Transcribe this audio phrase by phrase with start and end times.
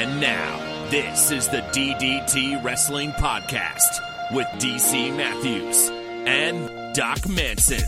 [0.00, 4.00] And now, this is the DDT Wrestling Podcast
[4.32, 5.90] with DC Matthews
[6.26, 7.86] and Doc Manson.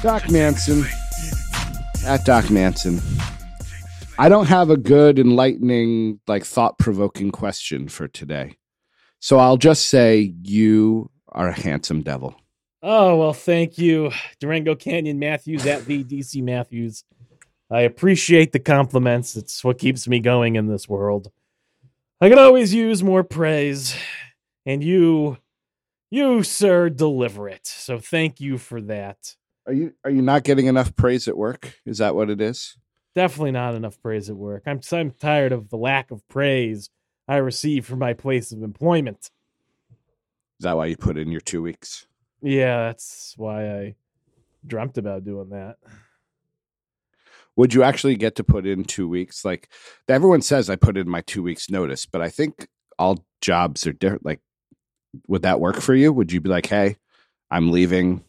[0.00, 0.86] Doc Manson
[2.06, 2.98] at Doc Manson.
[4.18, 8.56] I don't have a good, enlightening, like thought provoking question for today.
[9.18, 12.40] So I'll just say you are a handsome devil.
[12.82, 17.04] Oh, well, thank you, Durango Canyon Matthews at the DC Matthews.
[17.70, 19.36] I appreciate the compliments.
[19.36, 21.30] It's what keeps me going in this world.
[22.22, 23.94] I could always use more praise,
[24.64, 25.38] and you,
[26.10, 27.66] you, sir, deliver it.
[27.66, 29.36] So thank you for that.
[29.66, 31.78] Are you are you not getting enough praise at work?
[31.84, 32.76] Is that what it is?
[33.14, 34.62] Definitely not enough praise at work.
[34.66, 36.88] I'm I'm tired of the lack of praise
[37.28, 39.30] I receive from my place of employment.
[40.58, 42.06] Is that why you put in your two weeks?
[42.42, 43.94] Yeah, that's why I
[44.66, 45.76] dreamt about doing that.
[47.56, 49.44] Would you actually get to put in two weeks?
[49.44, 49.68] Like
[50.08, 52.68] everyone says, I put in my two weeks notice, but I think
[52.98, 54.24] all jobs are different.
[54.24, 54.40] Like,
[55.26, 56.12] would that work for you?
[56.12, 56.96] Would you be like, hey,
[57.50, 58.24] I'm leaving?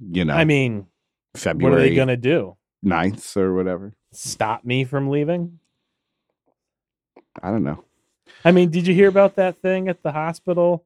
[0.00, 0.86] You know, I mean,
[1.34, 2.56] February what are they going to do?
[2.84, 3.94] 9th or whatever.
[4.12, 5.60] Stop me from leaving?
[7.42, 7.84] I don't know.
[8.44, 10.84] I mean, did you hear about that thing at the hospital?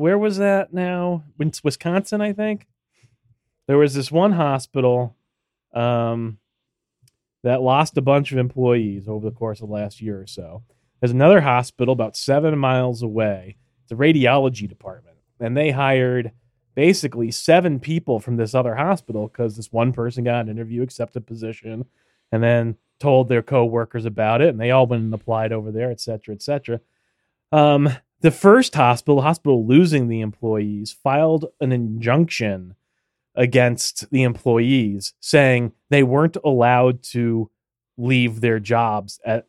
[0.00, 1.24] Where was that now?
[1.38, 2.66] In Wisconsin, I think.
[3.66, 5.14] There was this one hospital
[5.74, 6.38] um,
[7.42, 10.62] that lost a bunch of employees over the course of the last year or so.
[10.98, 13.58] There's another hospital about seven miles away.
[13.82, 16.32] It's a radiology department, and they hired
[16.74, 21.26] basically seven people from this other hospital because this one person got an interview, accepted
[21.26, 21.84] position,
[22.32, 25.90] and then told their co-workers about it, and they all went and applied over there,
[25.90, 26.80] et cetera, et cetera.
[27.52, 27.90] Um,
[28.20, 32.74] the first hospital, the hospital losing the employees, filed an injunction
[33.34, 37.50] against the employees, saying they weren't allowed to
[37.96, 39.46] leave their jobs at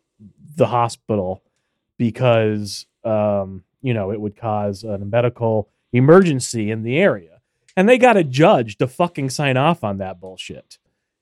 [0.55, 1.43] the hospital
[1.97, 7.41] because um, you know it would cause a medical emergency in the area.
[7.75, 10.77] And they got a judge to fucking sign off on that bullshit.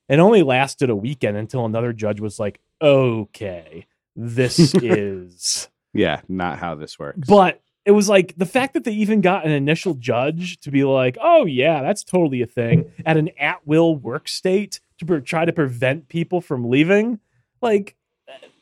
[0.08, 5.68] It only lasted a weekend until another judge was like, okay, this is.
[5.92, 7.28] Yeah, not how this works.
[7.28, 10.84] But it was like the fact that they even got an initial judge to be
[10.84, 15.20] like, oh, yeah, that's totally a thing at an at will work state to pre-
[15.22, 17.18] try to prevent people from leaving.
[17.62, 17.96] Like,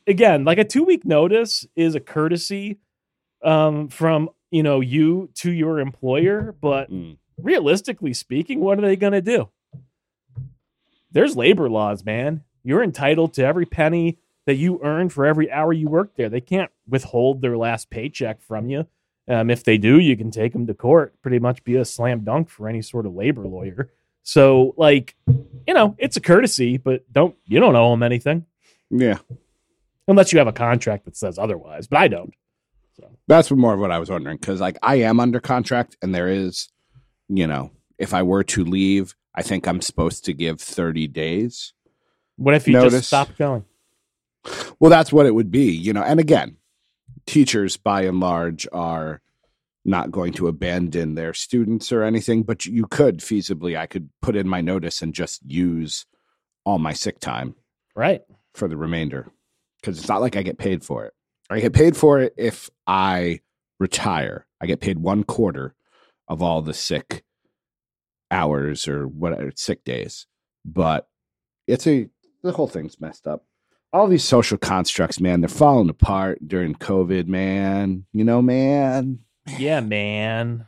[0.07, 2.79] again, like a two week notice is a courtesy
[3.43, 6.55] um, from, you know, you to your employer.
[6.61, 7.19] But Mm.
[7.37, 9.49] realistically speaking, what are they going to do?
[11.11, 12.45] There's labor laws, man.
[12.65, 16.31] You're entitled to every penny that you earn for every hour you work there.
[16.31, 18.87] They can't withhold their last paycheck from you.
[19.29, 21.15] Um, if they do, you can take them to court.
[21.21, 23.91] Pretty much be a slam dunk for any sort of labor lawyer.
[24.23, 25.17] So, like,
[25.67, 28.47] you know, it's a courtesy, but don't you don't owe them anything
[28.91, 29.19] yeah,
[30.07, 31.87] unless you have a contract that says otherwise.
[31.87, 32.33] But I don't.
[32.99, 33.11] So.
[33.27, 36.29] that's more of what I was wondering because, like, I am under contract, and there
[36.29, 36.71] is,
[37.29, 41.75] you know, if I were to leave, I think I'm supposed to give 30 days.
[42.37, 42.95] What if you Notice.
[42.95, 43.65] just stop going?
[44.81, 46.03] Well, that's what it would be, you know.
[46.03, 46.57] And again,
[47.27, 49.21] teachers by and large are
[49.85, 54.37] not going to abandon their students or anything, but you could feasibly, I could put
[54.37, 56.05] in my notice and just use
[56.65, 57.55] all my sick time
[57.97, 58.21] Right.
[58.55, 59.31] for the remainder
[59.81, 61.15] because it's not like I get paid for it.
[61.49, 63.41] I get paid for it if I
[63.81, 64.47] retire.
[64.61, 65.75] I get paid one quarter
[66.29, 67.25] of all the sick
[68.31, 70.27] hours or whatever sick days,
[70.65, 71.09] but
[71.67, 72.09] it's a
[72.43, 73.45] the whole thing's messed up.
[73.93, 78.05] All these social constructs, man, they're falling apart during COVID, man.
[78.13, 79.21] You know, man.
[79.59, 80.67] Yeah, man.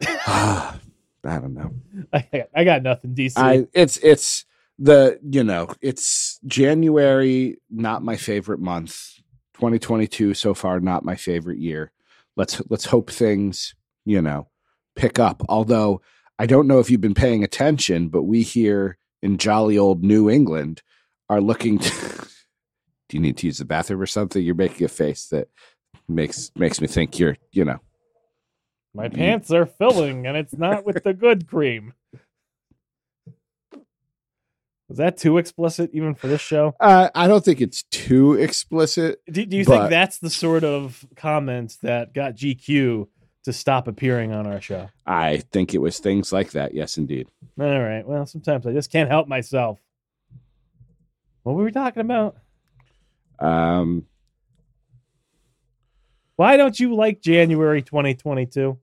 [0.26, 0.78] I
[1.22, 1.72] don't know.
[2.12, 3.32] I, got- I got nothing, DC.
[3.36, 4.44] I it's it's
[4.78, 9.20] the you know it's January not my favorite month
[9.54, 11.92] 2022 so far not my favorite year
[12.36, 14.48] let's let's hope things you know
[14.96, 16.02] pick up although
[16.40, 20.28] I don't know if you've been paying attention but we here in jolly old New
[20.28, 20.82] England
[21.28, 21.90] are looking to
[23.08, 25.48] do you need to use the bathroom or something you're making a face that
[26.08, 27.80] makes makes me think you're you know
[28.94, 31.94] My pants are filling, and it's not with the good cream.
[34.88, 36.74] Was that too explicit even for this show?
[36.78, 40.62] uh, I don't think it's too explicit Do, do you But- think that's the sort
[40.62, 43.08] of comment that got GQ
[43.44, 44.90] to stop appearing on our show?
[45.06, 46.74] I think it was things like that.
[46.74, 47.28] Yes, indeed.
[47.58, 48.06] All right.
[48.06, 49.80] Well, sometimes I just can't help myself.
[51.44, 52.36] What were we talking about?
[53.38, 54.06] Um,
[56.36, 58.78] Why don't you like January 2022?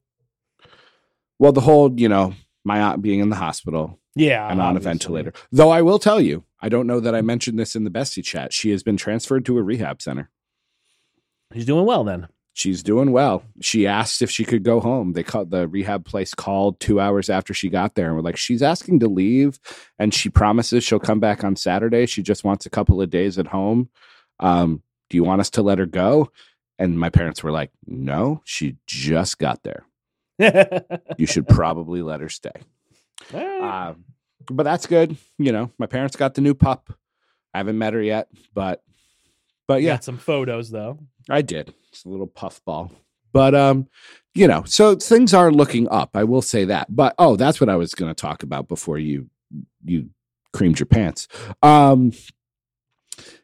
[1.40, 4.80] well, the whole, you know, my aunt being in the hospital Yeah, and on a
[4.80, 5.34] ventilator.
[5.52, 8.24] Though I will tell you, I don't know that I mentioned this in the bestie
[8.24, 8.54] chat.
[8.54, 10.30] She has been transferred to a rehab center.
[11.52, 12.28] He's doing well then.
[12.54, 13.44] She's doing well.
[13.62, 15.14] She asked if she could go home.
[15.14, 18.36] They called the rehab place called two hours after she got there and were like,
[18.38, 19.58] she's asking to leave
[19.98, 22.06] and she promises she'll come back on Saturday.
[22.06, 23.90] She just wants a couple of days at home.
[24.40, 26.30] Um, do you want us to let her go?
[26.78, 29.86] And my parents were like, no, she just got there.
[31.18, 32.52] You should probably let her stay.
[33.34, 34.06] Um,
[34.50, 35.16] but that's good.
[35.38, 36.92] You know, my parents got the new pup.
[37.54, 38.82] I haven't met her yet, but
[39.68, 40.98] but yeah, Got some photos though.
[41.30, 41.74] I did.
[41.92, 42.92] It's a little puffball.
[43.34, 43.88] But um,
[44.34, 46.12] you know, so things are looking up.
[46.16, 46.94] I will say that.
[46.94, 49.30] But oh, that's what I was going to talk about before you
[49.84, 50.10] you
[50.54, 51.28] creamed your pants.
[51.62, 52.12] Um,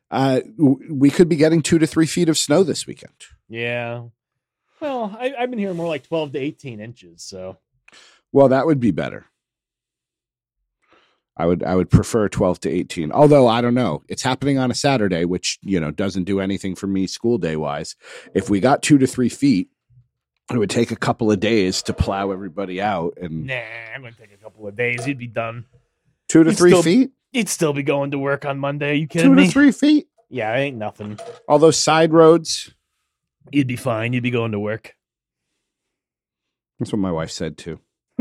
[0.09, 3.13] uh, we could be getting two to three feet of snow this weekend.
[3.49, 4.03] Yeah.
[4.79, 7.23] Well, I, I've been hearing more like 12 to 18 inches.
[7.23, 7.57] So
[8.31, 9.25] Well, that would be better.
[11.39, 13.11] I would I would prefer 12 to 18.
[13.11, 14.03] Although I don't know.
[14.07, 17.55] It's happening on a Saturday, which, you know, doesn't do anything for me school day
[17.55, 17.95] wise.
[18.33, 19.69] If we got 2 to 3 feet,
[20.51, 23.61] it would take a couple of days to plow everybody out and nah,
[23.93, 25.05] I'm going to take a couple of days.
[25.07, 25.65] You'd be done.
[26.29, 27.11] 2 to You'd 3 still- feet?
[27.33, 28.95] You'd still be going to work on Monday.
[28.95, 29.45] you kidding 2 me?
[29.47, 30.07] to 3 feet?
[30.29, 31.19] Yeah, it ain't nothing.
[31.47, 32.73] All those side roads.
[33.51, 34.13] You'd be fine.
[34.13, 34.95] You'd be going to work.
[36.79, 37.79] That's what my wife said too.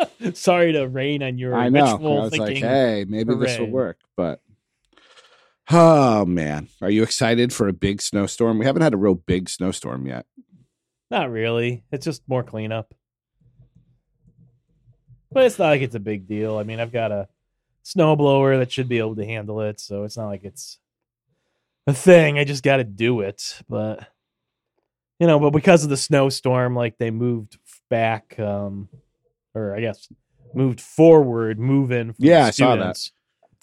[0.34, 1.84] Sorry to rain on your I know.
[1.84, 2.64] I was like, thinking.
[2.64, 3.98] hey, maybe this will work.
[4.16, 4.40] But
[5.70, 8.58] oh man, are you excited for a big snowstorm?
[8.58, 10.26] We haven't had a real big snowstorm yet.
[11.10, 11.84] Not really.
[11.90, 12.94] It's just more cleanup.
[15.30, 16.56] But it's not like it's a big deal.
[16.56, 17.28] I mean, I've got a
[17.84, 20.78] snowblower that should be able to handle it, so it's not like it's
[21.86, 22.38] a thing.
[22.38, 23.60] I just got to do it.
[23.68, 24.08] But
[25.18, 27.58] you know, but because of the snowstorm, like they moved
[27.90, 28.88] back, um,
[29.54, 30.08] or I guess
[30.54, 32.12] moved forward, move in.
[32.12, 32.98] For Yeah, I saw that.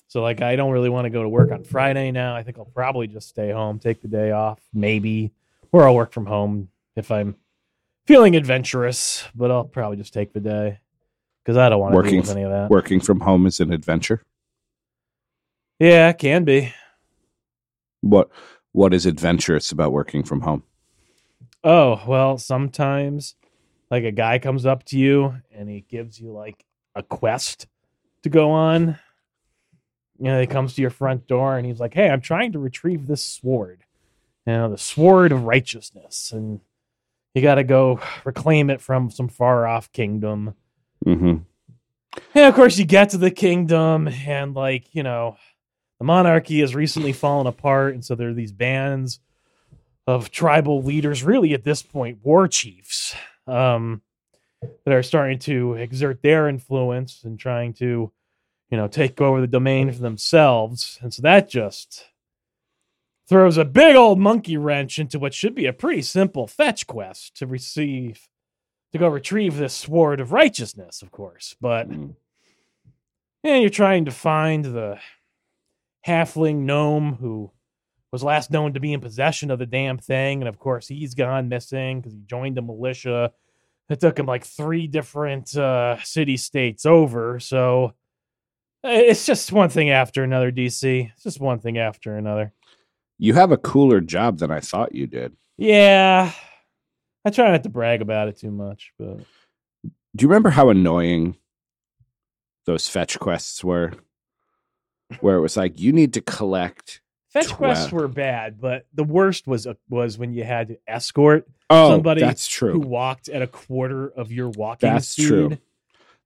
[0.08, 2.36] So like, I don't really want to go to work on Friday now.
[2.36, 5.32] I think I'll probably just stay home, take the day off, maybe,
[5.72, 7.36] or I'll work from home if I'm
[8.06, 9.26] feeling adventurous.
[9.36, 10.80] But I'll probably just take the day
[11.44, 12.70] because I don't want to Working deal with any of that.
[12.70, 14.24] Working from home is an adventure.
[15.80, 16.74] Yeah, it can be.
[18.02, 18.30] What
[18.72, 20.64] what is adventurous about working from home?
[21.64, 23.36] Oh, well, sometimes
[23.92, 26.66] like a guy comes up to you and he gives you like
[26.96, 27.68] a quest
[28.24, 29.00] to go on.
[30.18, 32.60] You know, he comes to your front door and he's like, Hey, I'm trying to
[32.60, 33.84] retrieve this sword.
[34.46, 36.32] You know, the sword of righteousness.
[36.32, 36.62] And
[37.36, 40.56] you got to go reclaim it from some far off kingdom.
[41.04, 41.38] hmm
[42.34, 45.36] And of course, you get to the kingdom, and like you know,
[46.00, 49.20] the monarchy has recently fallen apart, and so there are these bands
[50.08, 53.16] of tribal leaders, really at this point, war chiefs,
[53.48, 54.02] um,
[54.86, 58.12] that are starting to exert their influence and trying to,
[58.70, 62.06] you know, take over the domain for themselves, and so that just
[63.28, 67.36] throws a big old monkey wrench into what should be a pretty simple fetch quest
[67.38, 68.28] to receive
[68.92, 71.56] to go retrieve this sword of righteousness, of course.
[71.60, 72.16] But Mm.
[73.44, 75.00] and you're trying to find the
[76.08, 77.52] halfling gnome who
[78.16, 81.16] was last known to be in possession of the damn thing, and of course he's
[81.16, 83.34] gone missing because he joined the militia.
[83.90, 87.94] It took him like three different uh, city states over, so
[88.86, 90.50] it's just one thing after another.
[90.50, 92.54] DC, it's just one thing after another.
[93.18, 95.36] You have a cooler job than I thought you did.
[95.58, 96.32] Yeah,
[97.26, 99.18] I try not to brag about it too much, but
[100.16, 101.36] Do you remember how annoying
[102.66, 103.92] those fetch quests were?
[105.20, 107.02] Where it was like you need to collect.
[107.36, 107.58] Fetch Twelve.
[107.76, 108.60] quests were bad.
[108.60, 112.80] But the worst was uh, was when you had to escort Oh, Somebody that's who
[112.80, 115.28] walked at a quarter of your walking That's speed.
[115.28, 115.58] true.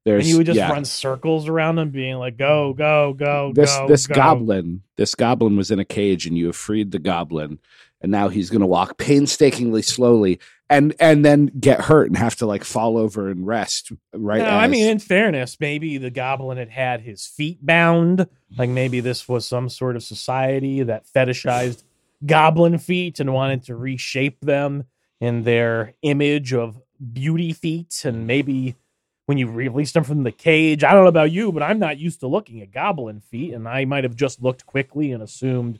[0.05, 0.71] There's and you would just yeah.
[0.71, 4.15] run circles around them, being like, "Go, go, go, this go!" this go.
[4.15, 7.59] goblin this goblin was in a cage and you have freed the goblin
[8.01, 10.39] and now he's going to walk painstakingly slowly
[10.69, 14.49] and and then get hurt and have to like fall over and rest right No,
[14.49, 18.27] I mean, in fairness, maybe the goblin had had his feet bound.
[18.57, 21.83] Like maybe this was some sort of society that fetishized
[22.25, 24.85] goblin feet and wanted to reshape them
[25.19, 26.81] in their image of
[27.13, 28.01] beauty feet.
[28.05, 28.75] And maybe
[29.25, 31.99] when you released them from the cage, I don't know about you, but I'm not
[31.99, 35.79] used to looking at goblin feet, and I might have just looked quickly and assumed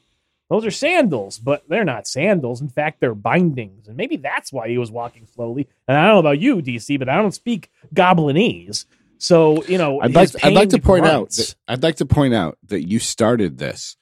[0.49, 2.59] those are sandals, but they're not sandals.
[2.59, 3.87] In fact, they're bindings.
[3.87, 5.67] And maybe that's why he was walking slowly.
[5.87, 8.85] And I don't know about you, DC, but I don't speak goblinese.
[9.19, 12.33] So, you know, I'd like I'd like to point out that, I'd like to point
[12.33, 13.95] out that you started this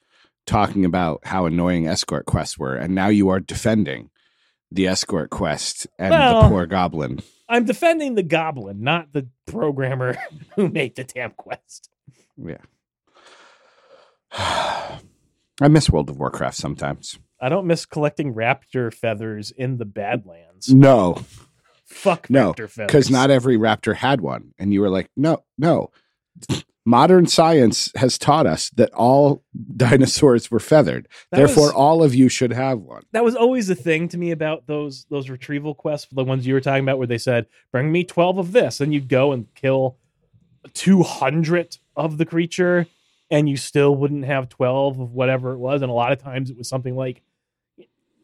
[0.45, 4.09] talking about how annoying escort quests were and now you are defending
[4.71, 7.21] the escort quest and Well- the poor goblin.
[7.49, 10.17] I'm defending the goblin, not the programmer
[10.55, 11.89] who made the damn quest.
[12.37, 12.57] Yeah.
[15.61, 17.17] I miss World of Warcraft sometimes.
[17.41, 20.73] I don't miss collecting raptor feathers in the Badlands.
[20.73, 21.23] No,
[21.85, 22.87] Fuck No, raptor feathers.
[22.87, 24.53] because not every raptor had one.
[24.59, 25.91] And you were like, no, no.
[26.85, 29.43] Modern science has taught us that all
[29.75, 31.07] dinosaurs were feathered.
[31.31, 33.03] That Therefore, was- all of you should have one.
[33.11, 36.53] that was always the thing to me about those those retrieval quests, the ones you
[36.53, 39.53] were talking about, where they said, "Bring me twelve of this," and you'd go and
[39.53, 39.97] kill
[40.73, 42.87] two hundred of the creature,
[43.29, 45.81] and you still wouldn't have twelve of whatever it was.
[45.81, 47.21] And a lot of times, it was something like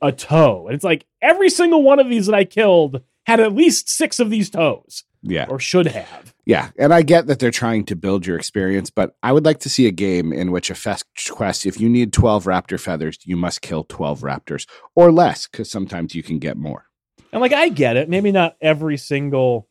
[0.02, 3.54] a toe, and it's like every single one of these that I killed had at
[3.54, 5.46] least six of these toes, Yeah.
[5.50, 6.34] or should have.
[6.46, 6.72] Yeah.
[6.78, 9.70] And I get that they're trying to build your experience, but I would like to
[9.70, 13.38] see a game in which a fetch quest, if you need 12 raptor feathers, you
[13.38, 16.88] must kill 12 raptors or less, because sometimes you can get more.
[17.32, 19.70] And like I get it, maybe not every single,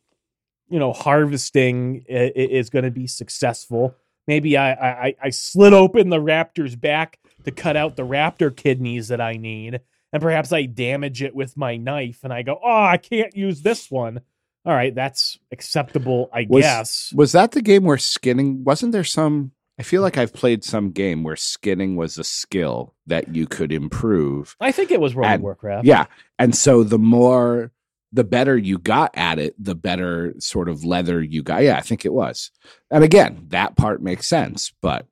[0.67, 3.95] you know, harvesting is going to be successful.
[4.27, 9.09] Maybe I, I I- slit open the raptor's back to cut out the raptor kidneys
[9.09, 9.81] that I need,
[10.13, 13.61] and perhaps I damage it with my knife, and I go, oh, I can't use
[13.61, 14.21] this one.
[14.65, 17.13] All right, that's acceptable, I Was- guess.
[17.15, 19.51] Was that the game where skinning wasn't there some?
[19.79, 23.71] I feel like I've played some game where skinning was a skill that you could
[23.73, 24.55] improve.
[24.61, 25.85] I think it was World of Warcraft.
[25.85, 26.05] Yeah.
[26.37, 27.71] And so the more,
[28.13, 31.63] the better you got at it, the better sort of leather you got.
[31.63, 32.51] Yeah, I think it was.
[32.91, 35.07] And again, that part makes sense, but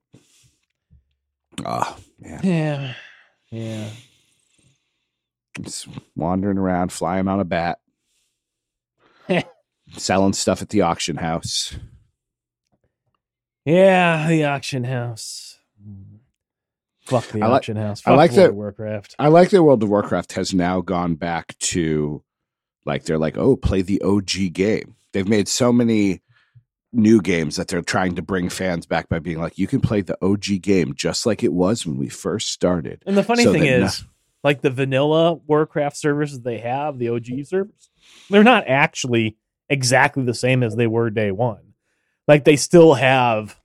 [1.65, 2.39] oh, man.
[2.43, 2.93] yeah,
[3.50, 3.89] yeah.
[5.60, 7.79] It's wandering around, flying on a bat,
[9.98, 11.75] selling stuff at the auction house.
[13.65, 15.58] Yeah, the auction house.
[17.05, 18.01] Fuck the I like- auction house.
[18.05, 19.15] I like World that- of Warcraft.
[19.20, 22.24] I like that World of Warcraft has now gone back to
[22.86, 24.96] like they're like, oh, play the OG game.
[25.14, 26.22] They've made so many
[26.94, 30.02] new games that they're trying to bring fans back by being like, you can play
[30.02, 33.02] the OG game just like it was when we first started.
[33.06, 34.04] And the funny So thing that no- is,
[34.44, 37.90] like the vanilla Warcraft servers that they have, the OG servers,
[38.30, 39.38] they're not actually
[39.70, 41.74] exactly the same as they were day one.
[42.28, 43.58] Like they still have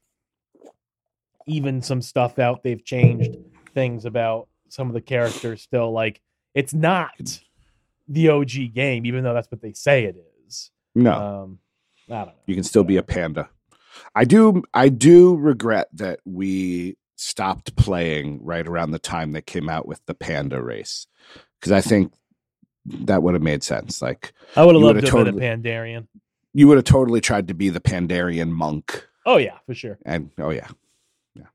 [1.46, 2.62] even some stuff out.
[2.62, 3.36] They've changed
[3.74, 5.92] things about some of the characters still.
[5.92, 6.20] Like
[6.54, 7.40] it's not
[8.08, 10.70] the OG game, even though that's what they say it is.
[10.94, 11.58] No, Um,
[12.08, 12.32] I don't know.
[12.46, 13.48] you can still be a panda.
[14.14, 19.68] I do I do regret that we stopped playing right around the time they came
[19.68, 21.06] out with the panda race.
[21.58, 22.12] Because I think
[22.84, 24.00] that would have made sense.
[24.02, 26.06] Like I would have loved to have totally- been a Pandarian.
[26.52, 29.06] you would have totally tried to be the Pandarian monk.
[29.24, 29.98] Oh yeah, for sure.
[30.04, 30.68] And oh yeah,
[31.34, 31.46] yeah.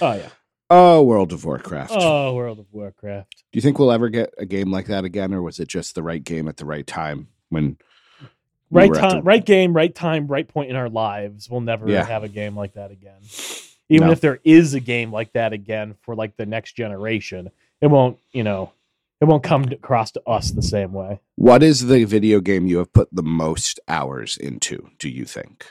[0.00, 0.28] Oh yeah.
[0.72, 1.90] Oh, World of Warcraft.
[1.94, 3.42] Oh, World of Warcraft.
[3.52, 5.94] Do you think we'll ever get a game like that again, or was it just
[5.96, 7.76] the right game at the right time when
[8.70, 11.50] we right time, the- right game, right time, right point in our lives.
[11.50, 12.04] We'll never Yeah.
[12.04, 13.18] have a game like that again.
[13.88, 14.12] Even No.
[14.12, 17.50] if there is a game like that again for like the next generation,
[17.80, 18.72] it won't, you know,
[19.20, 21.18] it won't come across to us the same way.
[21.34, 24.88] What is the video game you have put the most hours into?
[25.00, 25.66] Do you think?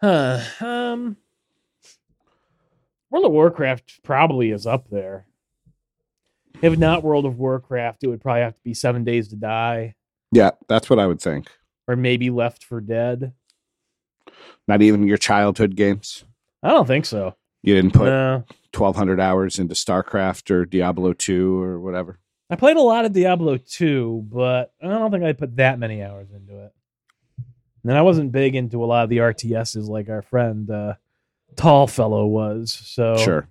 [0.00, 0.40] Huh.
[0.60, 1.16] Um
[3.10, 5.26] World of Warcraft probably is up there.
[6.62, 9.94] If not World of Warcraft, it would probably have to be Seven Days to Die
[10.32, 11.50] Yeah, that's what I would think.
[11.88, 13.32] or maybe Left 4 Dead.
[14.68, 16.24] Not even your childhood games.
[16.62, 17.34] I don't think so.
[17.62, 18.44] You didn't put no.
[18.72, 22.18] twelve hundred hours into StarCraft or Diablo two or whatever.
[22.48, 26.02] I played a lot of Diablo 2, but I don't think I put that many
[26.02, 26.72] hours into it.
[27.84, 30.94] And I wasn't big into a lot of the RTSs like our friend uh,
[31.56, 32.72] Tall Fellow was.
[32.72, 33.48] So Sure.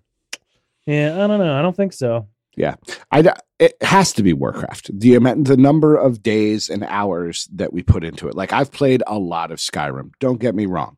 [0.86, 1.58] yeah, I don't know.
[1.58, 2.28] I don't think so.
[2.56, 2.76] Yeah.
[3.12, 3.24] I
[3.60, 4.98] it has to be Warcraft.
[5.00, 8.36] The amount, the number of days and hours that we put into it.
[8.36, 10.12] Like I've played a lot of Skyrim.
[10.20, 10.98] Don't get me wrong.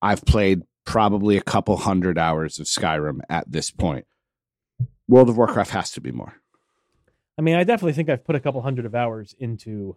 [0.00, 4.06] I've played probably a couple hundred hours of Skyrim at this point.
[5.08, 6.34] World of Warcraft has to be more.
[7.38, 9.96] I mean, I definitely think I've put a couple hundred of hours into,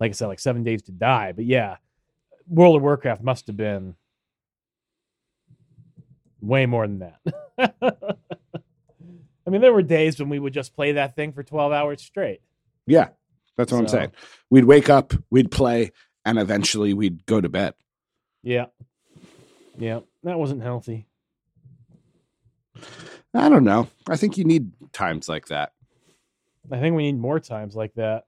[0.00, 1.32] like I said, like Seven Days to Die.
[1.32, 1.76] But yeah,
[2.48, 3.94] World of Warcraft must have been
[6.40, 7.74] way more than that.
[9.46, 12.02] I mean, there were days when we would just play that thing for 12 hours
[12.02, 12.40] straight.
[12.86, 13.08] Yeah,
[13.56, 14.12] that's what I'm saying.
[14.50, 15.92] We'd wake up, we'd play,
[16.24, 17.74] and eventually we'd go to bed.
[18.42, 18.66] Yeah.
[19.78, 20.00] Yeah.
[20.24, 21.06] That wasn't healthy.
[23.34, 23.88] I don't know.
[24.08, 25.72] I think you need times like that.
[26.70, 28.24] I think we need more times like that.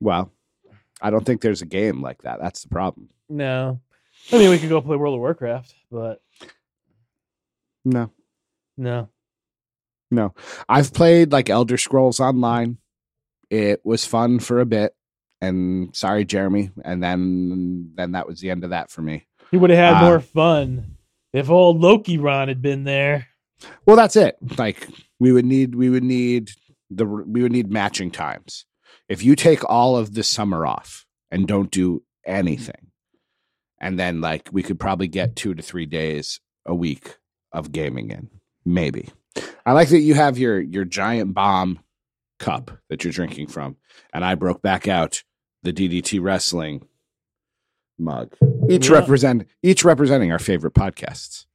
[0.00, 0.30] Well,
[1.00, 2.40] I don't think there's a game like that.
[2.40, 3.08] That's the problem.
[3.28, 3.80] No.
[4.32, 6.22] I mean, we could go play World of Warcraft, but
[7.86, 8.10] No,
[8.76, 9.08] no.
[10.10, 10.34] no.
[10.68, 12.78] I've played like Elder Scrolls Online.
[13.48, 14.92] It was fun for a bit,
[15.40, 16.70] and sorry, Jeremy.
[16.84, 19.26] And then then that was the end of that for me.
[19.52, 20.08] He would have had Ah.
[20.08, 20.96] more fun
[21.32, 23.28] if old Loki Ron had been there.
[23.86, 24.36] Well, that's it.
[24.58, 24.88] Like
[25.20, 26.50] we would need we would need
[26.90, 28.66] the we would need matching times.
[29.08, 32.90] If you take all of the summer off and don't do anything,
[33.80, 37.16] and then like we could probably get two to three days a week
[37.56, 38.30] of gaming in,
[38.64, 39.08] maybe.
[39.64, 41.80] I like that you have your your giant bomb
[42.38, 43.76] cup that you're drinking from,
[44.12, 45.22] and I broke back out
[45.62, 46.86] the DDT wrestling
[47.98, 48.34] mug.
[48.68, 48.96] Each Yeah.
[48.96, 51.46] represent each representing our favorite podcasts.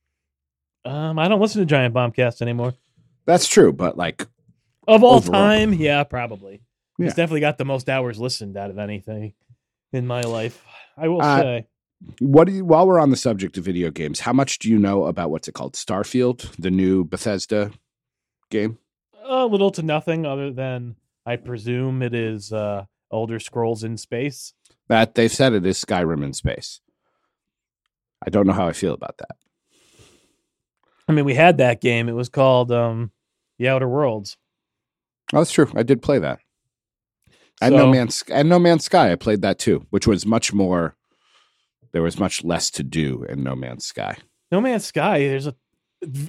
[0.84, 2.74] Um, I don't listen to Giant Bombcast anymore.
[3.26, 4.28] That's true, but like
[4.88, 5.32] Of all Overall.
[5.40, 6.64] time, yeah, probably.
[6.98, 7.06] Yeah.
[7.08, 9.34] It's definitely got the most hours listened out of anything
[9.94, 10.64] in my life.
[10.98, 11.68] I will Uh, say.
[12.20, 14.78] What do you, while we're on the subject of video games, how much do you
[14.78, 15.74] know about what's it called?
[15.74, 17.72] Starfield, the new Bethesda
[18.50, 18.78] game?
[19.24, 24.54] A little to nothing other than I presume it is uh Elder Scrolls in space.
[24.88, 26.82] That they've said it is Skyrim in space.
[28.26, 29.38] I don't know how I feel about that.
[31.08, 32.10] I mean, we had that game.
[32.10, 33.12] It was called um
[33.60, 34.38] The Outer Worlds.
[35.34, 35.72] Oh, that's true.
[35.76, 36.40] I did play that.
[37.62, 39.12] And No Man's and No Man's Sky.
[39.12, 40.96] I played that too, which was much more.
[41.92, 44.18] There was much less to do in No Man's Sky.
[44.52, 45.56] No Man's Sky, there's a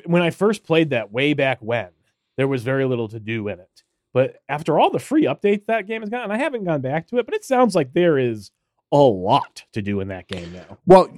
[0.05, 1.89] when I first played that way back when,
[2.37, 3.83] there was very little to do in it.
[4.13, 7.19] But after all the free updates that game has gotten, I haven't gone back to
[7.19, 8.51] it, but it sounds like there is
[8.91, 10.79] a lot to do in that game now.
[10.85, 11.09] Well,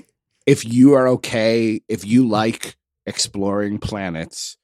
[0.47, 4.57] if you are okay, if you like exploring planets,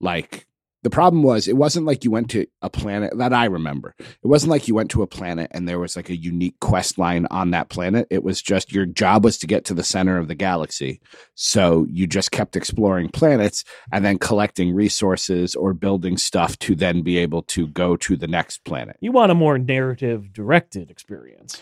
[0.00, 0.46] like
[0.82, 3.94] the problem was, it wasn't like you went to a planet that I remember.
[3.98, 6.98] It wasn't like you went to a planet and there was like a unique quest
[6.98, 8.06] line on that planet.
[8.10, 11.00] It was just your job was to get to the center of the galaxy.
[11.34, 17.02] So you just kept exploring planets and then collecting resources or building stuff to then
[17.02, 18.96] be able to go to the next planet.
[19.00, 21.60] You want a more narrative directed experience.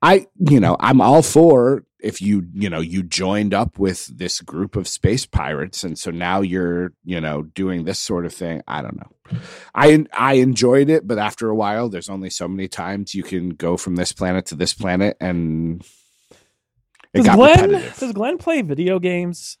[0.00, 4.40] I, you know, I'm all for if you, you know, you joined up with this
[4.40, 8.62] group of space pirates, and so now you're, you know, doing this sort of thing.
[8.66, 9.38] I don't know.
[9.74, 13.50] I I enjoyed it, but after a while, there's only so many times you can
[13.50, 15.82] go from this planet to this planet, and
[17.12, 17.98] it Does got Glenn repetitive.
[17.98, 19.58] does Glenn play video games?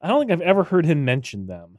[0.00, 1.78] I don't think I've ever heard him mention them.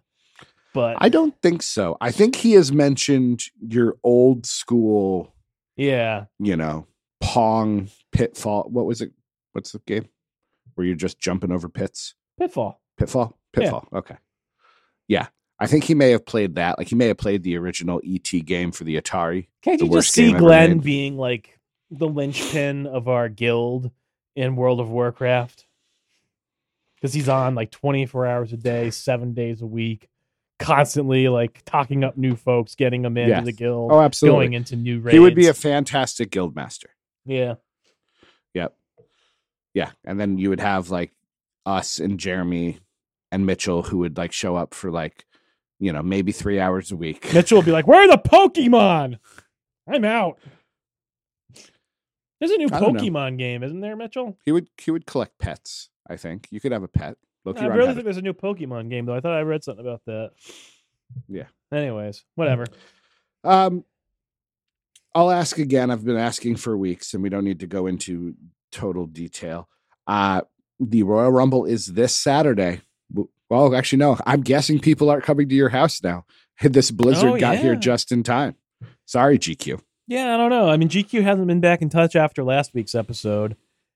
[0.73, 1.97] But I don't think so.
[1.99, 5.33] I think he has mentioned your old school,
[5.75, 6.85] yeah, you know,
[7.21, 8.69] Pong Pitfall.
[8.69, 9.11] What was it?
[9.53, 10.07] What's the game
[10.75, 12.15] where you're just jumping over pits?
[12.39, 12.81] Pitfall.
[12.97, 13.37] Pitfall?
[13.55, 13.59] Yeah.
[13.61, 13.87] Pitfall.
[13.93, 14.15] Okay.
[15.07, 15.27] Yeah.
[15.59, 16.77] I think he may have played that.
[16.77, 19.47] Like he may have played the original ET game for the Atari.
[19.61, 21.59] Can't The you just see Glenn being like
[21.91, 23.91] the linchpin of our guild
[24.35, 25.65] in World of Warcraft?
[26.95, 30.07] Because he's on like 24 hours a day, seven days a week,
[30.59, 33.45] constantly like talking up new folks, getting them into Yes.
[33.45, 34.45] the guild, Oh, absolutely.
[34.45, 35.13] going into new raids.
[35.13, 36.91] he would be a fantastic guild master.
[37.25, 37.55] yeah.
[38.53, 38.75] Yep.
[39.79, 39.91] Yeah.
[40.03, 41.13] And then you would have like
[41.65, 42.79] us and Jeremy
[43.31, 45.25] and Mitchell who would like show up for like,
[45.79, 47.33] you know, maybe three hours a week.
[47.33, 49.19] Mitchell would be like, "Where are the Pokemon?
[49.87, 50.37] I'm out."
[52.41, 52.79] There's a new know.
[52.81, 54.37] Pokemon game, isn't there, Mitchell?
[54.43, 56.49] He would he would collect pets, I think.
[56.51, 57.15] You could have a pet.
[57.45, 58.03] Loki I really think it.
[58.03, 59.15] there's a new Pokemon game though.
[59.15, 60.31] I thought I read something about that.
[61.29, 61.47] Yeah.
[61.71, 62.65] Anyways, whatever.
[63.45, 63.85] Um,
[65.15, 65.91] I'll ask again.
[65.91, 68.35] I've been asking for weeks, and we don't need to go into
[68.71, 69.67] total detail.
[70.07, 70.41] Uh,
[70.79, 72.81] the Royal Rumble is this Saturday.
[73.49, 74.17] Well, actually, no.
[74.25, 76.25] I'm guessing people aren't coming to your house now.
[76.61, 78.55] This blizzard Oh, got here just in time.
[79.05, 79.81] Sorry, GQ.
[80.07, 80.69] Yeah, I don't know.
[80.69, 83.55] I mean, GQ hasn't been back in touch after last week's episode.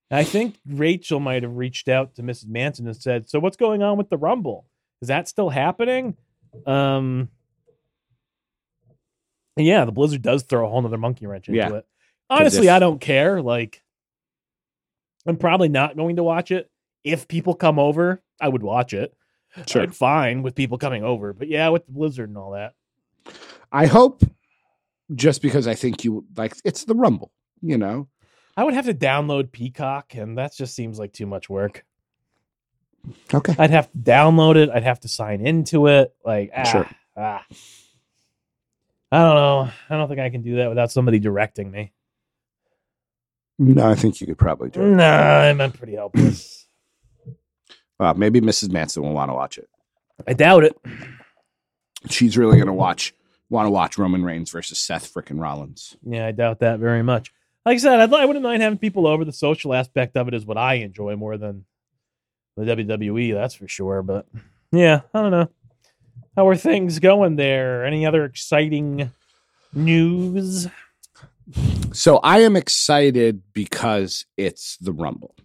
[0.10, 2.48] I think Rachel might have reached out to Mrs.
[2.48, 4.66] Manson and said, "So what's going on with the Rumble?
[5.02, 6.16] Is that still happening?"
[6.66, 7.30] Um,
[9.58, 11.74] yeah, the Blizzard does throw a whole nother monkey wrench into Yeah.
[11.76, 11.86] it.
[12.30, 13.42] Honestly, if- I don't care.
[13.42, 13.83] Like,
[15.26, 16.70] I'm probably not going to watch it.
[17.04, 19.14] If people come over, I would watch it.
[19.68, 19.84] Sure.
[19.84, 22.74] I'd fine with people coming over, but yeah, with the Blizzard and all that.
[23.72, 24.24] I hope,
[25.14, 27.32] just because I think you like it's the Rumble.
[27.62, 28.08] You know,
[28.58, 31.86] I would have to download Peacock, and that just seems like too much work.
[33.34, 33.56] okay.
[33.60, 34.70] I'd have to download it.
[34.70, 36.14] I'd have to sign into it.
[36.26, 36.90] Like, ah, Sure.
[37.16, 37.46] ah.
[39.12, 39.70] I don't know.
[39.90, 41.92] I don't think I can do that without somebody directing me.
[43.60, 44.90] No, I think you could probably do it.
[44.96, 46.60] Nah, I'm, I'm pretty helpless.
[48.00, 48.70] Uh, maybe Mrs.
[48.70, 49.70] Manson will want to watch it.
[50.28, 50.76] I doubt it.
[52.10, 53.14] She's really going to watch.
[53.50, 55.96] Want to watch Roman Reigns versus Seth frickin' Rollins.
[56.04, 57.32] Yeah, I doubt that very much.
[57.66, 59.24] Like I said, I'd, I wouldn't mind having people over.
[59.24, 61.66] The social aspect of it is what I enjoy more than
[62.58, 64.02] the WWE, that's for sure.
[64.02, 64.26] But
[64.72, 65.50] yeah, I don't know.
[66.36, 67.86] How are things going there?
[67.86, 69.12] Any other exciting
[69.72, 70.68] news?
[71.94, 75.36] So I am excited because it's the Rumble.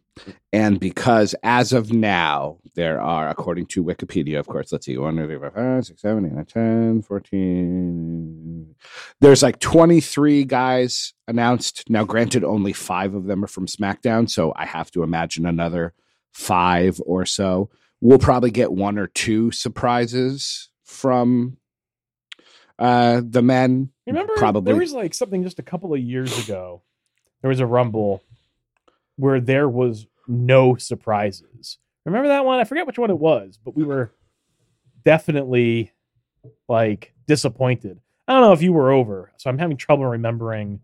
[0.53, 5.17] And because as of now, there are, according to Wikipedia, of course, let's see, 1,
[5.17, 8.75] 2, 3, 4, 5, 6, 7, 8, 9, 10, 14.
[9.21, 11.85] There's like 23 guys announced.
[11.91, 14.29] Now, granted, only five of them are from SmackDown.
[14.29, 15.93] So I have to imagine another
[16.33, 17.71] five or so.
[18.01, 21.59] We'll probably get one or two surprises from
[22.79, 23.91] uh, the men.
[24.07, 24.73] Remember, Probably.
[24.73, 26.83] there was like something just a couple of years ago.
[27.43, 28.23] There was a Rumble
[29.17, 31.79] where there was no surprises.
[32.05, 32.59] Remember that one?
[32.59, 34.13] I forget which one it was, but we were
[35.05, 35.93] definitely
[36.69, 38.01] like disappointed.
[38.27, 40.81] I don't know if you were over, so I'm having trouble remembering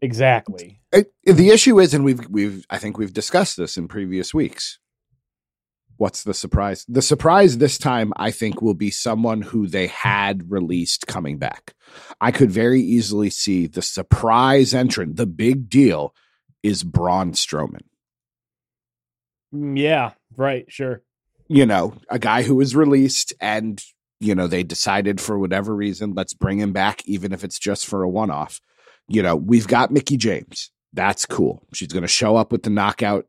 [0.00, 0.80] exactly.
[0.92, 4.78] It, the issue is, and we've we've I think we've discussed this in previous weeks.
[5.96, 6.84] What's the surprise?
[6.88, 11.74] The surprise this time, I think, will be someone who they had released coming back.
[12.20, 15.16] I could very easily see the surprise entrant.
[15.16, 16.12] The big deal
[16.62, 17.82] is Braun Strowman.
[19.54, 21.02] Mm, Yeah, right, sure.
[21.46, 23.82] You know, a guy who was released and
[24.18, 27.86] you know they decided for whatever reason, let's bring him back, even if it's just
[27.86, 28.60] for a one-off.
[29.08, 30.70] You know, we've got Mickie James.
[30.92, 31.66] That's cool.
[31.74, 33.26] She's going to show up with the knockout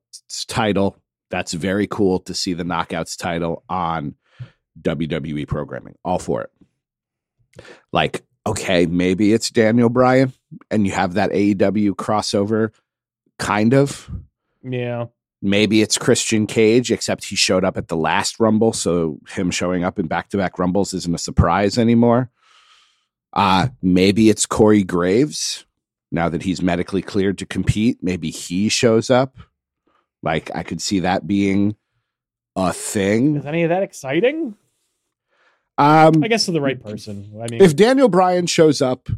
[0.47, 0.97] title.
[1.30, 4.16] That's very cool to see the Knockouts title on
[4.82, 5.96] WWE programming.
[6.04, 6.52] All for it.
[7.92, 10.34] Like, okay, maybe it's Daniel Bryan
[10.70, 12.72] and you have that AEW crossover,
[13.40, 14.10] kind of.
[14.64, 15.06] Yeah.
[15.42, 19.84] Maybe it's Christian Cage, except he showed up at the last Rumble, so him showing
[19.84, 22.32] up in back to back Rumbles isn't a surprise anymore.
[23.34, 25.66] Uh, maybe it's Corey Graves.
[26.12, 29.38] Now that he's medically cleared to compete, maybe he shows up.
[30.26, 31.76] Like I could see that being
[32.56, 33.38] a thing.
[33.38, 34.56] Is any of that exciting?
[35.78, 37.32] Um, I guess to the right person.
[37.36, 39.10] I mean, if Daniel Bryan shows up,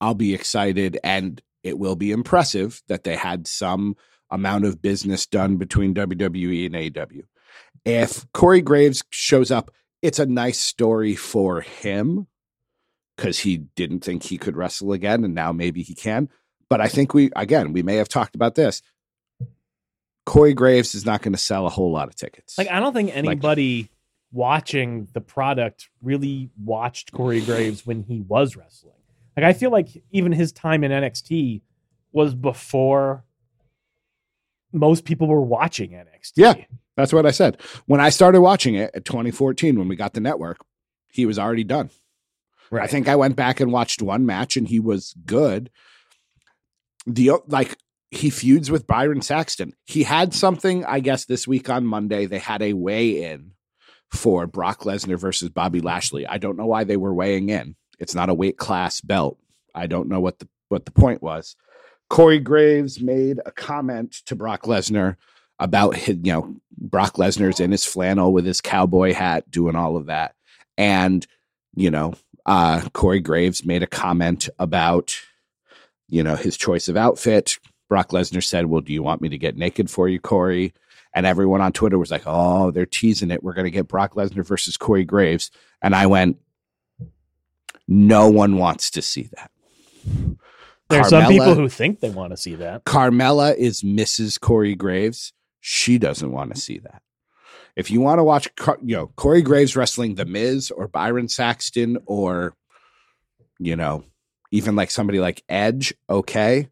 [0.00, 3.96] I'll be excited and it will be impressive that they had some
[4.30, 7.22] amount of business done between WWE and AEW.
[7.84, 12.28] If Corey Graves shows up, it's a nice story for him
[13.16, 16.28] because he didn't think he could wrestle again and now maybe he can.
[16.70, 18.80] But I think we, again, we may have talked about this.
[20.28, 22.58] Corey Graves is not going to sell a whole lot of tickets.
[22.58, 23.90] like I don't think anybody
[24.30, 28.92] watching the product really watched Corey Graves when he was wrestling.
[29.36, 31.62] Like I feel like even his time in NXT
[32.12, 33.24] was before
[34.70, 36.32] most people were watching NXT.
[36.36, 36.54] Yeah.
[36.96, 37.58] That's what I said.
[37.86, 40.58] When I started watching it at 2014, when we got the network,
[41.08, 41.88] he was already done.
[42.70, 42.82] Right.
[42.84, 45.70] I think I went back and watched one match and he was good.
[47.06, 47.78] The like
[48.10, 49.74] he feuds with Byron Saxton.
[49.84, 52.26] He had something, I guess, this week on Monday.
[52.26, 53.52] They had a weigh in
[54.10, 56.26] for Brock Lesnar versus Bobby Lashley.
[56.26, 57.76] I don't know why they were weighing in.
[57.98, 59.38] It's not a weight class belt.
[59.74, 61.56] I don't know what the what the point was.
[62.08, 65.16] Corey Graves made a comment to Brock Lesnar
[65.58, 69.96] about his, you know, Brock Lesnar's in his flannel with his cowboy hat, doing all
[69.96, 70.34] of that.
[70.76, 71.26] And,
[71.74, 72.14] you know,
[72.46, 75.18] uh, Corey Graves made a comment about,
[76.08, 77.58] you know, his choice of outfit.
[77.88, 80.74] Brock Lesnar said, Well, do you want me to get naked for you, Corey?
[81.14, 83.42] And everyone on Twitter was like, Oh, they're teasing it.
[83.42, 85.50] We're going to get Brock Lesnar versus Corey Graves.
[85.82, 86.38] And I went,
[87.86, 89.50] No one wants to see that.
[90.88, 92.84] There are some people who think they want to see that.
[92.84, 94.40] Carmella is Mrs.
[94.40, 95.32] Corey Graves.
[95.60, 97.02] She doesn't want to see that.
[97.76, 98.48] If you want to watch,
[98.82, 102.56] you know, Corey Graves wrestling The Miz or Byron Saxton or,
[103.58, 104.04] you know,
[104.50, 106.70] even like somebody like Edge, okay,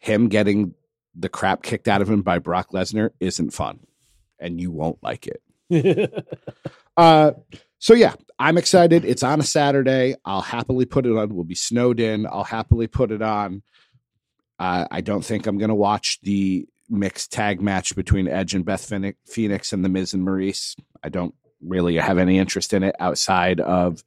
[0.00, 0.74] him getting
[1.14, 3.80] the crap kicked out of him by Brock Lesnar isn't fun,
[4.38, 5.42] and you won't like it.
[6.96, 7.30] Uh,
[7.78, 9.04] so yeah, I'm excited.
[9.04, 10.16] It's on a Saturday.
[10.24, 11.32] I'll happily put it on.
[11.32, 12.26] We'll be snowed in.
[12.26, 13.62] I'll happily put it on.
[14.58, 18.64] Uh, I don't think I'm going to watch the mixed tag match between Edge and
[18.64, 20.74] Beth Phoenix- Phoenix and the Miz and Maurice.
[21.04, 24.02] I don't really have any interest in it outside of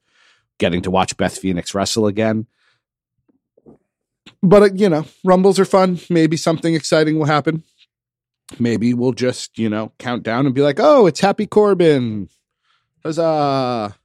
[0.58, 2.46] getting to watch Beth Phoenix wrestle again.
[4.42, 6.00] But uh, you know, rumbles are fun.
[6.10, 7.62] Maybe something exciting will happen.
[8.58, 12.28] Maybe we'll just you know count down and be like, "Oh, it's Happy Corbin."
[13.04, 13.96] Huzzah!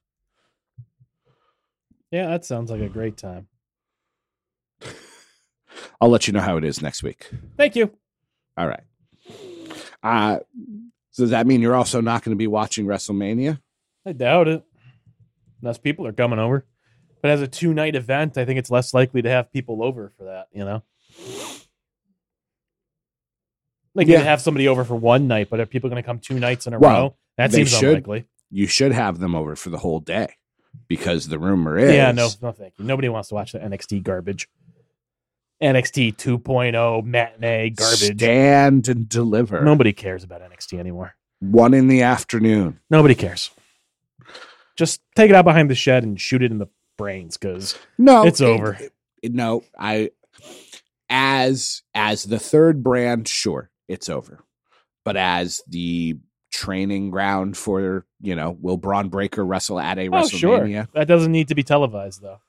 [2.10, 3.48] yeah, that sounds like a great time.
[6.00, 7.30] I'll let you know how it is next week.
[7.56, 7.92] Thank you.
[8.56, 8.82] All right.
[10.02, 10.38] Uh,
[11.10, 13.60] so does that mean you're also not going to be watching WrestleMania?
[14.06, 14.64] I doubt it.
[15.60, 16.64] Unless people are coming over.
[17.20, 20.12] But as a two night event, I think it's less likely to have people over
[20.16, 20.82] for that, you know?
[23.94, 24.18] Like Yeah.
[24.18, 26.66] you have somebody over for one night, but are people going to come two nights
[26.66, 27.16] in a Well, row?
[27.36, 27.84] That seems should.
[27.88, 28.26] unlikely.
[28.50, 30.34] You should have them over for the whole day.
[30.86, 32.84] because the rumor is Yeah, no, no, thank you.
[32.84, 34.48] Nobody wants to watch the NXT garbage.
[35.62, 38.16] NXT 2.0 matinee garbage.
[38.16, 39.64] stand and deliver.
[39.64, 41.16] Nobody cares about NXT anymore.
[41.40, 42.78] One in the afternoon.
[42.90, 43.50] Nobody cares.
[44.76, 48.26] Just take it out behind the shed and shoot it in the brains because No,
[48.26, 48.76] It's it- over.
[49.22, 50.10] it- no, I
[51.08, 54.44] as as the third brand, sure, it's over.
[55.04, 56.18] But as the
[56.52, 60.58] training ground for you know, will Bron Breakker wrestle at a Oh, sure.
[60.60, 60.88] WrestleMania?
[60.92, 62.40] That doesn't need to be televised, though.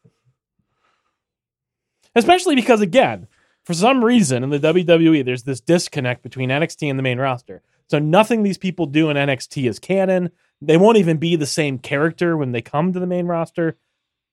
[2.15, 3.27] Especially because, again,
[3.65, 7.61] for some reason in the WWE, there's this disconnect between NXT and the main roster.
[7.87, 10.31] So nothing these people do in NXT is canon.
[10.61, 13.77] They won't even be the same character when they come to the main roster.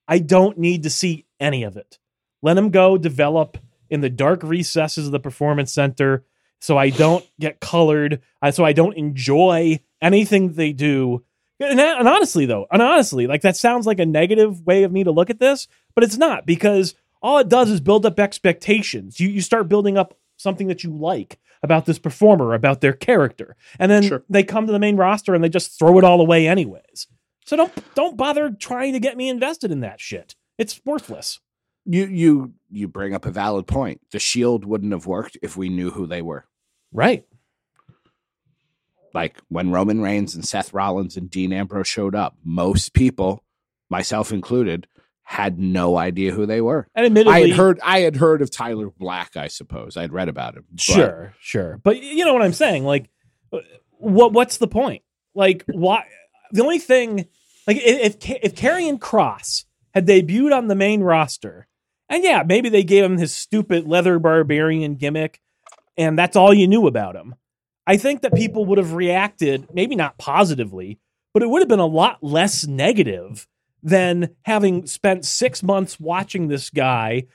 [0.07, 1.97] I don't need to see any of it.
[2.41, 3.57] Let them go develop
[3.89, 6.25] in the dark recesses of the performance center
[6.59, 11.23] so I don't get colored, so I don't enjoy anything they do
[11.59, 15.03] and, and honestly, though, and honestly, like that sounds like a negative way of me
[15.03, 19.19] to look at this, but it's not because all it does is build up expectations.
[19.19, 23.55] You you start building up something that you like about this performer, about their character,
[23.79, 24.23] and then Sure.
[24.29, 27.07] they come to the main roster and they just throw it all away anyways.
[27.47, 30.35] So don't don't bother trying to get me invested in that shit.
[30.57, 31.39] It's worthless.
[31.85, 34.01] You you you bring up a valid point.
[34.11, 36.45] The Shield wouldn't have worked if we knew who they were.
[36.91, 37.25] Right.
[39.13, 43.43] Like when Roman Reigns and Seth Rollins and Dean Ambrose showed up, most people,
[43.89, 44.87] myself included,
[45.23, 46.87] had no idea who they were.
[46.93, 49.95] And admittedly, I had heard I had heard of Tyler Black, I suppose.
[49.97, 50.65] I'd read about him.
[50.69, 51.79] but- Sure, sure.
[51.81, 52.83] But you know what I'm saying?
[52.83, 53.09] Like,
[53.53, 53.59] uh,
[53.99, 55.03] what what's the point?
[55.33, 56.03] Like, why?
[56.51, 57.27] The only thing,
[57.67, 61.67] like, if if, Karrion Kross had debuted on the main roster,
[62.09, 65.41] and yeah, maybe they gave him his stupid leather barbarian gimmick,
[65.97, 67.35] and that's all you knew about him.
[67.85, 70.99] I think that people would have reacted, maybe not positively,
[71.33, 73.47] but it would have been a lot less negative
[73.83, 77.27] than having spent six months watching this guy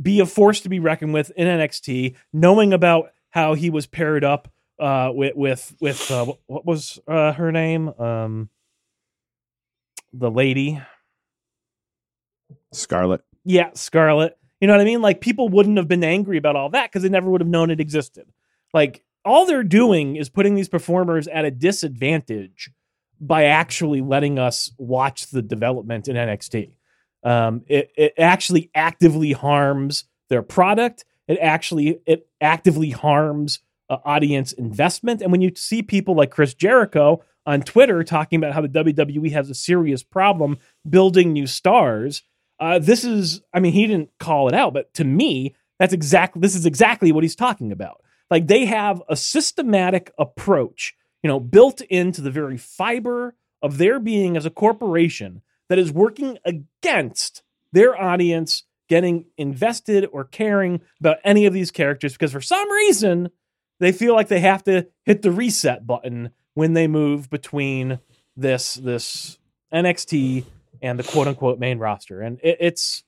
[0.00, 4.24] be a force to be reckoned with in NXT, knowing about how he was paired
[4.24, 8.50] up uh, with with with uh, what was uh, her name, um,
[10.18, 10.80] the lady,
[12.72, 13.22] Scarlett.
[13.44, 14.36] yeah, Scarlett.
[14.60, 15.02] You know what I mean?
[15.02, 17.70] Like people wouldn't have been angry about all that because they never would have known
[17.70, 18.26] it existed.
[18.72, 22.70] Like all they're doing is putting these performers at a disadvantage
[23.20, 26.76] by actually letting us watch the development in NXT.
[27.22, 31.04] Um, it, it actually actively harms their product.
[31.28, 35.22] It actually it actively harms uh, audience investment.
[35.22, 39.32] And when you see people like Chris Jericho on Twitter talking about how the WWE
[39.32, 42.22] has a serious problem building new stars,
[42.58, 46.40] uh, this is I mean he didn't call it out, but to me that's exactly
[46.40, 48.02] this is exactly what he's talking about.
[48.30, 54.00] Like they have a systematic approach, you know, built into the very fiber of their
[54.00, 61.18] being as a corporation that is working against their audience getting invested or caring about
[61.24, 63.28] any of these characters because for some reason
[63.80, 68.00] they feel like they have to hit the reset button when they move between
[68.36, 69.38] this this
[69.72, 70.44] NXT
[70.82, 73.04] and the quote unquote main roster and it, it's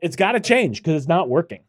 [0.00, 1.62] it's got to change because it's not working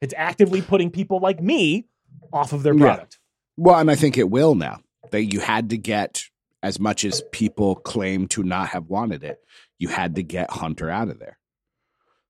[0.00, 1.86] it's actively putting people like me
[2.32, 2.80] off of their Yeah.
[2.84, 3.18] product
[3.56, 4.80] Well, and I think it will now.
[5.10, 6.24] That you had to get
[6.62, 9.38] as much as people claim to not have wanted it,
[9.78, 11.38] you had to get Hunter out of there.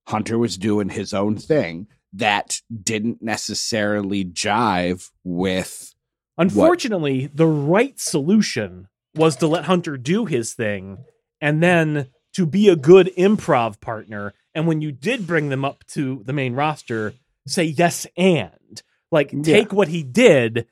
[0.08, 5.89] Hunter was doing his own thing that didn't necessarily jive with
[6.38, 10.98] Unfortunately, the right solution was to let Hunter do his thing
[11.40, 14.32] and then to be a good improv partner.
[14.54, 17.14] And when you did bring them up to the main roster,
[17.46, 19.42] say yes and like Yeah.
[19.42, 20.66] take what he did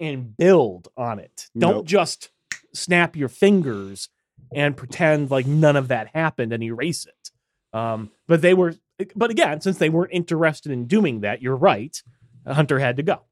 [0.00, 1.48] and build on it.
[1.56, 1.86] Don't Nope.
[1.86, 2.30] just
[2.74, 4.08] snap your fingers
[4.54, 7.30] and pretend like none of that happened and erase it.
[7.76, 8.74] Um, but they were,
[9.14, 12.02] but again, since they weren't interested in doing that, you're right.
[12.46, 13.22] Hunter had to go.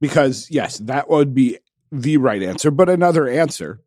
[0.00, 1.58] Because yes, that would be
[1.90, 2.70] the right answer.
[2.70, 3.80] But another answer,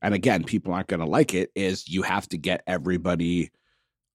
[0.00, 3.50] and again, people aren't going to like it, is you have to get everybody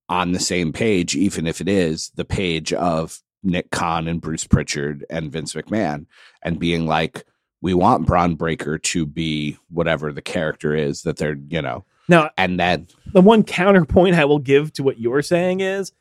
[0.10, 4.46] on the same page, even if it is the page of Nick Khan and Bruce
[4.46, 6.06] Pritchard and Vince McMahon,
[6.42, 7.26] and being like,
[7.62, 12.30] we want Bron Breakker to be whatever the character is that they're, you know, Now,
[12.38, 15.92] and then the one counterpoint I will give to what you're saying is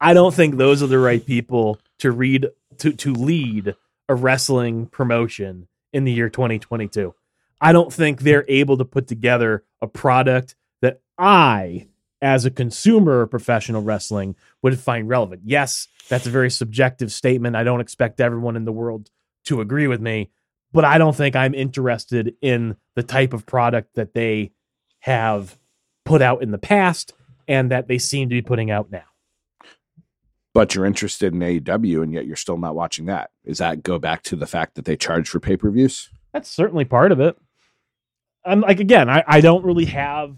[0.00, 3.74] I don't think those are the right people to read to to lead
[4.10, 7.14] a wrestling promotion in the year 2022.
[7.60, 11.86] I don't think they're able to put together a product that I
[12.20, 15.42] as a consumer of professional wrestling would find relevant.
[15.44, 17.54] Yes, that's a very subjective statement.
[17.54, 19.10] I don't expect everyone in the world
[19.44, 20.32] to agree with me,
[20.72, 24.50] but I don't think I'm interested in the type of product that they
[24.98, 25.56] have
[26.04, 27.12] put out in the past
[27.46, 29.04] and that they seem to be putting out now.
[30.52, 33.30] But you're interested in AEW and yet you're still not watching that.
[33.44, 36.10] Is that go back to the fact that they charge for pay per views?
[36.32, 37.36] That's certainly part of it.
[38.44, 40.36] I'm like again, I, I don't really have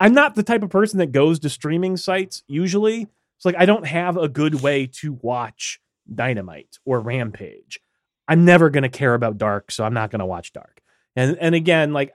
[0.00, 3.08] I'm not the type of person that goes to streaming sites usually.
[3.36, 5.80] It's like I don't have a good way to watch
[6.12, 7.80] Dynamite or Rampage.
[8.28, 10.80] I'm never gonna care about Dark, so I'm not gonna watch Dark.
[11.16, 12.12] And and again, like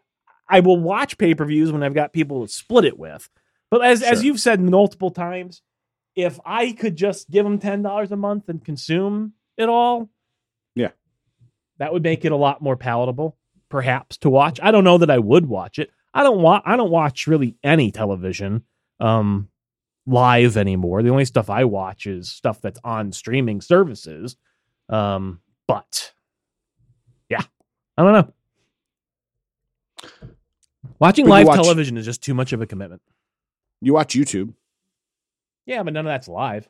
[0.47, 3.29] I will watch pay-per-views when I've got people to split it with.
[3.69, 5.61] But as as you've said multiple times,
[6.15, 10.09] if I could just give them ten dollars a month and consume it all,
[10.75, 10.91] Yeah.
[11.79, 13.37] that would make it a lot more palatable,
[13.69, 14.59] perhaps to watch.
[14.61, 15.91] I don't know that I would watch it.
[16.13, 16.63] I don't want.
[16.67, 18.63] I don't watch really any television
[18.99, 19.49] um,
[20.05, 21.01] live anymore.
[21.01, 24.37] The only stuff I watch is stuff that's on streaming services.
[24.89, 26.13] Um, but
[27.29, 27.41] yeah,
[27.97, 28.33] I don't know.
[30.99, 33.01] Watching But live watch- television is just too much of a commitment.
[33.81, 34.53] You watch YouTube.
[35.65, 36.67] Yeah, but none of that's live.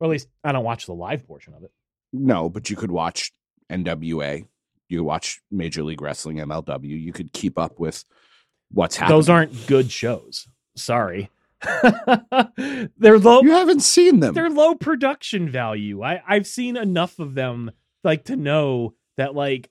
[0.00, 1.70] Or at least I don't watch the live portion of it.
[2.12, 3.32] No, but you could watch
[3.70, 4.44] NWA.
[4.88, 6.84] You could watch Major League Wrestling, MLW.
[7.00, 8.04] You could keep up with
[8.70, 9.16] what's happening.
[9.16, 10.46] Those aren't good shows.
[10.76, 11.30] Sorry.
[12.98, 14.34] they're low You haven't seen them.
[14.34, 16.02] they're low production value.
[16.02, 17.70] I I've seen enough of them
[18.02, 19.70] like to know that like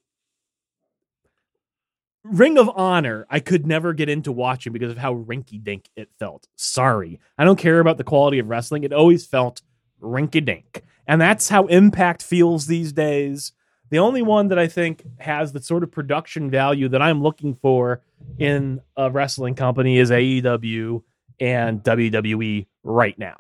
[2.24, 6.10] Ring of Honor, I could never get into watching because of how rinky dink it
[6.20, 6.48] felt.
[6.56, 7.20] Sorry.
[7.38, 8.84] I don't care about the quality of wrestling.
[8.84, 9.62] It always felt
[10.02, 10.84] rinky dink.
[11.08, 13.54] And that's how Impact feels these days.
[13.90, 17.56] The only one that I think has the sort of production value that I'm looking
[17.56, 18.02] for
[18.38, 21.04] in a wrestling company is AEW
[21.40, 23.38] and WWE right now.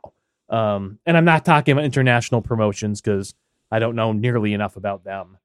[0.50, 3.34] Um, and I'm not talking about international promotions because
[3.72, 5.38] I don't know nearly enough about them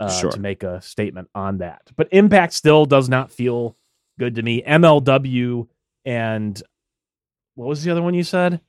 [0.00, 0.30] uh, Sure.
[0.30, 1.82] to make a statement on that.
[1.96, 3.76] But Impact still does not feel
[4.18, 4.62] good to me.
[4.62, 5.66] MLW
[6.04, 6.62] and
[7.54, 8.60] what was the other one you said?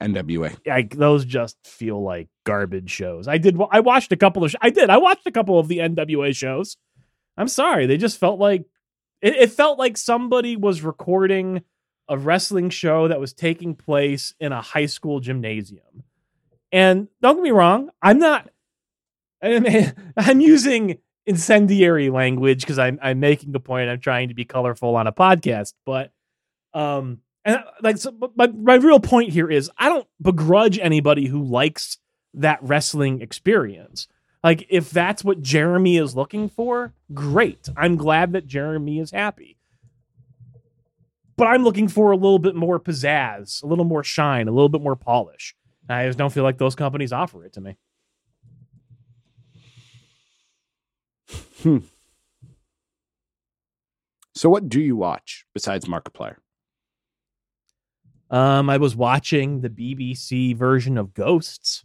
[0.00, 0.56] NWA.
[0.66, 3.26] Like those just feel like garbage shows.
[3.28, 3.58] I did.
[3.70, 4.50] I watched a couple of.
[4.50, 4.90] sh- I did.
[4.90, 6.76] I watched a couple of the NWA shows.
[7.36, 7.86] I'm sorry.
[7.86, 8.64] They just felt like
[9.22, 11.62] it, it felt like somebody was recording
[12.08, 16.02] a wrestling show that was taking place in a high school gymnasium.
[16.70, 18.50] And don't get me wrong, I'm not.
[20.16, 23.90] I'm, using incendiary language because I'm I'm making a point.
[23.90, 26.12] I'm trying to be colorful on a podcast, but
[26.72, 31.42] um, and like so, my my real point here is I don't begrudge anybody who
[31.42, 31.98] likes
[32.34, 34.08] that wrestling experience.
[34.42, 37.68] Like if that's what Jeremy is looking for, great.
[37.76, 39.58] I'm glad that Jeremy is happy.
[41.36, 44.68] But I'm looking for a little bit more pizzazz, a little more shine, a little
[44.68, 45.56] bit more polish.
[45.88, 47.76] I just don't feel like those companies offer it to me.
[54.34, 56.36] So, what do you watch besides Markiplier?
[58.30, 61.84] Um, I was watching the BBC version of Ghosts.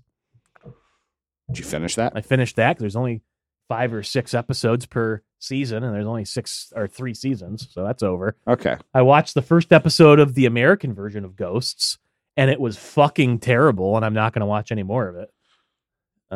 [1.48, 2.14] Did you finish that?
[2.16, 2.80] I finished that.
[2.80, 3.22] there's only
[3.68, 8.04] five or six episodes per season, and there's only six or three seasons, so that's
[8.04, 8.36] over.
[8.48, 8.76] Okay.
[8.94, 12.00] I watched the first episode of the American version of Ghosts,
[12.36, 15.32] and it was fucking terrible, and I'm not going to watch any more of it.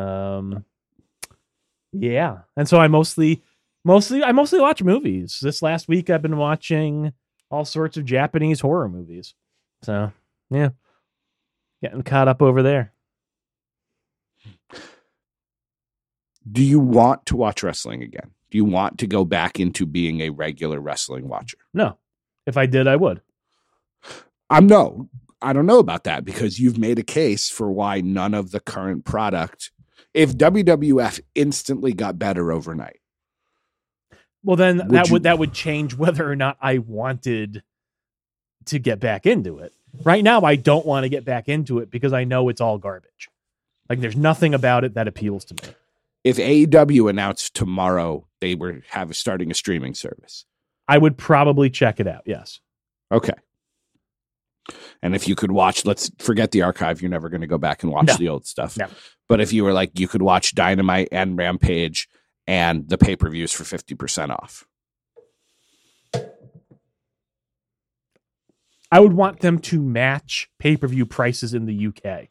[0.00, 0.64] Um,
[1.94, 3.42] yeah, and so I mostly,
[3.84, 5.38] mostly, I mostly watch movies.
[5.40, 7.12] This last week, I've been watching
[7.50, 9.34] all sorts of Japanese horror movies.
[9.82, 10.12] So
[10.50, 10.70] yeah,
[11.82, 12.92] getting caught up over there.
[16.50, 18.30] Do you want to watch wrestling again?
[18.50, 21.58] Do you want to go back into being a regular wrestling watcher?
[21.72, 21.98] No,
[22.46, 23.22] if I did, I would.
[24.50, 25.08] I'm no,
[25.40, 28.60] I don't know about that because you've made a case for why none of the
[28.60, 29.70] current product,
[30.14, 33.00] if WWF instantly got better overnight,
[34.42, 37.62] Well, then Would that you- would that would change whether or not I wanted
[38.66, 39.72] to get back into it.
[40.02, 42.76] Right now, I don't want to get back into it because I know it's all
[42.78, 43.30] garbage.
[43.88, 45.74] Like, there's nothing about it that appeals to me.
[46.24, 50.46] if AEW announced tomorrow they were have starting a streaming service,
[50.88, 52.22] I would probably check it out.
[52.26, 52.60] Yes.
[53.12, 53.34] okay.
[55.02, 57.02] And if you could watch, let's forget the archive.
[57.02, 58.16] You're never going to go back and watch No.
[58.16, 58.76] the old stuff.
[58.78, 58.86] No.
[59.28, 62.08] But if you were like, you could watch Dynamite and Rampage
[62.46, 64.66] and the pay per views for 50% off.
[68.92, 72.28] I would want them to match pay per view prices in the UK.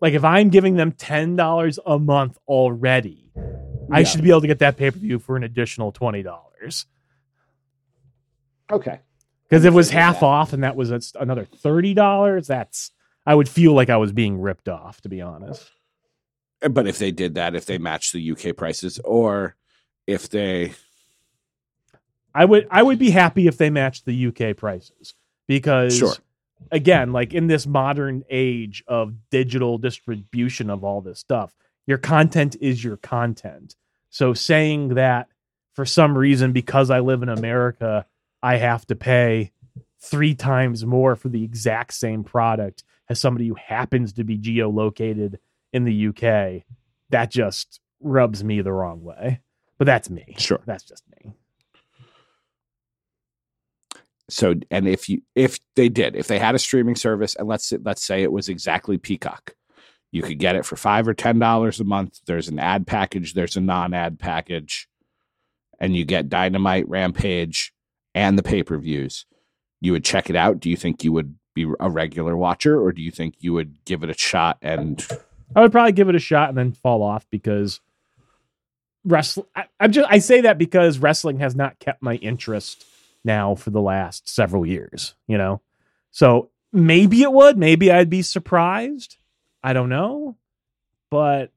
[0.00, 3.30] Like, if I'm giving them $10 a month already,
[3.90, 6.86] I should be able to get that pay per view for an additional $20.
[8.70, 9.00] Okay.
[9.48, 10.26] Because it was half that.
[10.26, 12.90] off and that was a- another thirty dollars, that's
[13.26, 15.70] I would feel like I was being ripped off, to be honest.
[16.62, 19.54] Eh, but if they did that, if they matched the UK prices, or
[20.06, 20.72] if they,
[22.34, 25.14] I would I would be happy if they matched the UK prices
[25.46, 26.14] because Sure.
[26.70, 31.54] again, like in this modern age of digital distribution of all this stuff,
[31.86, 33.76] your content is your content.
[34.10, 35.28] So saying that
[35.74, 38.06] for some reason because I live in America,
[38.42, 39.52] I have to pay
[40.00, 45.36] three times more for the exact same product as somebody who happens to be geolocated
[45.72, 46.64] in the UK,
[47.10, 49.40] that just rubs me the wrong way.
[49.78, 50.34] But that's me.
[50.38, 50.60] Sure.
[50.66, 51.32] That's just me.
[54.30, 57.72] So, and if you if they did, if they had a streaming service, and let's
[57.82, 59.54] let's say it was exactly Peacock,
[60.12, 62.20] you could get it for five or ten dollars a month.
[62.26, 63.32] There's an ad package.
[63.32, 64.86] There's a non-ad package,
[65.80, 67.72] and you get Dynamite, Rampage,
[68.18, 69.26] and the pay per views.
[69.80, 70.58] You would check it out.
[70.58, 73.84] Do you think you would be a regular watcher, or do you think you would
[73.84, 74.58] give it a shot?
[74.60, 75.06] And
[75.54, 77.80] I would probably give it a shot and then fall off because
[79.04, 79.46] wrestling.
[79.78, 82.84] I'm just I say that because wrestling has not kept my interest
[83.24, 85.14] now for the last several years.
[85.28, 85.62] You know,
[86.10, 87.56] so maybe it would.
[87.56, 89.16] Maybe I'd be surprised.
[89.62, 90.36] I don't know,
[91.08, 91.52] but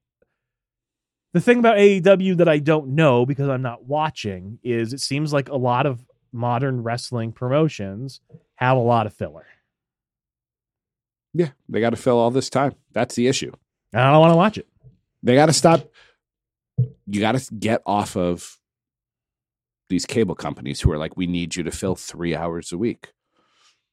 [1.33, 5.31] the thing about AEW that I don't know because I'm not watching is it seems
[5.33, 8.21] like a lot of modern wrestling promotions
[8.55, 9.45] have a lot of filler.
[11.33, 12.73] yeah, they got to fill all this time.
[12.91, 13.51] That's the issue.
[13.93, 14.67] And I don't want to watch it.
[15.23, 15.89] They got to stop.
[17.05, 18.57] You got to get off of
[19.89, 23.11] these cable companies who are like, we need you to fill three hours a week.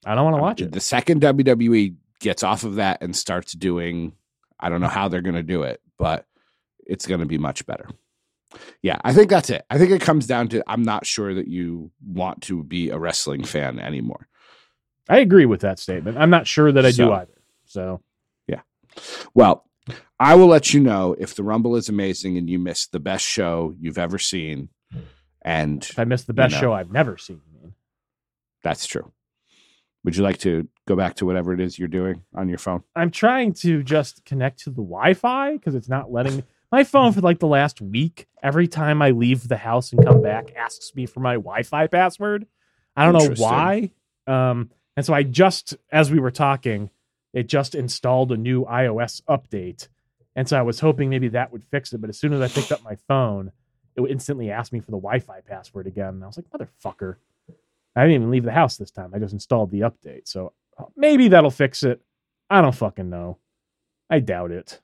[0.06, 0.72] I don't want to um, watch it.
[0.72, 4.12] The second WWE gets off of that and starts doing,
[4.58, 6.24] I don't know how they're going to do it, but
[6.86, 7.88] it's going to be much better.
[8.82, 9.64] Yeah, I think that's it.
[9.70, 12.98] I think it comes down to I'm not sure that you want to be a
[12.98, 14.28] wrestling fan anymore.
[15.08, 16.18] I agree with that statement.
[16.18, 17.40] I'm not sure that I do either.
[17.66, 18.00] So
[18.46, 18.60] yeah.
[19.34, 19.64] Well,
[20.20, 23.24] I will let you know if the Rumble is amazing and you missed the best
[23.24, 24.68] show you've ever seen.
[25.42, 26.60] And if I missed the best know.
[26.60, 27.40] show I've never seen.
[28.62, 29.12] that's true.
[30.04, 32.82] Would you like to go back to whatever it is you're doing on your phone?
[32.94, 36.44] I'm trying to just connect to the Wi-Fi because it's not letting.
[36.70, 40.22] My phone for like the last week, every time I leave the house and come
[40.22, 42.46] back, asks me for my Wi-Fi password.
[42.94, 43.90] I don't know why.
[44.26, 46.90] Um, and so I just, as we were talking,
[47.32, 49.88] it just installed a new iOS update,
[50.34, 52.00] and so I was hoping maybe that would fix it.
[52.00, 53.52] But as soon as I picked up my phone,
[53.96, 57.16] it would instantly ask me for the Wi-Fi password again, and I was like, "Motherfucker!"
[57.94, 59.12] I didn't even leave the house this time.
[59.14, 62.00] I just installed the update, so uh, maybe that'll fix it.
[62.50, 63.38] I don't fucking know.
[64.10, 64.80] I doubt it.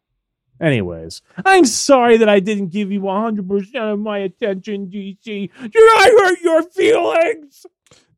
[0.60, 5.24] Anyways, I'm sorry that I didn't give you 100% of my attention, DC.
[5.24, 7.66] Did I hurt your feelings?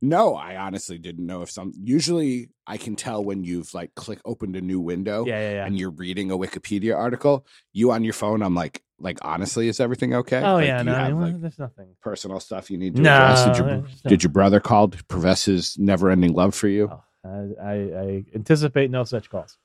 [0.01, 1.73] No, I honestly didn't know if some.
[1.75, 5.65] Usually, I can tell when you've like click opened a new window Yeah, yeah, yeah.
[5.65, 7.47] and you're reading a Wikipedia article.
[7.73, 10.41] You on your phone, I'm like, like honestly, is everything okay?
[10.43, 11.95] Oh, Like, yeah, no, have like there's nothing.
[12.01, 13.45] personal stuff you need to No, address?
[13.45, 16.91] Did your did your brother call to profess his never ending love for you?
[16.91, 19.57] Oh, I, I, I anticipate no such calls.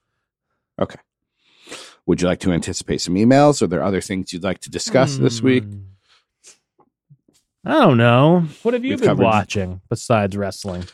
[2.07, 3.63] Would you like to anticipate some emails?
[3.63, 5.65] Are there other things you'd like to discuss this week?
[5.65, 5.79] Hmm.
[7.65, 8.45] I don't know.
[8.63, 10.85] What have you We've been covered- watching besides wrestling?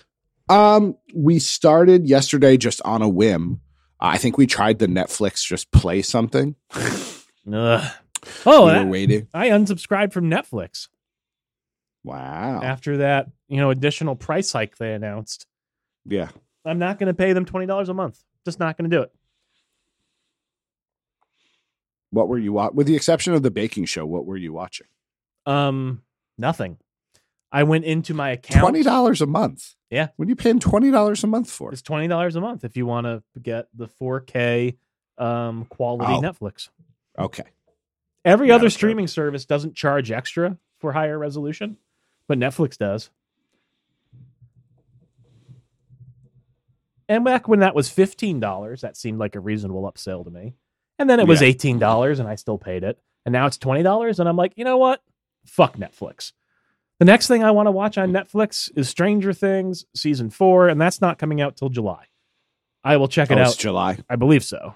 [0.51, 3.61] Um, we started yesterday just on a whim.
[4.01, 6.57] I think we tried the Netflix just play something.
[6.75, 7.91] Ugh.
[8.45, 9.29] Oh, we that- were waiting.
[9.33, 10.89] I unsubscribed from Netflix
[12.05, 12.61] Wow.
[12.63, 15.47] after that, you know, additional price hike they announced.
[16.05, 16.29] Yeah.
[16.65, 18.23] I'm not going to pay them twenty dollars a month.
[18.45, 19.13] Just not going to do it.
[22.11, 24.07] What were you wa- with the exception of the baking show?
[24.07, 24.87] What were you watching?
[25.47, 26.03] Um,
[26.39, 26.79] nothing.
[27.53, 28.61] I went into my account.
[28.61, 29.75] Twenty dollars a month.
[29.91, 30.09] Yeah.
[30.17, 31.73] What are you paying twenty dollars a month for?
[31.73, 34.77] It's twenty dollars a month if you want to get the 4K
[35.17, 36.21] um, quality Oh.
[36.21, 36.69] Netflix.
[37.19, 37.45] Okay.
[38.25, 41.79] Every Yeah, other streaming service doesn't charge extra for higher resolution,
[42.27, 43.11] but Netflix does.
[47.09, 50.55] And back when that was fifteen dollars, that seemed like a reasonable upsell to me.
[50.99, 51.49] And then it was Yeah.
[51.49, 52.99] eighteen dollars, and I still paid it.
[53.25, 55.03] And now it's twenty dollars, and I'm like, you know what?
[55.47, 56.33] Fuck Netflix.
[56.99, 58.17] The next thing I want to watch on hmm.
[58.17, 62.07] Netflix is Stranger Things season four, and that's not coming out till July.
[62.85, 63.59] I will check it Oh, it's out.
[63.59, 63.99] July.
[64.09, 64.75] I believe so.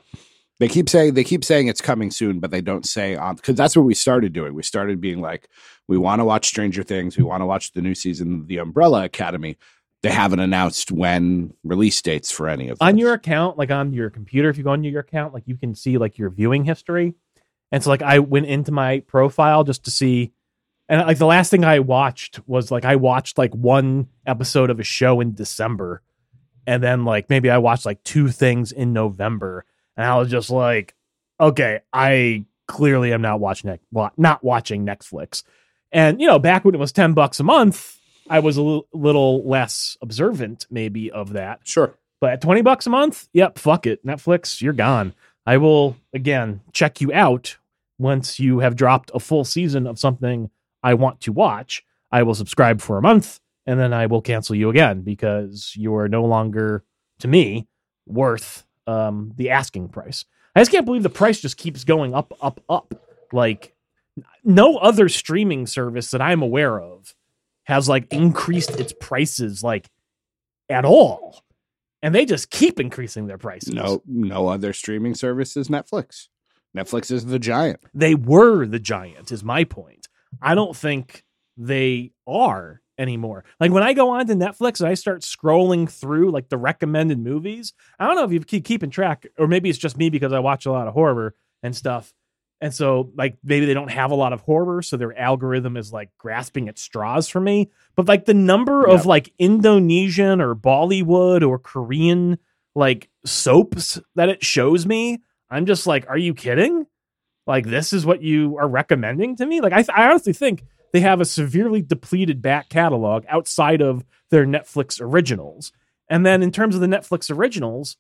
[0.61, 3.57] They keep saying they keep saying it's coming soon, but they don't say on because
[3.57, 4.55] that's what we started doing.
[4.55, 5.49] We started being like,
[5.89, 8.59] we want to watch Stranger Things, we want to watch the new season of The
[8.59, 9.57] Umbrella Academy.
[10.03, 14.11] They haven't announced when release dates for any of on your account, like on your
[14.11, 17.15] computer, if you go on your account, like you can see like your viewing history.
[17.71, 20.33] And so like I went into my profile just to see
[20.89, 24.81] and like the last thing I watched was like I watched like one episode of
[24.81, 26.03] a show in December.
[26.67, 29.65] And then like maybe I watched like two things in November.
[29.97, 30.95] And I was just like,
[31.41, 33.79] okay, I clearly am not watching
[34.17, 35.45] not watching Netflix.
[35.93, 37.99] And you know, back when it was 10 bucks a month,
[38.29, 41.61] I was a little, little less observant, maybe, of that.
[41.65, 41.95] Sure.
[42.21, 44.05] But at 20 bucks a month, yep, fuck it.
[44.07, 45.15] Netflix, you're gone.
[45.45, 47.57] I will, again, check you out
[47.99, 50.51] once you have dropped a full season of something
[50.83, 51.85] I want to watch.
[52.11, 55.95] I will subscribe for a month and then I will cancel you again because you
[55.97, 56.85] are no longer,
[57.21, 57.69] to me,
[58.07, 60.25] worth um, the asking price.
[60.55, 62.95] I just can't believe the price just keeps going up, up, up.
[63.33, 63.75] Like,
[64.45, 67.15] no other streaming service that I'm aware of
[67.65, 69.89] has like increased its prices like
[70.69, 71.43] at all.
[72.03, 73.73] And they just keep increasing their prices.
[73.73, 76.29] No, no other streaming service is Netflix.
[76.77, 77.81] Netflix is the giant.
[77.95, 80.09] They were the giant, is my point.
[80.41, 81.25] I don't think
[81.57, 83.45] they are anymore.
[83.61, 87.19] Like when I go on to Netflix and I start scrolling through like the recommended
[87.19, 90.33] movies, I don't know if you keep keeping track, or maybe it's just me because
[90.33, 92.13] I watch a lot of horror and stuff.
[92.63, 95.93] And so, like, maybe they don't have a lot of horror, so their algorithm is
[95.93, 97.71] like grasping at straws for me.
[97.97, 99.01] But like the number Yep.
[99.01, 102.39] of like Indonesian or Bollywood or Korean
[102.77, 106.87] like soaps that it shows me, I'm just like, are you kidding?
[107.49, 109.61] Like, this is what you are recommending to me?
[109.61, 114.47] Like, I, I honestly think they have a severely depleted back catalog outside of their
[114.47, 115.73] Netflix originals.
[116.09, 117.97] And then in terms of the Netflix originals,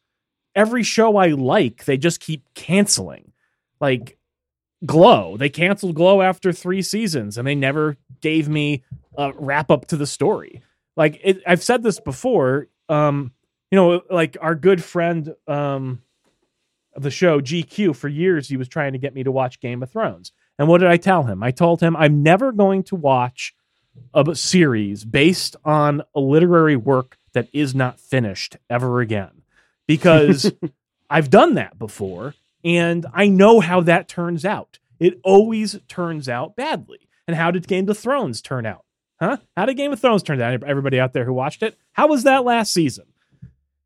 [0.55, 3.33] every show I like, they just keep canceling.
[3.81, 4.17] Like
[4.85, 8.83] Glow, they canceled Glow after three seasons and they never gave me
[9.17, 10.63] a wrap up to the story.
[10.97, 13.33] Like it, I've said this before, um,
[13.71, 16.03] you know, like our good friend um,
[16.95, 19.83] of the show, GQ, for years, he was trying to get me to watch Game
[19.83, 20.33] of Thrones.
[20.59, 21.43] And what did I tell him?
[21.43, 23.55] I told him I'm never going to watch
[24.15, 29.43] a series based on a literary work that is not finished ever again
[29.87, 30.53] because
[31.11, 32.35] I've done that before
[32.65, 34.79] and I know how that turns out.
[35.01, 37.09] It always turns out badly.
[37.27, 38.85] And how did Game of Thrones turn out?
[39.21, 39.39] Huh?
[39.57, 40.63] How did Game of Thrones turn out?
[40.65, 43.07] Everybody out there who watched it, how was that last season?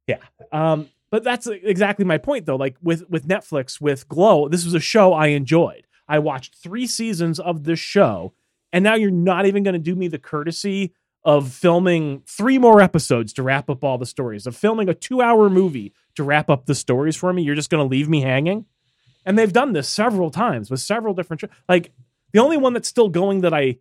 [0.07, 0.18] Yeah.
[0.53, 2.57] Um, but that's exactly my point though.
[2.57, 5.87] Like with with Netflix, with Glow, this was a show I enjoyed.
[6.09, 8.33] I watched three seasons of this show,
[8.72, 12.81] and now you're not even going to do me the courtesy of filming three more
[12.81, 16.50] episodes to wrap up all the stories, of filming a two hour movie to wrap
[16.50, 17.42] up the stories for me.
[17.42, 18.66] You're just going to leave me hanging.
[19.24, 21.50] And they've done this several times with several different shows.
[21.68, 21.92] Like
[22.32, 23.78] the only one that's still going that I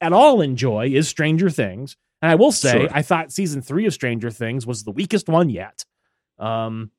[0.00, 1.96] at all enjoy is Stranger Things.
[2.22, 2.88] And I will say, Sure.
[2.92, 5.84] I thought season three of Stranger Things was the weakest one yet.
[6.38, 6.90] Um,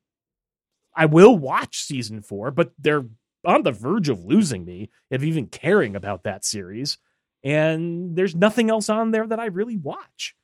[0.94, 3.04] I will watch season four, but they're
[3.44, 6.98] on the verge of losing me of even caring about that series.
[7.44, 10.34] And there's nothing else on there that I really watch.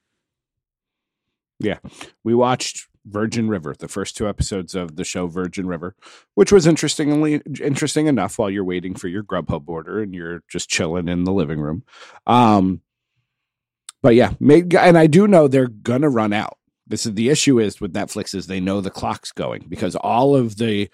[1.58, 1.78] Yeah.
[2.22, 5.94] We watched Virgin River, the first two episodes of the show Virgin River,
[6.34, 10.68] which was interestingly interesting enough while you're waiting for your Grubhub order and you're just
[10.68, 11.84] chilling in the living room.
[12.26, 12.80] Um,
[14.02, 16.58] but yeah, and I do know they're gonna run out.
[16.86, 20.34] This is the issue is with Netflix is they know the clock's going because all
[20.34, 20.88] of the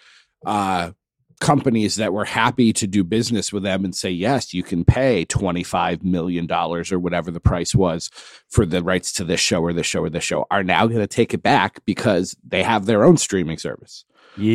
[0.45, 0.93] uh,
[1.41, 5.25] companies that were happy to do business with them and say yes, you can pay
[5.25, 8.11] twenty five million dollars or whatever the price was
[8.49, 11.01] for the rights to this show or this show or this show are now going
[11.01, 14.05] to take it back because they have their own streaming service.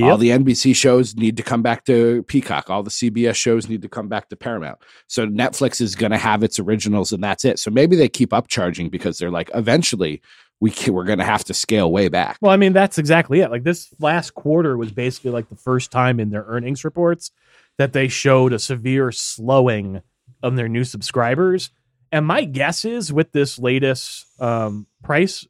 [0.04, 2.70] All the NBC shows need to come back to Peacock.
[2.70, 4.80] All the CBS shows need to come back to Paramount.
[5.08, 7.60] So Netflix is going to have its originals and that's it.
[7.60, 10.22] So maybe they keep up charging because they're like, eventually
[10.60, 12.38] we can, we're going to have to scale way back.
[12.42, 13.52] Well, I mean, that's exactly it.
[13.52, 17.32] Like this last quarter was basically like the first time in their earnings reports
[17.78, 20.02] that they showed a severe slowing
[20.42, 21.70] of their new subscribers.
[22.12, 25.48] And my guess is with this latest um, price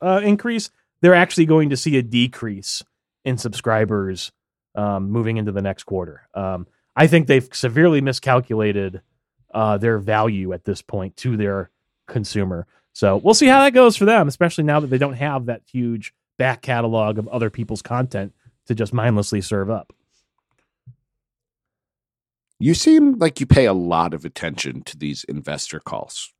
[0.00, 0.70] uh, increase,
[1.00, 2.82] they're actually going to see a decrease
[3.24, 4.32] in subscribers
[4.74, 6.28] um, moving into the next quarter.
[6.34, 9.02] Um, I think they've severely miscalculated
[9.52, 11.70] uh, their value at this point to their
[12.06, 12.66] consumer.
[12.92, 15.62] So we'll see how that goes for them, especially now that they don't have that
[15.70, 18.32] huge back catalog of other people's content
[18.66, 19.92] to just mindlessly serve up.
[22.58, 26.32] You seem like you pay a lot of attention to these investor calls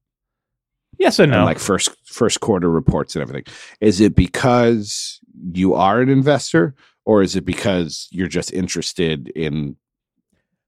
[0.98, 1.38] Yes and no.
[1.38, 3.44] and like first first quarter reports and everything.
[3.80, 5.20] Is it because
[5.52, 6.74] you are an investor
[7.04, 9.76] or is it because you're just interested in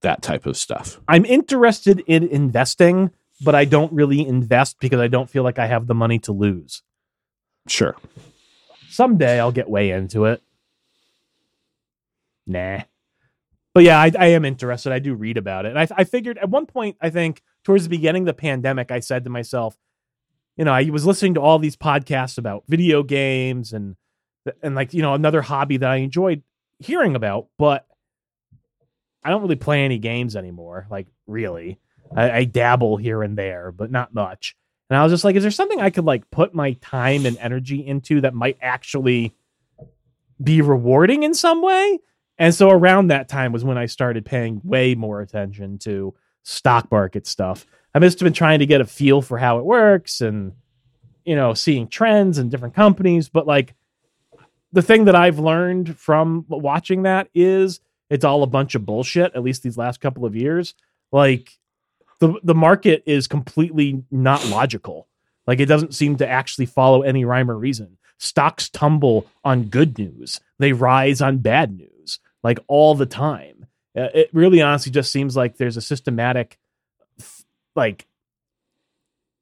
[0.03, 1.01] that type of stuff?
[1.09, 3.11] I'm interested in investing,
[3.41, 6.32] but I don't really invest because I don't feel like I have the money to
[6.32, 6.82] lose.
[7.68, 7.97] Sure.
[8.89, 10.43] Someday I'll get way into it.
[12.47, 12.82] Nah.
[13.72, 14.93] But yeah, I, I am interested.
[14.93, 15.70] I do read about it.
[15.70, 18.93] And I, I figured at one point, I think towards the beginning of the pandemic,
[18.93, 19.76] I said to myself,
[20.57, 23.97] you know, I was listening to all these podcasts about video games and
[24.62, 26.43] and like, you know, another hobby that I enjoyed
[26.78, 27.87] hearing about, but
[29.24, 30.87] I don't really play any games anymore.
[30.91, 31.80] Like, really.
[32.14, 34.57] I, I dabble here and there, but not much.
[34.90, 37.38] And I was just like, is there something I could like put my time and
[37.38, 39.34] energy into that might actually
[40.42, 42.00] be rewarding in some way?
[42.38, 46.90] And so around that time was when I started paying way more attention to stock
[46.90, 47.64] market stuff.
[47.94, 50.52] I must have been trying to get a feel for how it works and
[51.24, 53.74] you know, seeing trends and different companies, but like
[54.72, 57.80] the thing that I've learned from watching that is
[58.11, 60.74] it's all a bunch of bullshit at least these last couple of years.
[61.12, 61.50] Like
[62.27, 65.09] the the market is completely not logical.
[65.47, 67.99] Like it doesn't seem to actually follow any rhyme or reason.
[68.18, 70.41] Stocks tumble on good news.
[70.59, 73.66] They rise on bad news like all the time.
[73.97, 76.59] Uh, it really honestly just seems like there's a systematic
[77.77, 78.07] like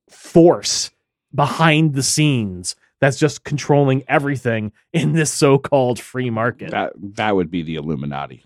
[0.08, 0.90] force
[1.34, 6.70] behind the scenes that's just controlling everything in this so-called free market.
[6.70, 8.44] That that would be the Illuminati.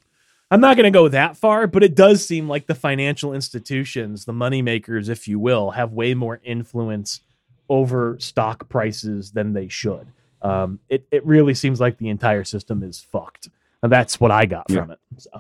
[0.51, 4.25] I'm not going to go that far, but it does seem like the financial institutions,
[4.27, 7.21] the moneymakers, if you will, have way more influence
[7.69, 10.07] over stock prices than they should.
[10.43, 13.49] Um, it it really seems like the entire system is fucked,
[13.83, 14.99] and that's what I got from it.
[15.17, 15.31] So,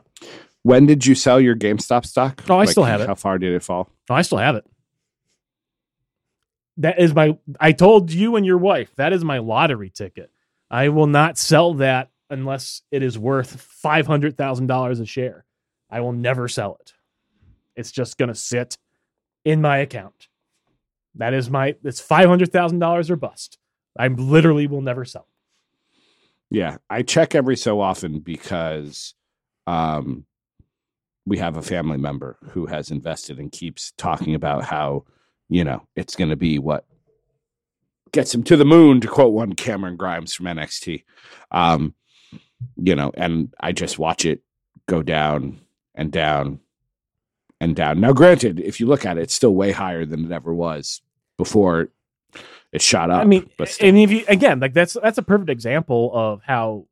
[0.62, 2.42] When did you sell your GameStop stock?
[2.48, 3.06] Oh, I still have it.
[3.06, 3.88] How far did it fall?
[4.10, 4.66] oh, I still have it.
[6.78, 7.38] That is my.
[7.60, 10.30] I told you and your wife that is my lottery ticket.
[10.68, 15.44] I will not sell that unless it is worth five hundred thousand dollars a share.
[15.90, 16.92] I will never sell it.
[17.76, 18.76] It's just going to sit
[19.44, 20.28] in my account.
[21.14, 21.76] That is my.
[21.84, 23.58] It's five hundred thousand dollars or bust.
[23.98, 25.28] I literally will never sell.
[26.50, 29.14] Yeah, I check every so often because
[29.66, 30.26] um,
[31.24, 35.04] we have a family member who has invested and keeps talking about how
[35.48, 36.84] you know it's going to be what
[38.12, 41.04] gets him to the moon, to quote one Cameron Grimes from NXT.
[41.50, 41.94] Um,
[42.76, 44.42] you know, and I just watch it
[44.86, 45.60] go down
[45.94, 46.60] and down
[47.60, 48.00] and down.
[48.00, 51.00] Now, granted, if you look at it, it's still way higher than it ever was
[51.36, 51.88] before
[52.72, 53.22] it shot up.
[53.22, 56.86] I mean, but and if you again, like that's that's a perfect example of how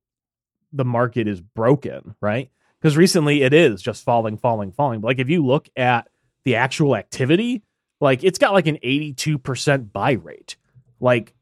[0.73, 2.51] the market is broken, right?
[2.81, 5.01] Because recently it is just falling, falling, falling.
[5.01, 6.09] But like if you look at
[6.45, 7.62] the actual activity,
[8.01, 10.57] like it's got like an eighty-two percent buy rate.
[11.01, 11.35] Like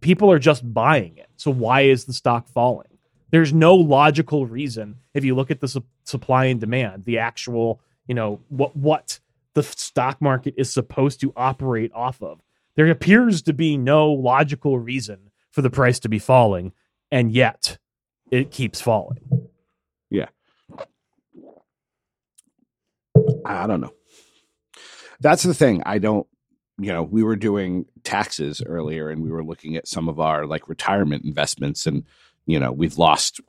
[0.00, 1.28] people are just buying it.
[1.36, 2.89] So why is the stock falling?
[3.30, 7.80] There's no logical reason if you look at the su- supply and demand, the actual,
[8.06, 9.20] you know, what what
[9.54, 12.40] the stock market is supposed to operate off of.
[12.76, 16.72] There appears to be no logical reason for the price to be falling,
[17.10, 17.78] and yet
[18.30, 19.18] it keeps falling.
[20.08, 20.28] Yeah.
[23.44, 23.92] I don't know.
[25.20, 25.82] That's the thing.
[25.84, 26.26] I don't,
[26.78, 30.46] you know, we were doing taxes earlier and we were looking at some of our
[30.46, 32.04] like retirement investments and,
[32.50, 33.40] you know, we've lost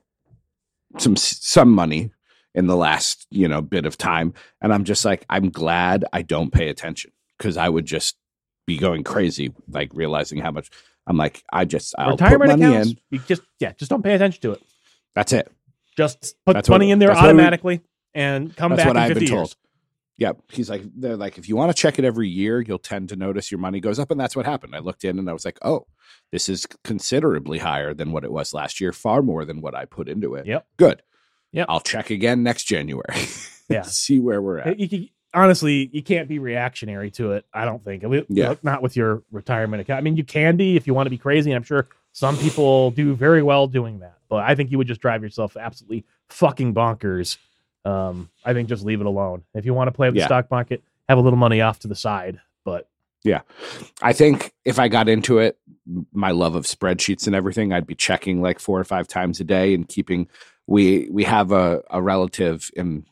[0.97, 2.12] some some money
[2.54, 6.22] in the last, you know, bit of time and I'm just like I'm glad I
[6.22, 8.18] don't pay attention cuz I would just
[8.68, 10.70] be going crazy like realizing how much
[11.08, 12.97] I'm like I just I'll Retirement put money accounts, in.
[13.10, 14.62] you just yeah, just don't pay attention to it.
[15.16, 15.52] That's it.
[15.97, 17.82] Just put That's what- money in there what we- automatically
[18.14, 19.49] and come That's back what in I've 50 been years.
[19.49, 19.56] told.
[20.18, 23.09] Yeah, he's like they're like if you want to check it every year, you'll tend
[23.09, 24.76] to notice your money goes up, and that's what happened.
[24.76, 25.88] I looked in and I was like, oh,
[26.32, 29.86] this is considerably higher than what it was last year, far more than what I
[29.86, 30.45] put into it.
[30.45, 30.68] Yep.
[30.78, 31.01] good.
[31.53, 31.66] Yeah.
[31.68, 33.16] I'll check again next January.
[33.70, 33.84] Yeah.
[33.84, 34.80] see where we're at.
[34.82, 37.45] You can- honestly, you can't be reactionary to it.
[37.53, 38.03] I don't think.
[38.03, 38.55] At least- Yeah.
[38.64, 39.97] Not with your retirement account.
[39.97, 42.36] I mean, you can be if you want to be crazy, and I'm sure some
[42.38, 44.18] people do very well doing that.
[44.28, 47.38] But I think you would just drive yourself absolutely fucking bonkers.
[47.86, 49.43] Um, I think just leave it alone.
[49.53, 50.23] If you want to play with Yeah.
[50.23, 52.39] the stock market, have a little money off to the side.
[52.63, 52.88] But
[53.23, 53.41] yeah,
[54.01, 55.57] I think if I got into it,
[56.13, 59.43] my love of spreadsheets and everything, I'd be checking like four or five times a
[59.43, 60.27] day and keeping.
[60.67, 63.05] We we have a, a relative in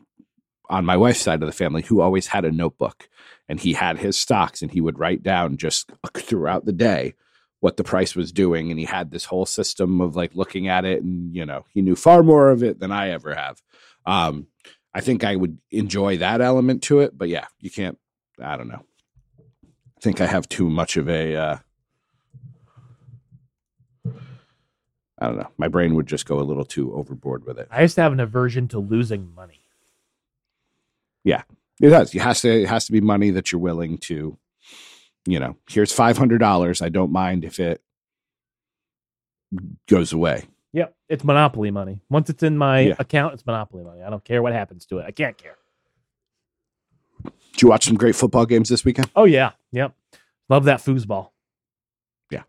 [0.70, 3.10] on my wife's side of the family who always had a notebook,
[3.48, 7.16] and he had his stocks, and he would write down just throughout the day
[7.60, 10.86] what the price was doing, and he had this whole system of like looking at
[10.86, 13.62] it, and you know he knew far more of it than I ever have.
[14.06, 14.48] Um,
[14.94, 17.98] I think I would enjoy that element to it, but yeah, you can't.
[18.42, 18.84] I don't know.
[19.64, 21.36] I think I have too much of a.
[21.36, 21.58] Uh,
[25.20, 25.50] I don't know.
[25.58, 27.68] My brain would just go a little too overboard with it.
[27.70, 29.62] I used to have an aversion to losing money.
[31.24, 31.44] Yeah,
[31.82, 32.16] it does.
[32.16, 32.62] It has to.
[32.62, 34.38] It has to be money that you're willing to.
[35.28, 36.82] You know, here's five hundred dollars.
[36.82, 37.82] I don't mind if it
[39.88, 40.48] goes away.
[40.74, 42.00] Yep, it's monopoly money.
[42.10, 42.96] Once it's in my Yeah.
[43.00, 44.04] account, it's monopoly money.
[44.04, 45.06] I don't care what happens to it.
[45.06, 45.56] I can't care.
[47.24, 49.10] Did you watch some great football games this weekend?
[49.16, 49.94] Oh yeah, yep.
[50.48, 51.32] Love that foosball.
[52.30, 52.44] Yeah.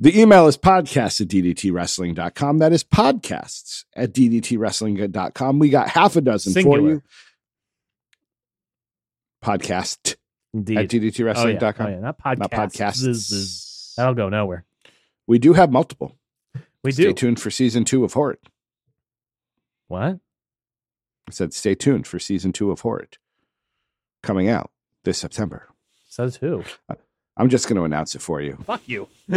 [0.00, 2.58] The email is podcast at ddtwrestling.com.
[2.58, 5.58] That is podcasts at ddtwrestling.com.
[5.58, 7.02] We got half a dozen for you.
[9.44, 10.14] Podcast
[10.54, 10.78] Indeed.
[10.78, 11.10] at oh, yeah.
[11.10, 11.86] ddtwrestling.com.
[11.86, 11.98] oh, yeah.
[12.00, 12.38] Not podcasts.
[12.38, 13.94] Not podcasts.
[13.96, 14.64] That'll go nowhere.
[15.26, 16.16] We do have multiple.
[16.82, 17.08] We Stay do.
[17.10, 18.38] Stay tuned for season two of Horrid.
[19.88, 20.18] What?
[21.28, 23.18] I said, stay tuned for season two of Horrid
[24.22, 24.70] coming out
[25.04, 25.68] this September.
[26.08, 26.64] Says who?
[27.36, 28.58] I'm just going to announce it for you.
[28.66, 29.08] Fuck you.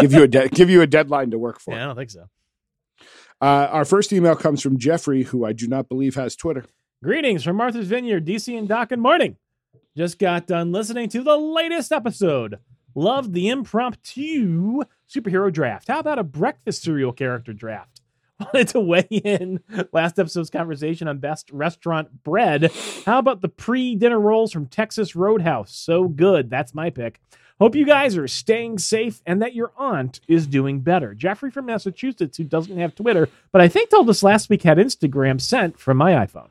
[0.00, 1.74] give you a de- give you a deadline to work for.
[1.74, 2.28] Yeah, I don't think so.
[3.40, 6.64] Uh, our first email comes from Jeffrey, who I do not believe has Twitter.
[7.02, 9.36] Greetings from Martha's Vineyard, DC and Dock and Morning.
[9.96, 12.58] Just got done listening to the latest episode.
[12.94, 15.88] Loved the impromptu superhero draft.
[15.88, 18.00] How about a breakfast cereal character draft?
[18.40, 19.60] Wanted to weigh in
[19.92, 22.72] last episode's conversation on best restaurant bread.
[23.06, 25.74] How about the pre dinner rolls from Texas Roadhouse?
[25.74, 26.50] So good.
[26.50, 27.20] That's my pick.
[27.60, 31.14] Hope you guys are staying safe and that your aunt is doing better.
[31.14, 34.78] Jeffrey from Massachusetts, who doesn't have Twitter, but I think told us last week had
[34.78, 36.48] Instagram sent from my iPhone.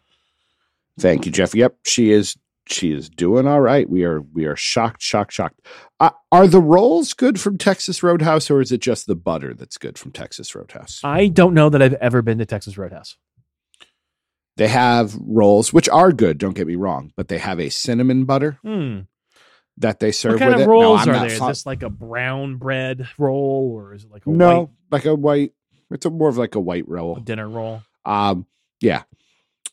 [0.97, 1.53] Thank you, Jeff.
[1.53, 2.37] Yep, she is.
[2.67, 3.89] She is doing all right.
[3.89, 4.21] We are.
[4.21, 5.59] We are shocked, shocked, shocked.
[5.99, 9.77] Uh, are the rolls good from Texas Roadhouse, or is it just the butter that's
[9.77, 11.01] good from Texas Roadhouse?
[11.03, 13.17] I don't know that I've ever been to Texas Roadhouse.
[14.55, 16.37] They have rolls, which are good.
[16.37, 18.99] Don't get me wrong, but they have a cinnamon butter Hmm.
[19.77, 20.71] that they serve What kind with of it.
[20.71, 21.25] rolls I'm are there?
[21.25, 24.69] Is fond- this like a brown bread roll or is it like a no, white
[24.91, 25.51] like a white.
[25.91, 27.17] It's a more of like a white roll.
[27.17, 27.81] A dinner roll?
[28.05, 28.45] Um,
[28.79, 29.03] yeah,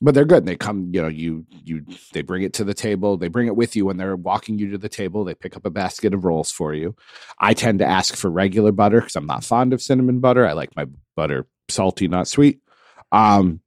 [0.01, 0.47] but they're good.
[0.47, 3.17] They come, you know, you you they bring it to the table.
[3.17, 5.25] They bring it with you when they're walking you to the table.
[5.25, 6.97] They pick up a basket of rolls for you.
[7.39, 10.47] I tend to ask for regular butter because I'm not fond of cinnamon butter.
[10.47, 10.87] I like my
[11.17, 12.61] butter salty, not sweet.
[13.13, 13.61] Um,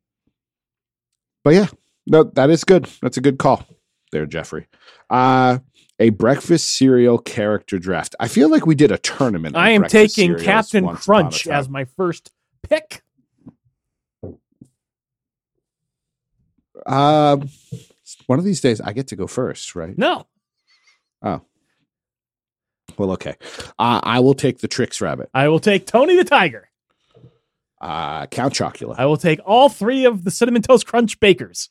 [1.43, 1.67] but yeah,
[2.07, 2.87] no, that is good.
[3.01, 3.65] That's a good call
[4.11, 4.67] there, Jeffrey.
[5.09, 5.59] Uh
[5.99, 8.15] a breakfast cereal character draft.
[8.19, 9.55] I feel like we did a tournament.
[9.55, 12.31] I am taking Captain once upon a Crunch as my first
[12.63, 13.03] pick.
[16.85, 17.49] Um,
[18.27, 19.97] one of these days I get to go first, right?
[19.97, 20.27] No.
[21.21, 21.41] Oh.
[22.97, 23.35] Well, okay.
[23.79, 25.29] Uh, I will take the Trix Rabbit.
[25.33, 26.69] I will take Tony the Tiger.
[27.81, 28.95] Uh, Count Chocula.
[28.97, 31.69] I will take all three of the Cinnamon Toast Crunch bakers.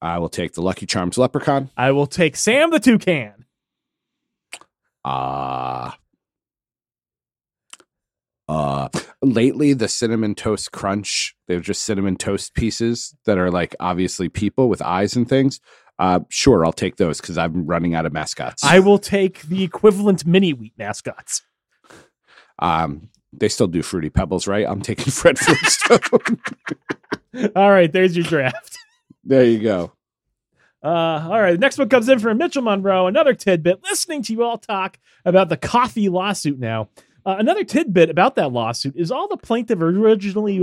[0.00, 1.70] I will take the Lucky Charms Leprechaun.
[1.76, 3.46] I will take Sam the Toucan.
[5.04, 5.92] Uh,
[8.48, 8.88] uh,
[9.22, 14.68] lately, the Cinnamon Toast Crunch, they're just cinnamon toast pieces that are like obviously people
[14.68, 15.60] with eyes and things.
[15.98, 18.62] Uh, sure, I'll take those because I'm running out of mascots.
[18.64, 21.42] I will take the equivalent mini wheat mascots.
[22.60, 24.64] um, they still do Fruity Pebbles, right?
[24.66, 26.38] I'm taking Fred Flintstone.
[27.56, 28.78] All right, there's your draft.
[29.24, 29.92] there you go.
[30.82, 33.08] Uh, all right, the next one comes in from Mitchell Monroe.
[33.08, 33.82] Another tidbit.
[33.82, 36.88] Listening to you all talk about the coffee lawsuit now.
[37.28, 40.58] Uh, another tidbit about that lawsuit is all the plaintiff originally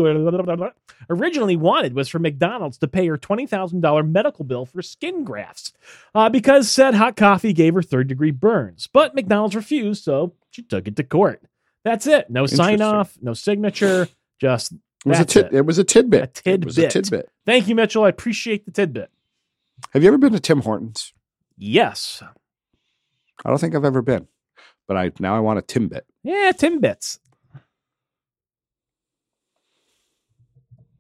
[1.12, 5.24] originally wanted was for McDonald's to pay her twenty thousand dollar medical bill for skin
[5.24, 5.74] grafts,
[6.16, 8.88] uh, because said hot coffee gave her third degree burns.
[8.92, 11.44] But McDonald's refused, so she took it to court.
[11.84, 12.32] That's it.
[12.32, 14.08] No sign off, no signature.
[14.42, 15.54] Just It was a tid- it.
[15.54, 15.66] it.
[15.68, 16.42] was a tidbit.
[16.48, 17.04] A It was a tidbit.
[17.12, 17.30] tidbit.
[17.46, 18.06] thank you, Mitchell.
[18.06, 19.12] I appreciate the tidbit.
[19.94, 21.14] Have you ever been to Tim Hortons?
[21.60, 22.24] Yes.
[23.46, 24.28] I don't think I've ever been,
[24.88, 26.02] but I now I want a Timbit.
[26.26, 27.20] Yeah, Timbits.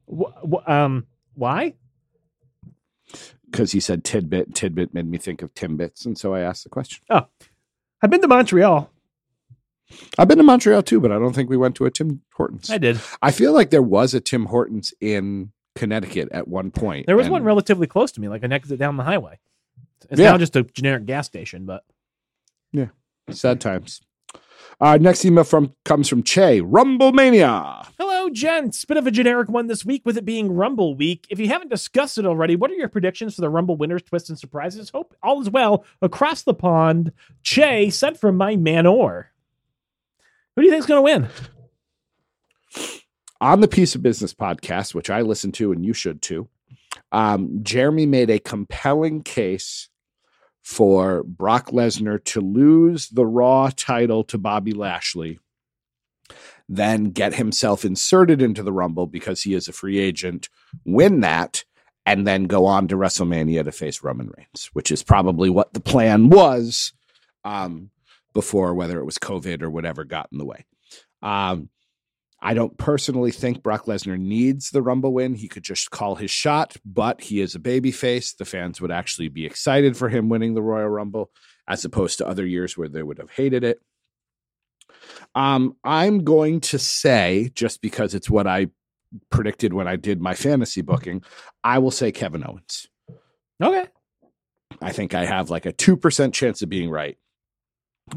[0.07, 1.73] Wh- um, why?
[3.49, 4.53] because he said tidbit.
[4.53, 7.03] Tidbit made me think of Timbits, and so I asked the question.
[7.09, 7.25] Oh,
[8.01, 8.91] I've been to Montreal.
[10.17, 12.69] I've been to Montreal too, but I don't think we went to a Tim Hortons.
[12.69, 12.99] I did.
[13.21, 17.05] I feel like there was a Tim Hortons in Connecticut at one point.
[17.07, 19.39] There was and- one relatively close to me, like an exit down the highway.
[20.09, 20.31] It's Yeah.
[20.33, 21.83] now just a generic gas station, but
[22.73, 22.87] yeah,
[23.31, 24.01] Sad times.
[24.81, 27.87] Uh, next email from comes from Che Rumble Mania.
[27.97, 28.83] hello, gents.
[28.83, 31.25] Bit of a generic one this week, with it being Rumble week.
[31.29, 34.29] If you haven't discussed it already, what are your predictions for the Rumble winners, twists,
[34.29, 34.89] and surprises?
[34.89, 37.13] Hope all is well across the pond.
[37.43, 39.31] Che sent from my Manor.
[40.55, 41.29] Who do you think's going to win?
[43.41, 46.47] on the Piece of Business podcast, which I listen to and you should too,
[47.11, 49.89] um, Jeremy made a compelling case
[50.65, 55.39] for Brock Lesnar to lose the Raw title to Bobby Lashley,
[56.67, 60.49] then get himself inserted into the Rumble because he is a free agent,
[60.83, 61.63] win that,
[62.07, 65.79] and then go on to WrestleMania to face Roman Reigns, which is probably what the
[65.79, 66.93] plan was
[67.43, 67.91] um,
[68.33, 70.65] before, whether it was COVID or whatever got in the way.
[71.21, 71.69] Um,
[72.41, 75.35] I don't personally think Brock Lesnar needs the Rumble win.
[75.35, 78.35] He could just call his shot, but he is a babyface.
[78.35, 81.31] The fans would actually be excited for him winning the Royal Rumble,
[81.67, 83.79] as opposed to other years where they would have hated it.
[85.33, 88.67] Um, I'm going to say, just because it's what I
[89.29, 91.23] predicted when I did my fantasy booking,
[91.63, 92.87] I will say Kevin Owens.
[93.61, 93.85] Okay.
[94.81, 97.17] I think I have like a 2% chance of being right.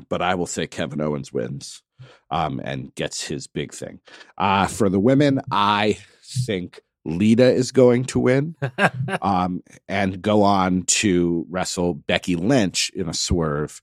[0.09, 1.83] But I will say Kevin Owens wins
[2.31, 4.01] um, and gets his big thing.
[4.37, 5.99] Uh, for the women, I
[6.47, 8.57] think Lita is going to win
[9.23, 13.81] um, and go on to wrestle Becky Lynch in a swerve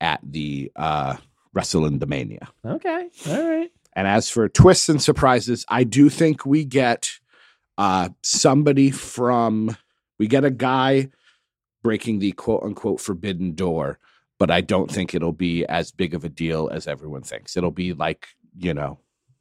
[0.00, 1.16] at the uh,
[1.52, 2.48] Wrestle in Mania.
[2.64, 3.08] okay.
[3.28, 3.70] All right.
[3.94, 7.10] And as for twists and surprises, I do think we get
[7.76, 9.76] uh, somebody from,
[10.18, 11.08] we get a guy
[11.82, 13.98] breaking the quote unquote forbidden door,
[14.38, 17.56] but I don't think it'll be as big of a deal as everyone thinks.
[17.56, 18.98] It'll be like, you know,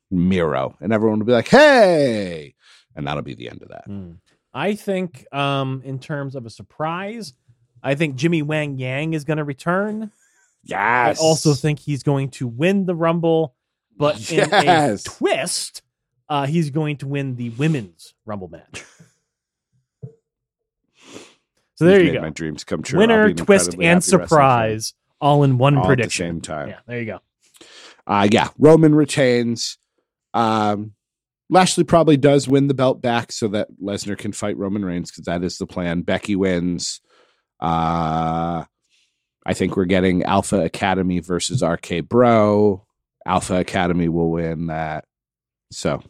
[0.10, 2.56] Miro, and everyone will be like, hey,
[2.96, 3.86] and that'll be the end of that.
[3.86, 4.14] Hmm.
[4.54, 7.34] I think, um, in terms of a surprise,
[7.84, 10.12] I think Jimmy Wang Yang is going to return.
[10.64, 11.20] Yes.
[11.20, 13.56] I also think he's going to win the Rumble,
[13.96, 15.82] but in a twist,
[16.28, 18.84] uh, he's going to win the women's Rumble match.
[21.78, 22.22] So there You've you go.
[22.22, 23.00] My dreams come true.
[23.00, 24.02] Winner, twist, and happy wrestling fan.
[24.02, 26.26] surprise all in one All at the prediction.
[26.28, 26.70] same time.
[26.70, 27.20] Yeah, there you go.
[28.06, 29.78] Uh, yeah, Roman retains.
[30.34, 30.94] Um,
[31.50, 35.26] Lashley probably does win the belt back so that Lesnar can fight Roman Reigns because
[35.26, 36.02] that is the plan.
[36.02, 37.00] Becky wins.
[37.60, 38.64] Uh,
[39.46, 42.86] I think we're getting Alpha Academy versus RK Bro.
[43.26, 45.06] Alpha Academy will win that.
[45.72, 46.02] So,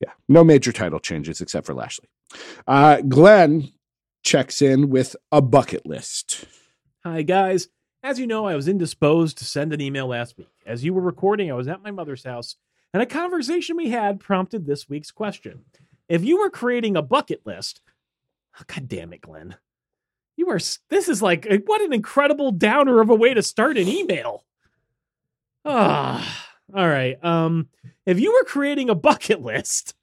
[0.00, 2.08] yeah, no major title changes except for Lashley.
[2.66, 3.70] Uh, Glenn
[4.24, 6.46] checks in with a bucket list.
[7.04, 7.68] Hi, guys.
[8.02, 10.48] As you know, I was indisposed to send an email last week.
[10.66, 12.56] As you were recording, I was at my mother's house,
[12.92, 15.64] and a conversation we had prompted this week's question.
[16.08, 17.80] If you were creating a bucket list,
[18.58, 19.56] oh, God damn it, Glenn.
[20.36, 20.58] You are,
[20.88, 24.44] this is like, uh, what an incredible downer of a way to start an email.
[25.64, 27.22] Ah, all right.
[27.24, 27.68] Um,
[28.04, 29.94] if you were creating a bucket list,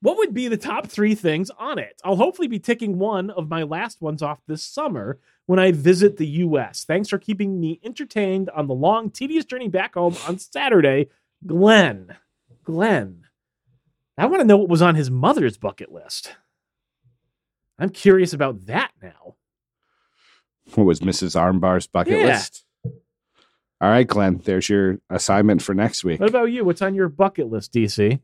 [0.00, 2.00] what would be the top three things on it?
[2.04, 6.16] I'll hopefully be ticking one of my last ones off this summer when I visit
[6.16, 6.84] the US.
[6.84, 11.08] Thanks for keeping me entertained on the long, tedious journey back home on Saturday.
[11.46, 12.16] Glenn.
[12.64, 13.24] Glenn.
[14.16, 16.34] I want to know what was on his mother's bucket list.
[17.78, 19.36] I'm curious about that now.
[20.74, 21.34] What was Mrs.
[21.40, 22.26] Armbar's bucket Yeah.
[22.26, 22.64] list?
[23.80, 26.18] All right, Glenn, there's your assignment for next week.
[26.18, 26.64] What about you?
[26.64, 28.20] What's on your bucket list, DC?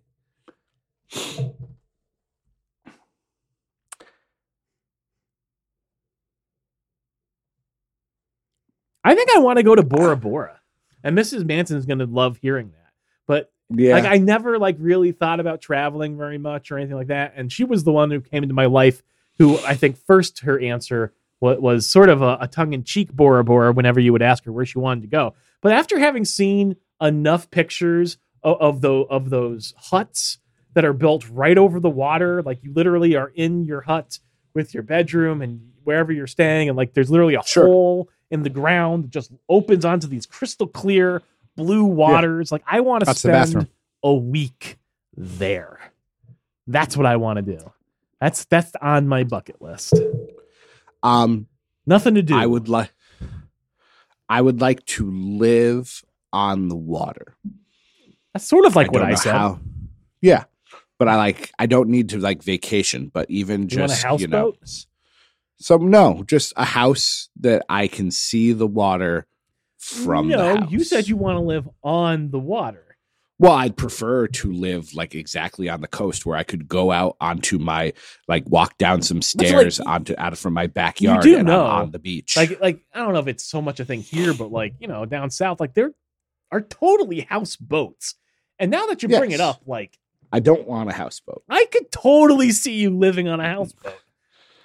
[9.05, 10.61] I think I want to go to Bora Bora.
[11.03, 11.45] And Mrs.
[11.45, 12.93] Manson's going to love hearing that.
[13.27, 13.93] But Yeah.
[13.95, 17.35] like I never like really thought about traveling very much or anything like that.
[17.37, 19.03] And she was the one who came into my life
[19.39, 23.73] who I think first her answer was, was sort of a, a tongue-in-cheek Bora Bora
[23.73, 25.35] whenever you would ask her where she wanted to go.
[25.61, 30.39] But after having seen enough pictures of, of the of those huts
[30.75, 34.19] that are built right over the water, like you literally are in your hut
[34.55, 37.67] with your bedroom and wherever you're staying, and like there's literally a Sure.
[37.67, 41.23] hole in the ground that just opens onto these crystal clear
[41.57, 42.51] blue waters.
[42.53, 43.69] Like I want to spend
[44.03, 44.79] a week
[45.17, 45.79] there.
[46.67, 47.73] That's what I want to do.
[48.21, 49.95] That's that's on my bucket list.
[51.03, 51.47] um,
[51.87, 52.35] Nothing to do.
[52.35, 52.91] I would like,
[54.29, 56.03] I would like to live
[56.33, 57.37] on the water.
[58.33, 59.33] That's sort of like what I said.
[59.35, 59.61] how-
[60.23, 60.45] Yeah,
[60.99, 61.51] but I like.
[61.59, 64.59] I don't need to like vacation, but even You want a just you know, houseboat?
[64.63, 64.87] s-
[65.71, 69.27] no, just a house that I can see the water
[69.79, 70.29] from.
[70.29, 72.81] no, you said you want to live on the water.
[73.37, 77.17] Well, I'd prefer to live like exactly on the coast where I could go out
[77.21, 77.93] onto my
[78.29, 81.83] like walk down some like- stairs onto out of from my backyard and know, I'm
[81.87, 82.37] on the beach.
[82.37, 84.87] Like like I don't know if it's so much a thing here, but like you
[84.87, 85.91] know down south, like there
[86.53, 88.15] are totally houseboats.
[88.61, 89.99] And now that you bring it up, like
[90.35, 91.45] I don't want a houseboat.
[91.49, 93.53] I could totally see you living on a mm-hmm.
[93.53, 94.01] houseboat.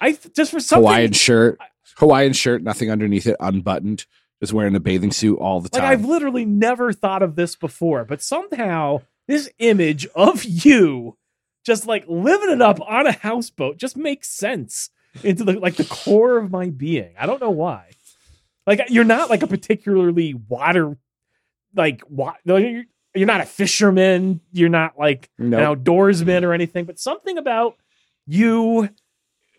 [0.00, 1.60] I th- just for something Hawaiian shirt,
[1.94, 4.04] Hawaiian shirt, nothing underneath it, unbuttoned,
[4.40, 5.92] just wearing a bathing suit all the Like time.
[5.92, 11.16] I've literally never thought of this before, but somehow this image of you
[11.64, 14.90] just like living it up on a houseboat just makes sense
[15.22, 17.14] into the like the core of my being.
[17.16, 17.92] I don't know why.
[18.66, 20.96] Like you're not like a particularly water
[21.76, 22.56] like wa- no,
[23.14, 25.60] you're, not a fisherman, you're not like Nope.
[25.60, 27.76] an outdoorsman or anything, but something about
[28.26, 28.88] you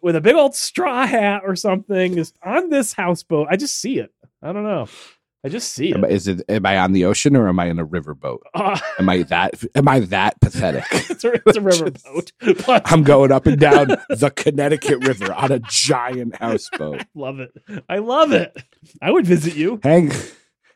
[0.02, 3.48] with a big old straw hat or something is on this houseboat.
[3.50, 4.12] I just see it.
[4.42, 4.88] I don't know.
[5.44, 6.04] I just see it.
[6.12, 6.44] Is it?
[6.50, 8.40] Am I on the ocean or am I in a riverboat?
[8.54, 9.56] Uh, Am I that?
[9.74, 10.84] Am I that pathetic?
[10.92, 15.58] it's, a, it's a riverboat, I'm going up and down the Connecticut River on a
[15.60, 17.06] giant houseboat.
[17.16, 17.52] Love it.
[17.90, 18.56] I love it.
[19.02, 19.80] I would visit you.
[19.82, 20.12] Hang,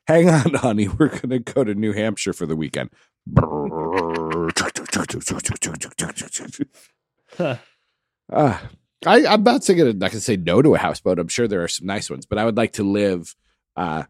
[0.08, 0.88] hang on, honey.
[1.00, 2.90] We're gonna go to New Hampshire for the weekend.
[7.38, 7.58] Huh.
[8.32, 8.70] Ah,
[9.06, 11.20] I, I'm not saying I'm not gonna say no to a houseboat.
[11.20, 13.36] I'm sure there are some nice ones, but I would like to live,
[13.76, 14.04] uh,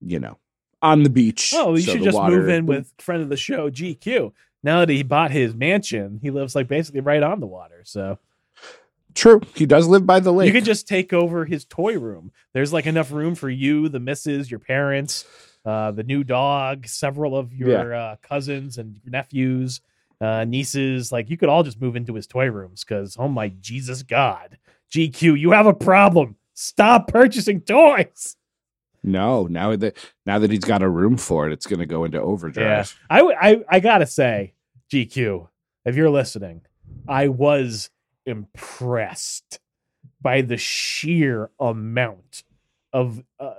[0.00, 0.38] you know,
[0.82, 1.52] on the beach.
[1.54, 4.32] Oh, you so should just water- move in with friend of the show, GQ.
[4.62, 7.82] Now that he bought his mansion, he lives like basically right on the water.
[7.84, 8.18] So
[9.16, 10.46] True, he does live by the lake.
[10.46, 12.30] you could just take over his toy room.
[12.52, 15.24] There's like enough room for you, the missus, your parents,
[15.64, 19.80] uh, the new dog, several of your uh, cousins and nephews,
[20.20, 21.10] uh, nieces.
[21.10, 24.58] Like you could all just move into his toy rooms because, oh my Jesus God,
[24.92, 26.36] GQ, you have a problem.
[26.52, 28.36] Stop purchasing toys.
[29.02, 29.96] no, now that
[30.26, 32.94] now that he's got a room for it, it's going to go into overdrive.
[33.08, 34.52] I, w- I, I gotta say,
[34.92, 35.48] GQ,
[35.86, 36.62] if you're listening,
[37.08, 37.90] I was
[38.26, 39.60] impressed
[40.20, 42.42] by the sheer amount
[42.92, 43.54] of uh,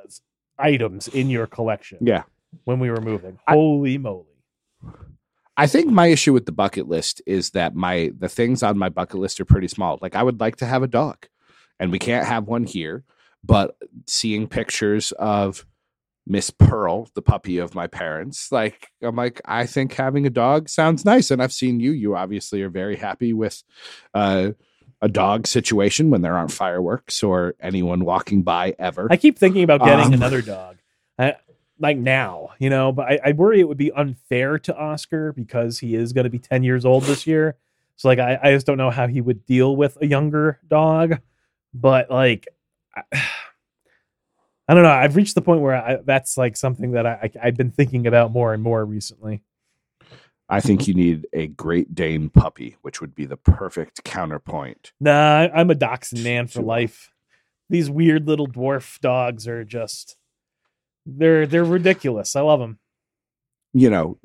[0.58, 2.24] items in your collection Yeah.
[2.66, 3.40] when we were moving.
[3.48, 4.26] I- Holy moly!
[5.60, 8.90] I think my issue with the bucket list is that my the things on my
[8.90, 9.98] bucket list are pretty small.
[10.02, 11.26] Like I would like to have a dog,
[11.80, 13.04] and we can't have one here.
[13.44, 13.76] But
[14.08, 15.66] seeing pictures of
[16.30, 20.68] Miss Pearl, the puppy of my parents, like I'm like, I think having a dog
[20.68, 21.32] sounds nice.
[21.32, 21.92] And I've seen you.
[21.92, 23.64] You obviously are very happy with
[24.14, 24.52] uh,
[25.02, 29.08] a dog situation when there aren't fireworks or anyone walking by ever.
[29.10, 30.78] I keep thinking about getting Um, another dog,
[31.18, 31.36] I,
[31.80, 32.92] like now, you know.
[32.92, 36.30] But I, I worry it would be unfair to Oscar because he is going to
[36.30, 37.56] be ten years old this year.
[37.96, 41.20] So like, I, I just don't know how he would deal with a younger dog.
[41.74, 42.48] But like,
[42.96, 43.24] I,
[44.68, 44.90] I don't know.
[44.90, 48.06] I've reached the point where I, that's like something that I, I I've been thinking
[48.06, 49.44] about more and more recently.
[50.50, 54.94] I think you need a Great Dane puppy, which would be the perfect counterpoint.
[55.00, 57.12] Nah, I'm a dachshund man for life.
[57.70, 60.16] These weird little dwarf dogs are just
[61.06, 62.36] they're they're ridiculous.
[62.36, 62.80] I love them.
[63.74, 64.18] you know,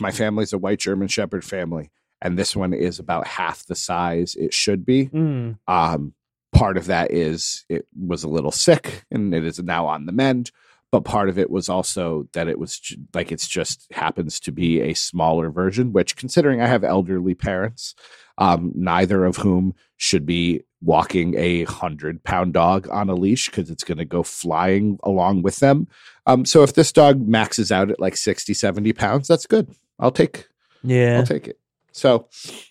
[0.00, 1.90] my family's a white German Shepherd family,
[2.20, 5.06] and this one is about half the size it should be.
[5.08, 5.58] Mm.
[5.68, 6.14] Um,
[6.56, 10.12] part of that is it was a little sick and it is now on the
[10.12, 10.50] mend,
[10.90, 14.52] but part of it was also that it was ju- like it's just happens to
[14.52, 17.94] be a smaller version, which considering I have elderly parents,
[18.38, 23.70] um, neither of whom should be walking a hundred pound dog on a leash because
[23.70, 25.88] it's going to go flying along with them.
[26.26, 29.74] Um, so if this dog maxes out at like 60, 70 pounds, that's good.
[29.98, 30.46] I'll take,
[30.82, 31.58] Yeah, I'll take it.
[31.92, 32.28] So,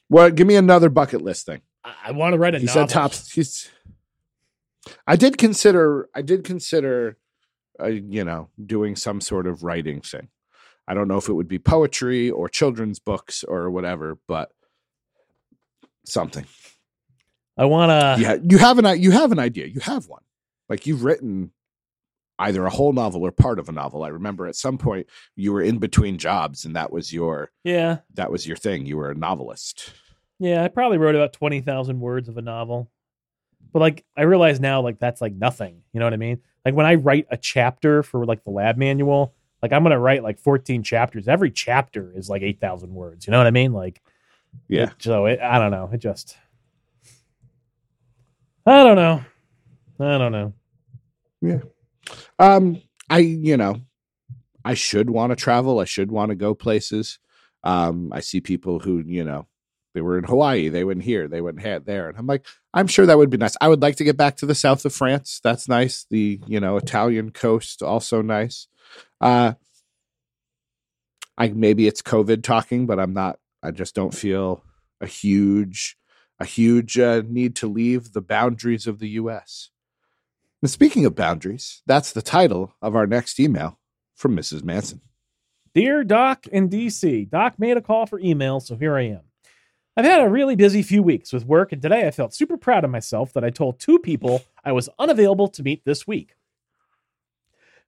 [0.08, 1.62] well, give me another bucket list thing.
[1.86, 2.82] I, I want to write a He novel.
[2.88, 3.32] said tops.
[3.32, 3.70] He's.
[5.08, 6.10] I did consider.
[6.16, 7.18] I did consider,
[7.80, 10.30] uh, you know, doing some sort of writing thing.
[10.88, 14.52] I don't know if it would be poetry or children's books or whatever, but
[16.06, 16.46] something.
[17.58, 18.22] I want to.
[18.22, 19.66] yeah, you have an you have an idea.
[19.68, 20.22] You have one.
[20.70, 21.52] Like you've written
[22.38, 24.04] either a whole novel or part of a novel.
[24.04, 28.00] I remember at some point you were in between jobs, and that was your Yeah,
[28.16, 28.86] that was your thing.
[28.86, 29.94] You were a novelist.
[30.40, 30.64] Yeah.
[30.64, 32.90] I probably wrote about twenty thousand words of a novel,
[33.74, 35.82] but like I realize now, like that's like nothing.
[35.94, 36.40] You know what I mean?
[36.64, 40.24] Like when I write a chapter for like the lab manual, like I'm gonna write
[40.24, 41.28] like fourteen chapters.
[41.28, 43.28] Every chapter is like eight thousand words.
[43.28, 43.72] You know what I mean?
[43.74, 44.02] Like
[44.68, 44.84] Yeah.
[44.84, 45.90] it- so it, I don't know.
[45.94, 46.38] It just.
[48.66, 49.24] I don't know.
[50.00, 50.54] I don't know.
[51.42, 51.60] Yeah.
[52.40, 53.82] Um, I you know,
[54.64, 55.80] I should want to travel.
[55.80, 57.20] I should want to go places.
[57.64, 59.46] Um, I see people who you know
[59.96, 62.86] they were in Hawaii, they went here, they went here, there, and I'm like, I'm
[62.86, 63.56] sure that would be nice.
[63.62, 65.40] I would like to get back to the south of France.
[65.42, 66.06] That's nice.
[66.10, 68.68] The you know Italian coast also nice.
[69.22, 69.54] Uh,
[71.38, 73.40] I maybe it's COVID talking, but I'm not.
[73.64, 74.64] I just don't feel
[75.00, 75.98] a huge
[76.40, 79.70] a huge uh, need to leave the boundaries of the U.S.
[80.62, 83.80] And speaking of boundaries, that's the title of our next email
[84.14, 84.64] from Mrs.
[84.64, 85.00] Manson.
[85.74, 89.25] Dear Doc in DC, Doc made a call for email, so here I am.
[89.98, 92.84] I've had a really busy few weeks with work, and today I felt super proud
[92.84, 96.36] of myself that I told two people I was unavailable to meet this week.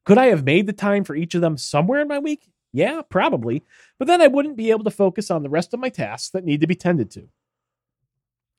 [0.06, 2.50] Could I have made the time for each of them somewhere in my week?
[2.72, 3.64] Yeah, probably,
[4.00, 6.46] but then I wouldn't be able to focus on the rest of my tasks that
[6.46, 7.28] need to be tended to.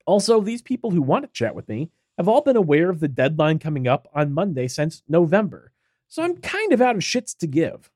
[0.05, 3.09] Also, these people who want to chat with me have all been aware of the
[3.09, 5.73] deadline coming up on Monday since November,
[6.07, 7.91] so I'm kind of out of shits to give.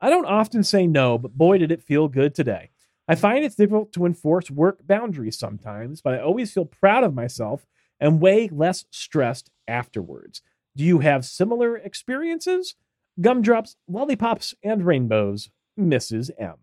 [0.00, 2.70] I don't often say no, but boy, did it feel good today.
[3.10, 7.12] I find it's difficult to enforce work boundaries sometimes, but I always feel proud of
[7.12, 7.66] myself
[7.98, 10.42] and way less stressed afterwards.
[10.76, 12.76] Do you have similar experiences?
[13.20, 16.30] Gumdrops, lollipops, and rainbows, Mrs.
[16.38, 16.54] M.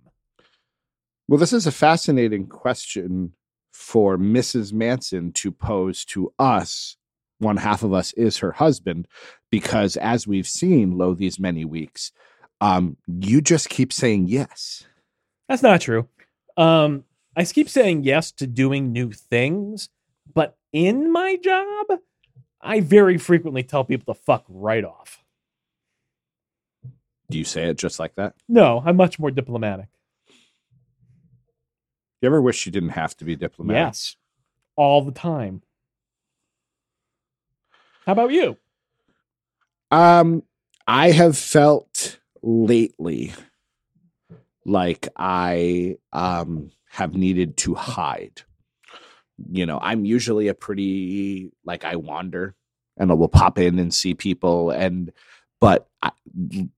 [1.27, 3.33] Well, this is a fascinating question
[3.73, 4.71] for Mrs.
[4.71, 6.95] Manson to pose to us.
[7.39, 9.09] One half of us is her husband,
[9.51, 12.13] because as we've seen, lo, these many weeks,
[12.61, 14.85] um, you just keep saying yes.
[15.49, 16.07] That's not true.
[16.57, 17.03] Um,
[17.35, 19.89] I keep saying yes to doing new things,
[20.33, 21.99] but in my job,
[22.59, 25.23] I very frequently tell people to fuck right off.
[27.29, 28.33] Do you say it just like that?
[28.49, 29.87] No, I'm much more diplomatic.
[32.21, 33.79] You ever wish you didn't have to be diplomatic?
[33.79, 34.15] Yes.
[34.75, 35.61] All the time.
[38.05, 38.57] How about you?
[39.91, 40.43] Um,
[40.87, 43.33] I have felt lately
[44.68, 48.41] like I um have needed to hide.
[49.51, 52.55] You know, I'm usually a pretty like I wander
[52.97, 55.11] and I will pop in and see people and
[55.59, 56.11] but I,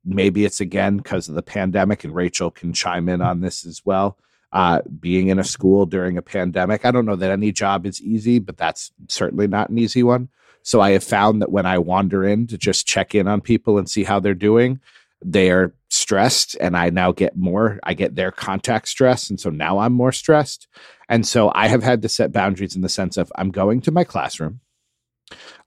[0.06, 3.82] maybe it's again because of the pandemic and Rachel can chime in on this as
[3.84, 4.18] well.
[4.52, 8.02] Uh, being in a school during a pandemic, I don't know that any job is
[8.02, 10.30] easy, but that's certainly not an easy one.
[10.64, 13.78] So I have found that when I wander in to just check in on people
[13.78, 14.80] and see how they're doing,
[15.24, 15.74] they are
[16.10, 19.30] stressed and I now get more, I get their contact stress.
[19.30, 20.68] And so now I'm more stressed.
[21.08, 23.92] And so I have had to set boundaries in the sense of I'm going to
[23.92, 24.60] my classroom.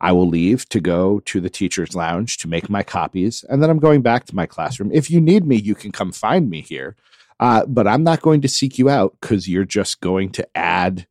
[0.00, 3.70] I will leave to go to the teacher's lounge to make my copies, and then
[3.70, 4.90] I'm going back to my classroom.
[4.92, 6.96] If you need me, you can come find me here.
[7.38, 11.06] Uh, but I'm not going to seek you out because you're just going to add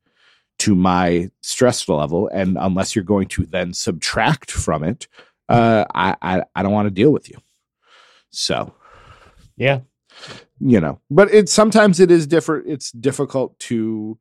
[0.59, 2.27] to my stress level.
[2.34, 5.07] And unless you're going to then subtract from it,
[5.47, 7.38] uh, I, I, I don't want to deal with you.
[8.32, 8.73] So,
[9.57, 9.81] Yeah.
[10.59, 12.67] you know, but it sometimes it is different.
[12.67, 14.17] It's difficult to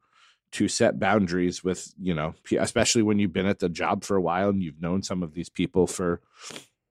[0.53, 4.21] to set boundaries with you know, especially when you've been at the job for a
[4.21, 6.21] while and you've known some of these people for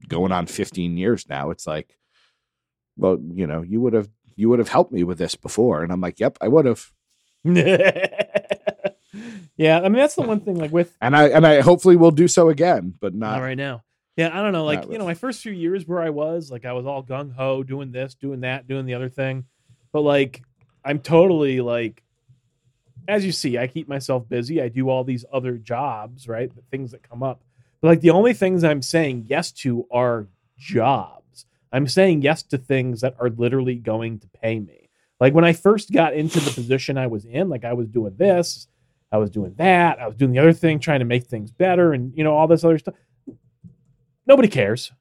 [0.07, 1.49] going on 15 years now.
[1.49, 1.97] It's like,
[2.97, 5.91] well, you know, you would have you would have helped me with this before, and
[5.91, 6.91] I'm like, yep, I would have.
[7.43, 8.19] yeah,
[9.79, 12.27] I mean that's the one thing like with and I and I hopefully will do
[12.27, 13.83] so again, but not, not right now.
[14.19, 14.65] Yeah, I don't know.
[14.65, 17.33] Like you know, my first few years where I was like I was all gung
[17.33, 19.45] ho doing this, doing that, doing the other thing,
[19.93, 20.43] but like
[20.83, 22.03] I'm totally like,
[23.07, 24.61] as you see, I keep myself busy.
[24.61, 26.53] I do all these other jobs, right?
[26.53, 27.41] The things that come up.
[27.79, 31.45] But like the only things I'm saying yes to are jobs.
[31.71, 34.89] I'm saying yes to things that are literally going to pay me.
[35.21, 38.15] Like when I first got into the position I was in, like I was doing
[38.17, 38.67] this,
[39.13, 41.93] I was doing that, I was doing the other thing, trying to make things better,
[41.93, 42.95] and you know all this other stuff.
[44.29, 44.93] Nobody cares.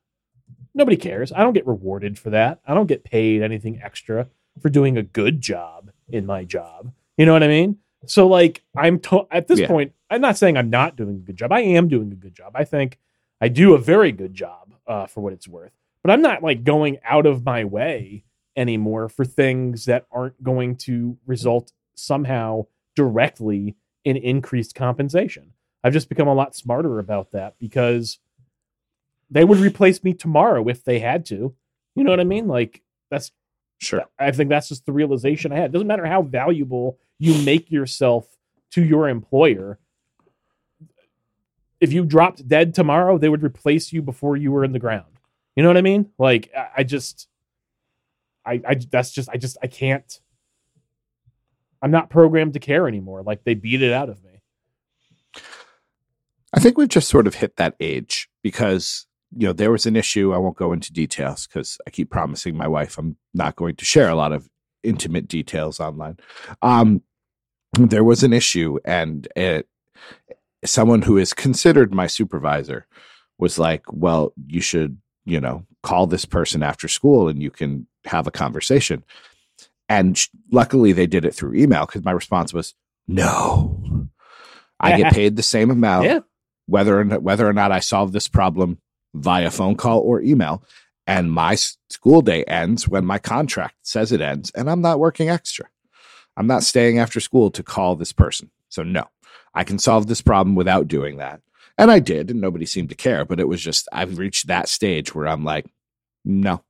[0.74, 1.32] Nobody cares.
[1.32, 2.60] I don't get rewarded for that.
[2.66, 4.28] I don't get paid anything extra
[4.60, 6.92] for doing a good job in my job.
[7.16, 7.76] You know what I mean?
[8.06, 9.66] So like I'm to- at this Yeah.
[9.66, 11.52] point, I'm not saying I'm not doing a good job.
[11.52, 12.52] I am doing a good job.
[12.54, 12.98] I think
[13.40, 15.72] I do a very good job uh, for what it's worth.
[16.02, 18.24] But I'm not like going out of my way
[18.56, 22.66] anymore for things that aren't going to result somehow
[22.96, 25.52] directly in increased compensation.
[25.84, 28.18] I've just become a lot smarter about that because
[29.30, 31.54] they would replace me tomorrow if they had to.
[31.94, 32.48] You know what I mean?
[32.48, 33.32] Like that's
[33.78, 34.04] sure.
[34.18, 35.66] I think that's just the realization I had.
[35.66, 38.26] It doesn't matter how valuable you make yourself
[38.72, 39.78] to your employer.
[41.80, 45.06] If you dropped dead tomorrow, they would replace you before you were in the ground.
[45.56, 46.10] You know what I mean?
[46.18, 47.28] Like I, I just,
[48.46, 50.20] I, I that's just I just I can't.
[51.82, 53.22] I'm not programmed to care anymore.
[53.22, 54.28] Like they beat it out of me.
[56.52, 59.96] I think we've just sort of hit that age because you know there was an
[59.96, 60.32] issue.
[60.34, 63.84] I won't go into details because I keep promising my wife I'm not going to
[63.84, 64.48] share a lot of
[64.82, 66.16] intimate details online.
[66.62, 67.02] Um,
[67.78, 69.68] there was an issue, and it,
[70.64, 72.86] someone who is considered my supervisor
[73.38, 77.86] was like, "Well, you should, you know, call this person after school, and you can
[78.04, 79.04] have a conversation."
[79.90, 82.74] And sh- luckily, they did it through email because my response was,
[83.06, 84.08] "No."
[84.80, 86.20] I get paid the same amount Yeah.
[86.66, 88.78] whether or not, whether or not I solve this problem
[89.14, 90.62] via phone call or email.
[91.06, 95.30] And my school day ends when my contract says it ends, and I'm not working
[95.30, 95.66] extra.
[96.36, 98.50] I'm not staying after school to call this person.
[98.68, 99.06] So, no,
[99.54, 101.40] I can solve this problem without doing that.
[101.78, 103.24] And I did, and nobody seemed to care.
[103.24, 105.66] But it was just, I've reached that stage where I'm like,
[106.24, 106.62] no,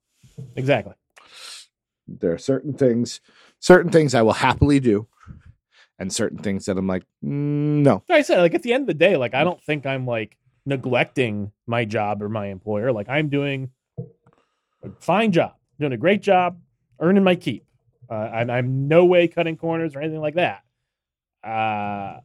[0.54, 0.94] Exactly.
[2.06, 3.20] there are certain things,
[3.58, 5.08] certain things I will happily do,
[5.98, 8.04] and certain things that I'm like, mm, no.
[8.08, 10.06] Like I said, like at the end of the day, like I don't think I'm
[10.06, 10.36] like
[10.68, 12.92] neglecting my job or my employer.
[12.92, 13.70] Like I'm doing
[14.82, 16.60] a fine job, doing a great job,
[17.00, 17.64] earning my keep.
[18.10, 20.62] Uh, I'm, I'm no way cutting corners or anything like that.
[21.42, 22.20] Uh,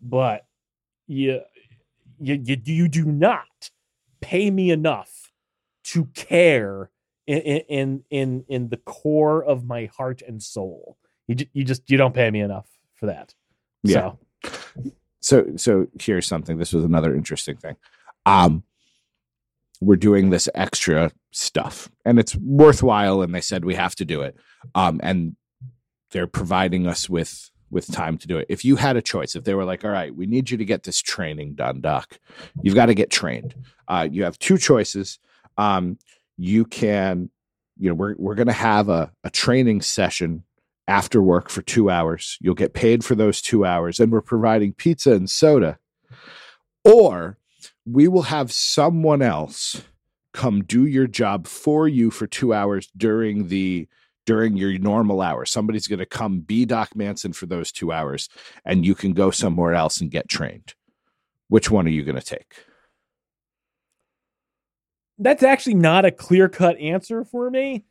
[0.00, 0.46] but
[1.06, 1.40] you,
[2.18, 3.70] you, you, you do not
[4.20, 5.30] pay me enough
[5.84, 6.90] to care
[7.26, 10.96] in, in, in, in the core of my heart and soul.
[11.28, 13.34] You, you just, you don't pay me enough for that.
[13.82, 14.12] Yeah.
[14.44, 14.92] So,
[15.22, 17.76] so so here's something this was another interesting thing
[18.26, 18.62] um
[19.80, 24.20] we're doing this extra stuff and it's worthwhile and they said we have to do
[24.20, 24.36] it
[24.74, 25.34] um and
[26.10, 28.46] they're providing us with with time to do it.
[28.50, 30.64] If you had a choice, if they were like, all right, we need you to
[30.64, 32.20] get this training done, Doc,
[32.62, 33.54] you've got to get trained.
[33.88, 35.18] Uh, you have two choices.
[35.56, 35.98] Um,
[36.36, 37.30] you can,
[37.78, 40.44] you know, we're, we're going to have a, a training session
[40.88, 42.38] after work for two hours.
[42.40, 45.78] You'll get paid for those two hours, and we're providing pizza and soda.
[46.84, 47.38] Or
[47.86, 49.82] we will have someone else
[50.32, 53.88] come do your job for you for two hours during the
[54.24, 55.50] during your normal hours.
[55.50, 58.28] Somebody's going to come be Doc Manson for those two hours,
[58.64, 60.74] and you can go somewhere else and get trained.
[61.48, 62.54] Which one are you going to take?
[65.18, 67.84] That's actually not a clear cut answer for me.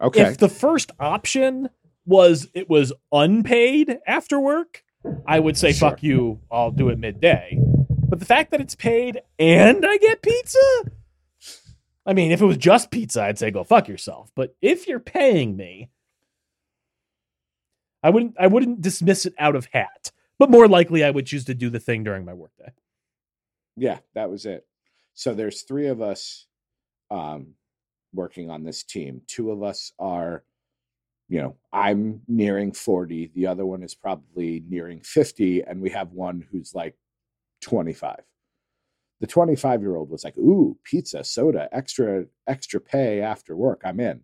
[0.00, 0.22] Okay.
[0.22, 1.68] If the first option
[2.08, 4.82] was it was unpaid after work,
[5.26, 5.90] I would say Sure.
[5.90, 7.58] fuck you, I'll do it midday.
[8.08, 10.58] But the fact that it's paid and I get pizza,
[12.06, 14.32] I mean, if it was just pizza, I'd say go fuck yourself.
[14.34, 15.90] But if you're paying me,
[18.02, 20.10] I wouldn't I wouldn't dismiss it out of hat.
[20.38, 22.72] But more likely I would choose to do the thing during my workday.
[23.76, 24.66] Yeah, that was it.
[25.14, 26.46] So there's three of us
[27.10, 27.54] um,
[28.14, 29.22] working on this team.
[29.26, 30.44] Two of us are,
[31.28, 33.32] you know, I'm nearing 40.
[33.34, 35.62] The other one is probably nearing 50.
[35.62, 36.96] And we have one who's like
[37.60, 38.20] 25.
[39.20, 43.82] The 25 year old was like, ooh, pizza, soda, extra, extra pay after work.
[43.84, 44.22] I'm in.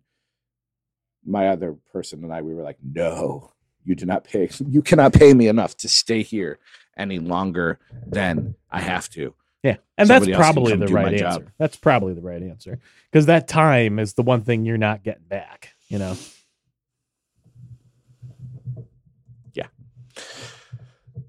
[1.25, 3.51] My other person and I, we were like, no,
[3.83, 4.49] you do not pay.
[4.67, 6.59] You cannot pay me enough to stay here
[6.97, 9.33] any longer than I have to.
[9.63, 9.77] Yeah.
[9.97, 11.41] And Somebody that's probably the right job.
[11.41, 11.53] answer.
[11.57, 12.79] That's probably the right answer.
[13.11, 16.15] Because that time is the one thing you're not getting back, you know?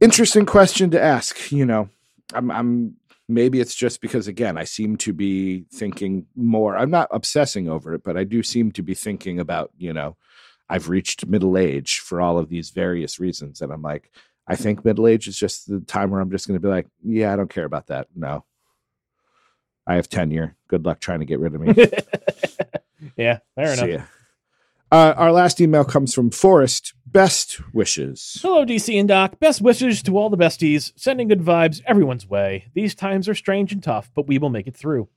[0.01, 1.89] Interesting question to ask you know.
[2.35, 2.97] I'm i'm
[3.29, 6.77] maybe it's just because again i seem to be thinking more.
[6.77, 10.17] I'm not obsessing over it but i do seem to be thinking about you know
[10.69, 14.11] i've reached middle age for all of these various reasons and i'm like
[14.49, 16.89] i think middle age is just the time where i'm just going to be like
[17.05, 18.45] yeah i don't care about that no.
[19.87, 20.57] I have tenure.
[20.67, 21.75] Good luck trying to get rid of me.
[23.17, 23.89] Yeah, fair enough.
[23.89, 24.03] Ya.
[24.93, 26.95] Uh, our last email comes from Forrest.
[27.07, 28.39] Best wishes.
[28.41, 29.41] Hello, DC and Doc.
[29.41, 30.93] Best wishes to all the besties.
[30.97, 32.67] Sending good vibes everyone's way.
[32.75, 35.09] These times are strange and tough, but we will make it through.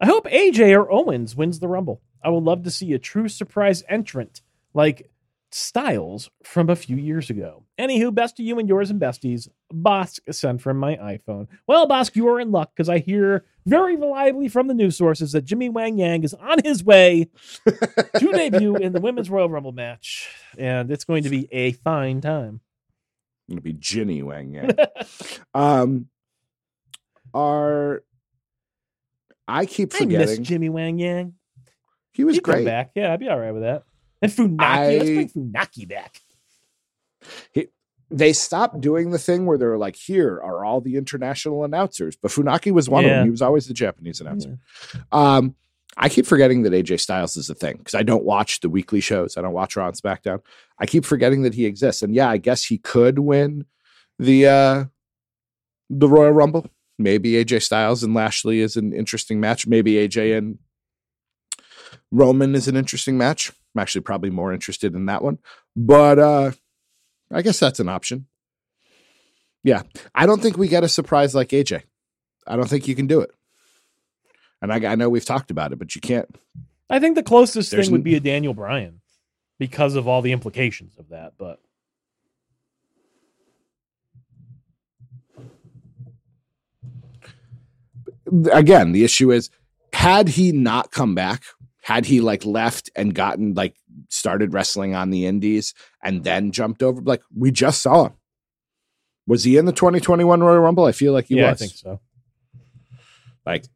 [0.00, 2.02] I hope AJ or Owens wins the Rumble.
[2.22, 4.42] I would love to see a true surprise entrant
[4.74, 5.10] like
[5.56, 7.62] Styles from a few years ago.
[7.78, 9.48] Anywho, best to you and yours and besties.
[9.72, 11.48] Bosk sent from my iPhone.
[11.66, 15.32] Well, Bosk, you are in luck because I hear very reliably from the news sources
[15.32, 17.30] that Jimmy Wang Yang is on his way
[17.66, 20.28] to debut in the Women's Royal Rumble match,
[20.58, 22.60] and it's going to be a fine time.
[23.48, 24.76] It'll be Ginny Wang Yang.
[25.54, 26.08] um,
[27.32, 28.02] are
[29.48, 31.32] I keep I miss forgetting Jimmy Wang Yang.
[32.12, 32.66] he was He'd great.
[32.66, 32.90] back.
[32.94, 33.84] Yeah, I'd be all right with that.
[34.38, 34.60] And Funaki.
[34.60, 36.20] I- Let's bring Funaki back.
[38.08, 42.30] They stopped doing the thing where they're like, "Here are all the international announcers," but
[42.30, 43.24] Funaki was one of them.
[43.26, 44.58] He was always the Japanese announcer.
[45.10, 45.56] Um,
[45.96, 49.00] I keep forgetting that AJ Styles is a thing because I don't watch the weekly
[49.00, 49.36] shows.
[49.36, 50.40] I don't watch Raw and SmackDown.
[50.78, 52.00] I keep forgetting that he exists.
[52.00, 53.64] And yeah, I guess he could win
[54.20, 54.84] the uh
[55.90, 56.66] the Royal Rumble.
[57.00, 59.66] Maybe AJ Styles and Lashley is an interesting match.
[59.66, 60.58] Maybe AJ and
[62.10, 63.52] Roman is an interesting match.
[63.74, 65.38] I'm actually probably more interested in that one.
[65.74, 66.52] But uh
[67.32, 68.26] I guess that's an option.
[69.62, 69.82] Yeah.
[70.14, 71.82] I don't think we get a surprise like AJ.
[72.46, 73.32] I don't think you can do it.
[74.62, 76.32] And I, I know we've talked about it, but you can't.
[76.88, 79.00] I think the closest There's thing would be a Daniel Bryan
[79.58, 81.32] because of all the implications of that.
[81.36, 81.60] But
[88.52, 89.50] Again, the issue is
[89.92, 91.42] had he not come back,
[91.86, 93.76] had he like left and gotten like
[94.08, 95.72] started wrestling on the indies
[96.02, 98.12] and then jumped over, like we just saw him.
[99.28, 100.84] Was he in the 2021 Royal Rumble?
[100.84, 101.62] I feel like he yeah, was.
[101.62, 102.00] I think so.
[103.46, 103.66] Like,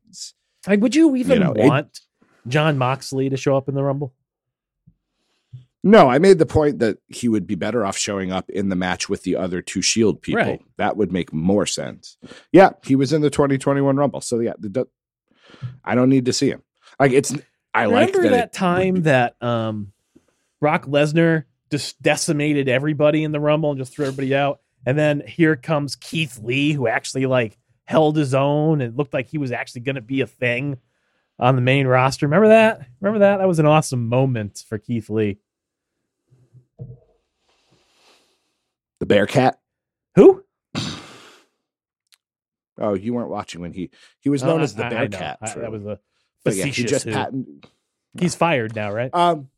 [0.66, 2.00] Like, would you even know, it- want
[2.48, 4.12] Jon Moxley to show up in the Rumble?
[5.84, 8.76] no, I made the point that he would be better off showing up in the
[8.76, 10.42] match with the other two Shield people.
[10.42, 10.60] Right.
[10.78, 12.18] That would make more sense.
[12.50, 14.20] Yeah, he was in the 2021 Rumble.
[14.20, 14.86] So yeah, the, the-
[15.84, 16.62] I don't need to see him.
[16.98, 17.32] Like it's
[17.72, 19.92] I like Remember that, that, time be- that um,
[20.60, 24.60] Brock Lesnar just decimated everybody in the Rumble and just threw everybody out?
[24.86, 29.28] And then here comes Keith Lee, who actually like held his own and looked like
[29.28, 30.78] he was actually going to be a thing
[31.38, 32.26] on the main roster.
[32.26, 32.86] Remember that?
[33.00, 33.38] Remember that?
[33.38, 35.38] That was an awesome moment for Keith Lee.
[38.98, 39.58] the Bearcat.
[40.16, 40.44] Who?
[42.82, 43.90] Oh, you weren't watching when he
[44.20, 44.84] he was known Oh, as the.
[44.84, 45.38] Bearcat.
[45.42, 46.00] That was a
[46.44, 47.12] but yeah, he just who.
[47.12, 47.66] patent.
[48.18, 49.10] He's fired now, right?
[49.12, 49.48] Um,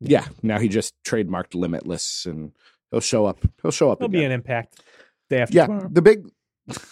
[0.00, 0.26] yeah.
[0.42, 2.52] Now he just trademarked Limitless, and
[2.90, 3.38] He'll show up.
[3.62, 3.98] He'll show up.
[3.98, 4.20] He'll again.
[4.20, 4.80] be an impact
[5.28, 5.88] day after yeah, tomorrow.
[5.90, 6.26] the big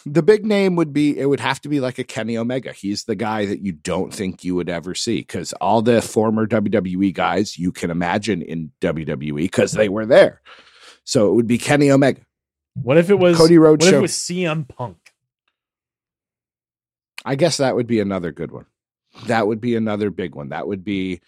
[0.07, 2.73] the big name would be it would have to be like a Kenny Omega.
[2.73, 6.47] He's the guy that you don't think you would ever see because all the former
[6.47, 10.43] WWE guys you can imagine in WWE because they were there.
[11.05, 12.21] So it would be Kenny Omega,
[12.75, 14.99] What if it was Cody Rhodes What if it was CM Punk?
[17.25, 18.67] I guess that would be another good one.
[19.27, 20.51] That would be another big one.
[20.51, 21.21] That would be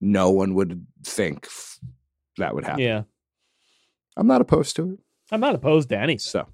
[0.00, 1.48] no one would think
[2.38, 2.82] that would happen.
[2.82, 3.02] Yeah,
[4.16, 4.98] I'm not opposed to it.
[5.30, 6.18] I'm not opposed to anything.
[6.18, 6.48] So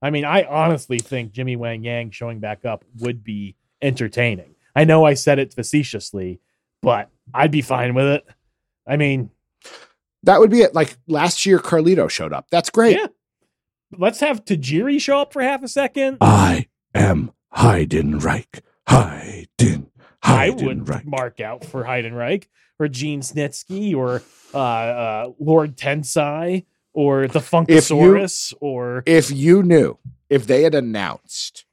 [0.00, 4.54] I mean, I honestly think Jimmy Wang Yang showing back up would be entertaining.
[4.76, 6.40] I know I said it facetiously,
[6.82, 8.26] but I'd be fine with it.
[8.86, 9.30] I mean,
[10.22, 10.74] that would be it.
[10.74, 12.46] Like last year, Carlito showed up.
[12.50, 12.96] That's great.
[12.96, 13.06] Yeah.
[13.96, 16.18] let's have Tajiri show up for half a second.
[16.20, 18.60] I am Heidenreich.
[18.88, 19.87] Heiden.
[20.22, 22.46] I would mark out for Heidenreich
[22.78, 24.22] or Gene Snitsky or
[24.54, 31.64] uh, uh, Lord Tensai or the Funkasaurus or If you knew, if they had announced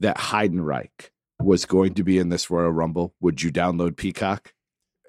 [0.00, 1.10] that Heidenreich
[1.40, 4.52] was going to be in this Royal Rumble, would you download Peacock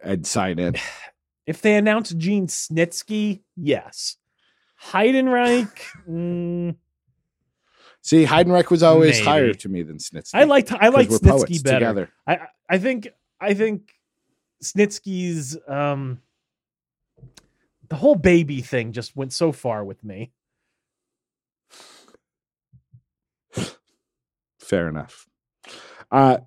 [0.03, 0.75] and sign in?
[1.45, 4.17] if they announced Gene Snitsky, yes.
[4.91, 5.71] Heidenreich,
[6.09, 6.75] mm,
[8.03, 9.25] See, Heidenreich was always Maybe.
[9.25, 10.31] higher to me than Snitsky.
[10.33, 11.79] I liked I liked Snitsky better.
[11.79, 12.09] together.
[12.27, 13.09] I I- I think
[13.39, 13.91] I think
[14.63, 16.21] Snitsky's um
[17.89, 20.31] the whole baby thing just went so far with me.
[24.59, 25.27] Fair enough.
[26.11, 26.37] Uh,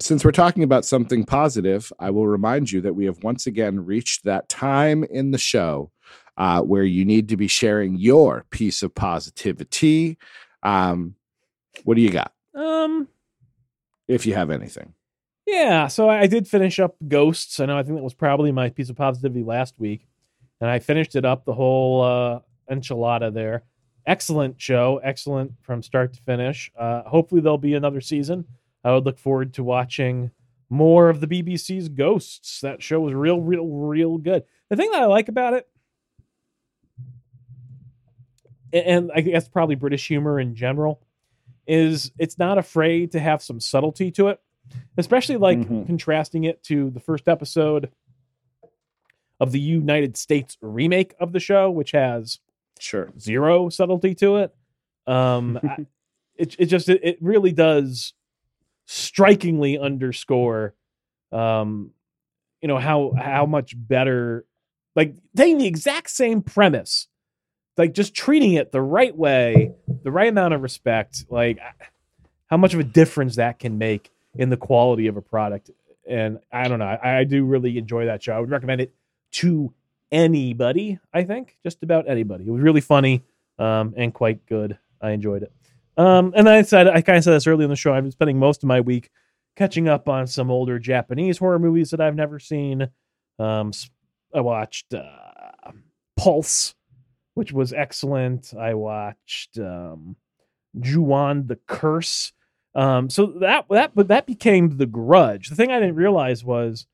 [0.00, 3.84] since we're talking about something positive, I will remind you that we have once again
[3.84, 5.90] reached that time in the show
[6.36, 10.18] uh, where you need to be sharing your piece of positivity.
[10.62, 11.14] Um,
[11.84, 13.08] what do you got, Um
[14.06, 14.94] if you have anything?
[15.46, 17.58] Yeah, so I did finish up Ghosts.
[17.58, 20.06] I know I think that was probably my piece of positivity last week,
[20.60, 22.40] and I finished it up the whole uh,
[22.70, 23.64] enchilada there.
[24.06, 26.70] Excellent show, excellent from start to finish.
[26.78, 28.44] Uh, hopefully there'll be another season.
[28.84, 30.30] I would look forward to watching
[30.70, 32.60] more of the BBC's Ghosts.
[32.60, 34.44] That show was real, real, real good.
[34.68, 35.66] The thing that I like about it,
[38.72, 41.00] and I guess probably British humor in general,
[41.66, 44.40] is it's not afraid to have some subtlety to it
[44.98, 45.86] especially like Mhm.
[45.86, 47.90] contrasting it to the first episode
[49.40, 52.38] of the United States remake of the show, which has
[52.78, 53.10] Sure.
[53.18, 54.54] zero subtlety to it.
[55.06, 55.86] Um, I-
[56.36, 58.12] it it just it, it really does
[58.86, 60.74] strikingly underscore,
[61.32, 61.92] um,
[62.60, 64.44] you know how how much better,
[64.94, 67.08] like taking the exact same premise,
[67.78, 69.72] like just treating it the right way,
[70.02, 71.58] the right amount of respect, like
[72.46, 75.70] how much of a difference that can make in the quality of a product.
[76.06, 78.34] And I don't know, I, I do really enjoy that show.
[78.34, 78.94] I would recommend it
[79.32, 79.72] to
[80.10, 80.98] anybody.
[81.12, 82.44] I think just about anybody.
[82.46, 83.24] It was really funny
[83.58, 84.78] um, and quite good.
[85.00, 85.52] I enjoyed it.
[85.96, 87.92] Um, and I said I kind of said this early in the show.
[87.92, 89.10] I've been spending most of my week
[89.56, 92.88] catching up on some older Japanese horror movies that I've never seen.
[93.38, 93.72] Um,
[94.32, 95.72] I watched uh,
[96.16, 96.74] Pulse,
[97.38, 98.52] which was excellent.
[98.58, 100.16] I watched um,
[100.78, 102.32] Ju-on the Curse.
[102.74, 105.48] Um, so that that but that became the Grudge.
[105.48, 106.86] The thing I didn't realize was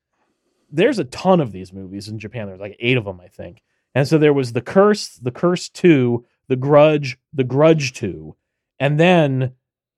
[0.71, 2.47] there's a ton of these movies in Japan.
[2.47, 3.63] There's like eight of them, I think.
[3.95, 8.37] And so there was the Curse, the Curse Two, the Grudge, the Grudge Two,
[8.79, 9.53] and then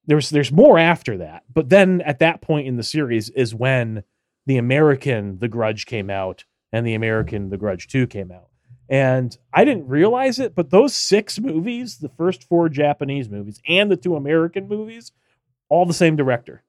[0.06, 1.42] there's there's more after that.
[1.52, 4.04] But then at that point in the series is when
[4.46, 8.48] the American The Grudge came out and the American The Grudge Two came out.
[8.88, 13.90] And I didn't realize it, but those six movies, the first four Japanese movies and
[13.90, 15.12] the two American movies,
[15.68, 16.62] all the same director.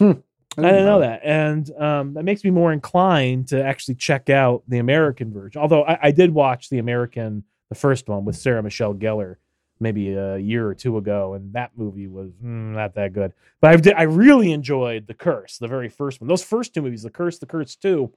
[0.00, 0.14] I
[0.56, 4.78] didn't know that, and um, that makes me more inclined to actually check out the
[4.78, 5.62] American version.
[5.62, 9.36] Although I, I did watch the American, the first one with Sarah Michelle Gellar,
[9.78, 13.32] maybe a year or two ago, and that movie was mm, not that good.
[13.60, 16.28] But I did, I really enjoyed The Curse, the very first one.
[16.28, 18.12] Those first two movies, The Curse, The Curse Two,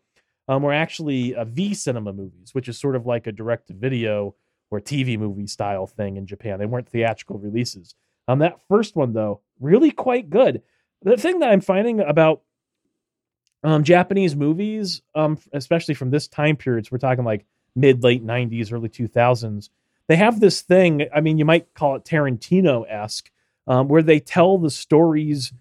[0.47, 3.73] um, were actually uh, V Cinema movies, which is sort of like a direct to
[3.73, 4.35] video
[4.71, 6.59] or TV movie style thing in Japan.
[6.59, 7.95] They weren't theatrical releases.
[8.27, 10.61] Um, that first one though, really quite good.
[11.03, 12.41] The thing that I'm finding about
[13.63, 17.45] um, Japanese movies, um, especially from this time period, so we're talking like
[17.75, 19.69] mid late '90s, early 2000s.
[20.07, 21.07] They have this thing.
[21.15, 23.29] I mean, you might call it Tarantino esque,
[23.67, 25.53] um, where they tell the stories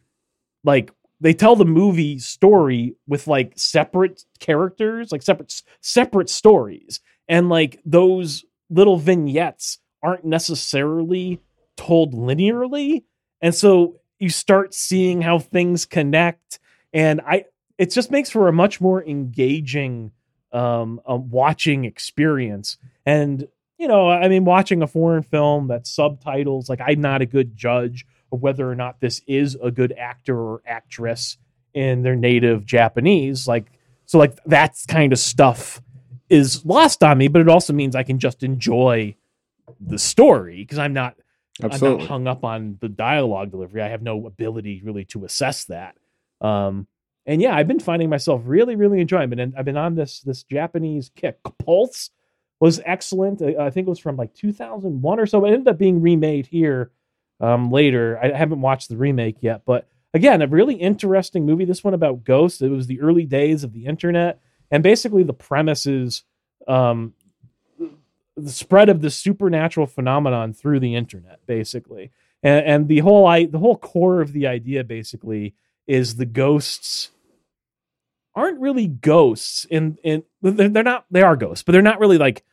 [0.64, 0.90] like
[1.22, 7.80] they tell the movie story with like separate characters, like separate separate stories, and like
[7.84, 11.40] those little vignettes aren't necessarily
[11.76, 13.04] told linearly,
[13.40, 16.58] and so you start seeing how things connect,
[16.92, 17.44] and I
[17.78, 20.10] it just makes for a much more engaging
[20.52, 22.78] um, watching experience.
[23.06, 23.46] And
[23.78, 27.56] you know, I mean, watching a foreign film that's subtitles, like I'm not a good
[27.56, 28.06] judge
[28.40, 31.36] whether or not this is a good actor or actress
[31.74, 33.46] in their native Japanese.
[33.46, 33.66] Like,
[34.06, 35.82] so like that kind of stuff
[36.28, 39.14] is lost on me, but it also means I can just enjoy
[39.80, 41.16] the story because I'm not
[41.62, 42.04] I'm Absolutely.
[42.04, 43.82] not hung up on the dialogue delivery.
[43.82, 45.96] I have no ability really to assess that.
[46.40, 46.86] Um,
[47.26, 49.38] and yeah, I've been finding myself really, really enjoying it.
[49.38, 51.38] And I've been on this this Japanese kick.
[51.64, 52.10] Pulse
[52.58, 53.42] was excellent.
[53.42, 55.44] I, I think it was from like 2001 or so.
[55.44, 56.90] It ended up being remade here
[57.42, 58.18] um, later.
[58.22, 61.64] I haven't watched the remake yet, but again, a really interesting movie.
[61.64, 62.62] This one about ghosts.
[62.62, 64.40] It was the early days of the internet,
[64.70, 66.22] and basically the premise is
[66.66, 67.12] um,
[68.36, 72.10] the spread of the supernatural phenomenon through the internet, basically.
[72.42, 75.54] And, and the whole I, the whole core of the idea, basically,
[75.86, 77.10] is the ghosts
[78.34, 79.66] aren't really ghosts.
[79.66, 82.44] In in they're they're not they are ghosts, but they're not really like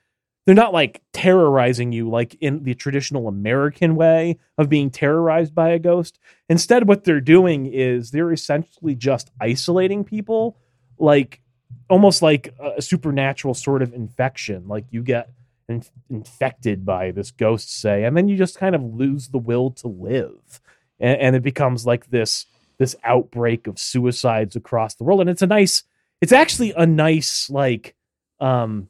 [0.50, 5.70] they're not like terrorizing you like in the traditional American way of being terrorized by
[5.70, 6.18] a ghost.
[6.50, 10.58] Instead, what they're doing is they're essentially just isolating people,
[10.98, 11.40] like
[11.88, 14.68] almost like a supernatural sort of infection.
[14.68, 15.30] Like you get
[15.68, 19.70] in- infected by this ghost, say, and then you just kind of lose the will
[19.70, 20.60] to live,
[21.00, 22.48] and, and it becomes like this
[22.80, 25.22] this outbreak of suicides across the world.
[25.22, 25.84] And it's a nice,
[26.22, 27.94] it's actually a nice like,
[28.40, 28.88] um,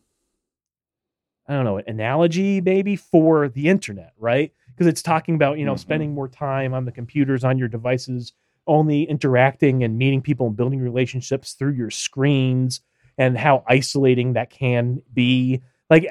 [1.49, 4.53] I don't know, analogy maybe for the internet, right?
[4.67, 5.79] Because it's talking about you know Mhm.
[5.79, 8.31] spending more time on the computers on your devices
[8.67, 12.81] only interacting and meeting people and building relationships through your screens
[13.17, 15.59] and how isolating that can be.
[15.89, 16.07] Like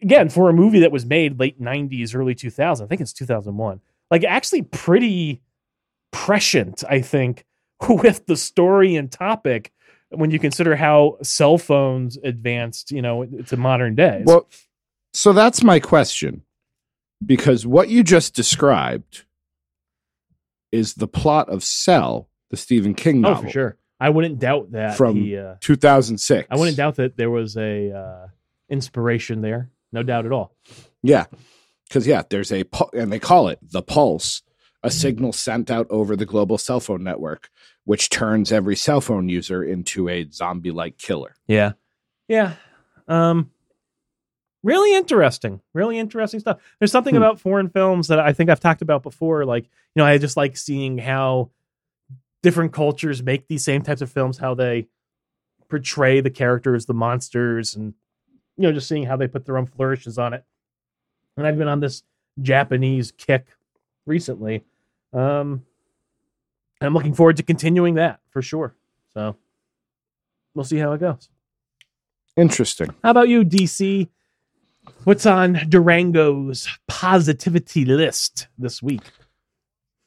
[0.00, 3.80] again, for a movie that was made late 90s, early 2000, I think it's 2001.
[4.12, 5.42] Like actually pretty
[6.12, 7.44] prescient, I think,
[7.88, 9.72] with the story and topic
[10.10, 14.24] when you consider how cell phones advanced, you know, to modern days.
[14.24, 14.48] Well,
[15.12, 16.42] so that's my question.
[17.24, 19.24] Because what you just described
[20.70, 23.38] is the plot of Cell, the Stephen King novel.
[23.38, 23.76] oh, for sure.
[24.00, 26.46] I wouldn't doubt that From- he, uh, 2006.
[26.50, 28.26] I wouldn't doubt that there was a uh,
[28.68, 29.70] inspiration there.
[29.90, 30.54] No doubt at all.
[31.02, 31.24] Yeah.
[31.88, 34.42] Because, yeah, there's a, pu- and they call it the pulse,
[34.84, 37.48] a signal sent out over the global cell phone network,
[37.84, 41.34] which turns every cell phone user into a zombie like killer.
[41.48, 41.72] Yeah.
[42.28, 42.52] Yeah.
[43.08, 43.50] Um
[44.62, 45.60] really interesting.
[45.74, 46.58] Really interesting stuff.
[46.78, 47.22] There's something Hmm.
[47.22, 50.36] about foreign films that I think I've talked about before like, you know, I just
[50.36, 51.50] like seeing how
[52.42, 54.86] different cultures make these same types of films how they
[55.68, 57.94] portray the characters, the monsters and
[58.56, 60.44] you know, just seeing how they put their own flourishes on it.
[61.36, 62.02] And I've been on this
[62.42, 63.46] Japanese kick
[64.06, 64.64] recently.
[65.12, 65.64] Um
[66.80, 68.74] I'm looking forward to continuing that for sure.
[69.14, 69.36] So
[70.54, 71.28] we'll see how it goes.
[72.36, 72.94] Interesting.
[73.02, 74.08] How about you, DC?
[75.04, 79.02] What's on Durango's positivity list this week?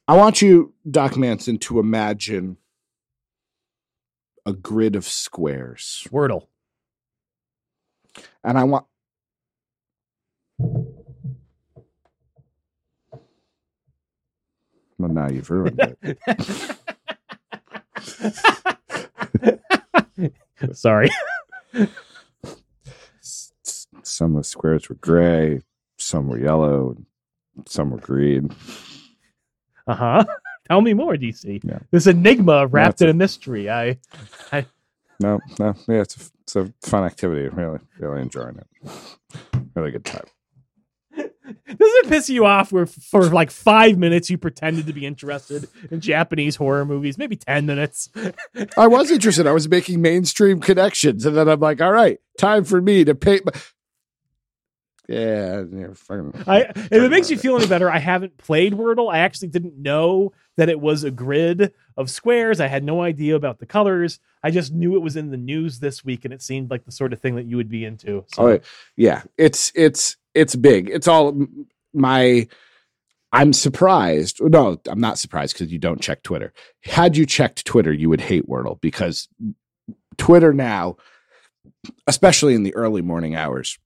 [0.07, 2.57] I want you, Doc Manson, to imagine
[4.45, 6.07] a grid of squares.
[6.11, 6.47] Wordle.
[8.43, 8.85] And I want.
[14.97, 16.19] Well, now you've ruined it.
[20.73, 21.09] Sorry.
[24.01, 25.61] S- s- Some of the squares were gray,
[25.97, 26.97] some were yellow,
[27.65, 28.51] some were green.
[29.87, 30.25] Uh huh.
[30.69, 31.61] Tell me more, DC.
[31.63, 31.79] Yeah.
[31.91, 33.69] This enigma wrapped That's in a- a mystery.
[33.69, 33.97] I
[35.19, 37.47] No, no, yeah, it's a, it's a fun activity.
[37.49, 38.67] Really, really enjoying it.
[39.75, 40.25] Really good time.
[41.15, 41.29] doesn't
[41.69, 46.01] it piss you off where for like five minutes you pretended to be interested in
[46.01, 48.09] Japanese horror movies, maybe ten minutes.
[48.77, 49.47] I was interested.
[49.47, 53.15] I was making mainstream connections, and then I'm like, all right, time for me to
[53.15, 53.39] pay.
[55.07, 55.63] Yeah
[55.95, 56.43] fucking.
[56.47, 59.11] I if it makes you feel any better, I haven't played Wordle.
[59.11, 62.59] I actually didn't know that it was a grid of squares.
[62.59, 64.19] I had no idea about the colors.
[64.43, 66.91] I just knew it was in the news this week, and it seemed like the
[66.91, 68.25] sort of thing that you would be into.
[68.33, 68.59] So Oh,
[68.95, 70.89] yeah, it's it's it's big.
[70.89, 71.45] It's all
[71.93, 72.47] my.
[73.33, 74.41] I'm surprised.
[74.41, 76.51] No, I'm not surprised because you don't check Twitter.
[76.83, 79.29] Had you checked Twitter, you would hate Wordle because
[80.17, 80.97] Twitter now,
[82.07, 83.79] especially in the early morning hours,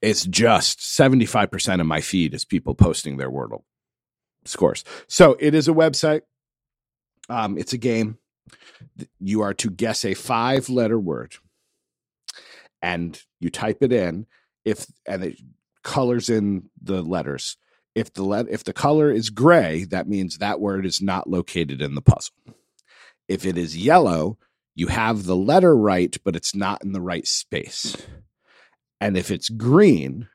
[0.00, 3.62] is just 75% of my feed is people posting their Wordle
[4.44, 4.84] scores.
[5.08, 6.22] So it is a website.
[7.28, 8.18] Um, it's a game.
[9.20, 11.34] You are to guess a five letter word
[12.82, 14.26] and you type it in
[14.64, 15.40] if and it
[15.82, 17.56] colors in the letters
[17.94, 21.80] if the let if the color is gray that means that word is not located
[21.80, 22.34] in the puzzle
[23.26, 24.38] if it is yellow
[24.74, 27.96] you have the letter right but it's not in the right space
[29.00, 30.28] and if it's green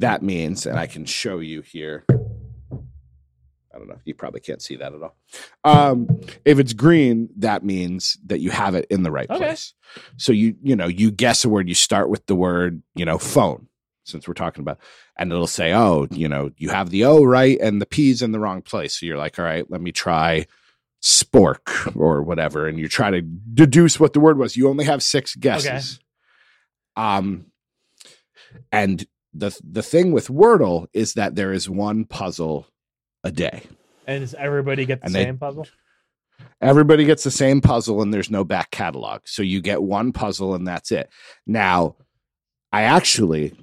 [0.00, 2.04] that means, and I can show you here.
[2.10, 3.98] I don't know.
[4.04, 5.16] You probably can't see that at all.
[5.64, 6.08] Um,
[6.44, 9.38] if it's green, that means that you have it in the right Okay.
[9.38, 9.74] place.
[10.16, 11.68] So you you know you guess a word.
[11.68, 13.66] You start with the word you know phone,
[14.04, 14.78] since we're talking about,
[15.16, 18.30] and it'll say, oh, you know, you have the O right and the P's in
[18.32, 18.98] the wrong place.
[19.00, 20.46] So you're like, all right, let me try
[21.02, 24.56] spork or whatever, and you try to deduce what the word was.
[24.56, 25.98] You only have six guesses.
[26.96, 27.46] Um,
[28.72, 32.66] and the the thing with Wordle is that there is one puzzle
[33.24, 33.62] a day.
[34.06, 35.66] And does everybody get the And they- same puzzle?
[36.60, 39.22] Everybody gets the same puzzle and there's no back catalog.
[39.26, 41.08] So you get one puzzle and that's it.
[41.46, 41.96] Now,
[42.72, 43.54] I actually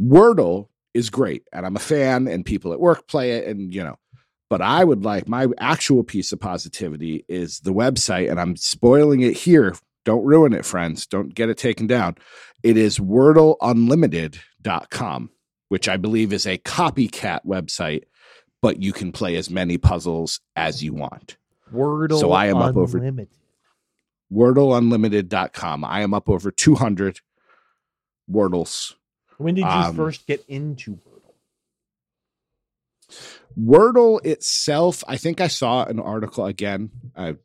[0.00, 3.82] Wordle is great and I'm a fan and people at work play it and you
[3.82, 3.96] know,
[4.48, 9.20] but I would like my actual piece of positivity is the website and I'm spoiling
[9.20, 9.74] it here.
[10.04, 11.06] Don't ruin it, friends.
[11.06, 12.16] Don't get it taken down.
[12.62, 15.30] It is wordleunlimited.com,
[15.68, 18.02] which I believe is a copycat website,
[18.60, 21.36] but you can play as many puzzles as you want.
[21.72, 22.18] Wordle.
[22.18, 23.28] So I am up over- Unlimited.
[24.32, 25.84] wordleunlimited.com.
[25.84, 27.20] I am up over 200
[28.30, 28.94] Wordles.
[29.38, 31.04] When did you Um, first get into Wordle?
[33.58, 36.90] Wordle itself, I think I saw an article again.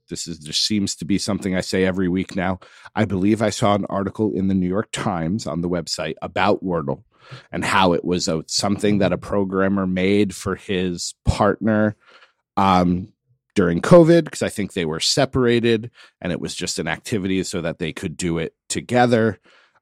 [0.10, 2.60] This is just seems to be something I say every week now.
[2.94, 6.64] I believe I saw an article in the New York Times on the website about
[6.64, 7.04] Wordle
[7.52, 11.96] and how it was a, something that a programmer made for his partner
[12.58, 13.12] um,
[13.56, 15.90] during COVID because I think they were separated
[16.22, 19.40] and it was just an activity so that they could do it together.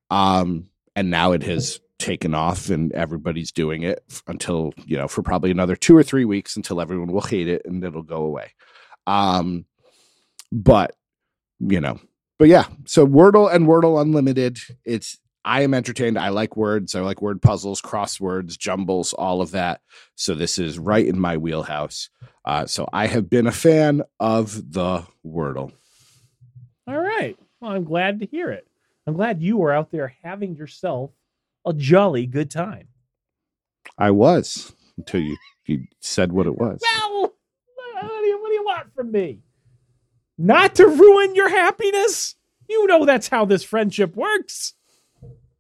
[0.10, 5.22] Um, and now it has taken off and everybody's doing it until you know for
[5.22, 8.54] probably another two or three weeks until everyone will hate it and it'll go away.
[9.08, 9.66] Um
[10.52, 10.96] but
[11.60, 12.00] you know
[12.40, 16.20] but yeah so wordle and wordle unlimited it's i am entertained.
[16.20, 16.94] I like words.
[16.94, 19.82] I like word puzzles crosswords jumbles all of that.
[20.16, 22.10] So this is right in my wheelhouse.
[22.46, 25.72] Uh so i have been a fan of the wordle.
[26.88, 27.38] All right.
[27.60, 28.68] Well, I'm glad to hear it.
[29.08, 31.12] I'm glad you were out there having yourself
[31.66, 32.88] a jolly good time.
[33.98, 38.48] i was until you you said what it was Well, uh, what do you, what
[38.50, 39.40] do you want from me?
[40.38, 42.36] Not to ruin your happiness?
[42.68, 44.74] You know that's how this friendship works.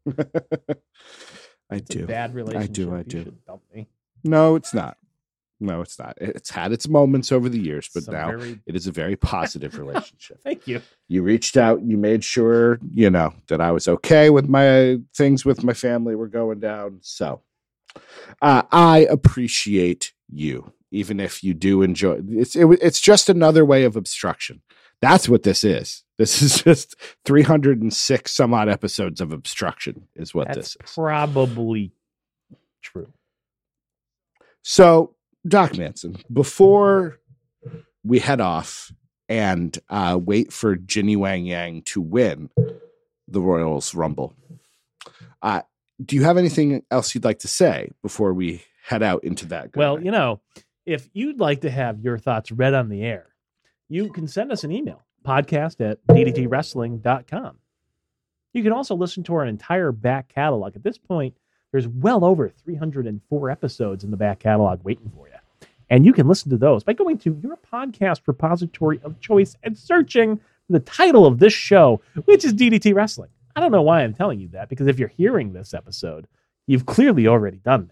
[0.17, 2.69] i It's do bad relationship.
[2.69, 3.23] I do, I You do.
[3.25, 3.87] should dump me.
[4.23, 4.97] No, it's not.
[5.61, 6.17] No, it's not.
[6.19, 9.15] It's had its moments over the years, but Some now very- it is a very
[9.15, 10.39] positive relationship.
[10.43, 10.81] thank you.
[11.07, 15.45] You reached out, you made sure, you know, that I was okay with my things
[15.45, 16.97] with my family were going down.
[17.01, 17.41] So
[18.41, 23.83] uh, I appreciate you, even if you do enjoy it's it, it's just another way
[23.83, 24.61] of obstruction.
[24.99, 26.03] That's what this is.
[26.17, 30.93] This is just 306 some odd episodes of obstruction, is what That's this is.
[30.95, 31.91] probably
[32.81, 33.11] true.
[34.63, 35.15] So,
[35.47, 37.19] Doc Manson, before
[38.03, 38.91] we head off
[39.27, 42.49] and uh, wait for Jinny Wang Yang to win
[43.27, 44.33] the Royals Rumble,
[45.41, 45.61] uh,
[46.03, 49.75] do you have anything else you'd like to say before we head out into that?
[49.75, 50.05] Well, night?
[50.05, 50.41] you know,
[50.85, 53.27] if you'd like to have your thoughts read on the air,
[53.89, 57.57] you can send us an email podcast at ddtwrestling.com.
[58.53, 60.75] You can also listen to our entire back catalog.
[60.75, 61.35] At this point,
[61.71, 65.33] there's well over 304 episodes in the back catalog waiting for you.
[65.89, 69.77] And you can listen to those by going to your podcast repository of choice and
[69.77, 70.43] searching for
[70.73, 73.29] the title of this show, which is DDT Wrestling.
[73.55, 76.27] I don't know why I'm telling you that, because if you're hearing this episode,
[76.67, 77.89] you've clearly already done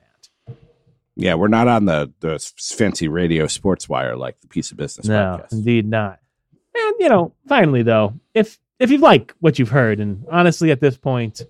[0.47, 0.55] that.
[1.15, 5.07] yeah, we're not on the the fancy radio sports wire like the piece of business
[5.07, 5.51] No, podcast.
[5.51, 6.19] indeed not.
[6.75, 10.79] And you know, finally though, if if you like what you've heard, and honestly at
[10.79, 11.41] this point,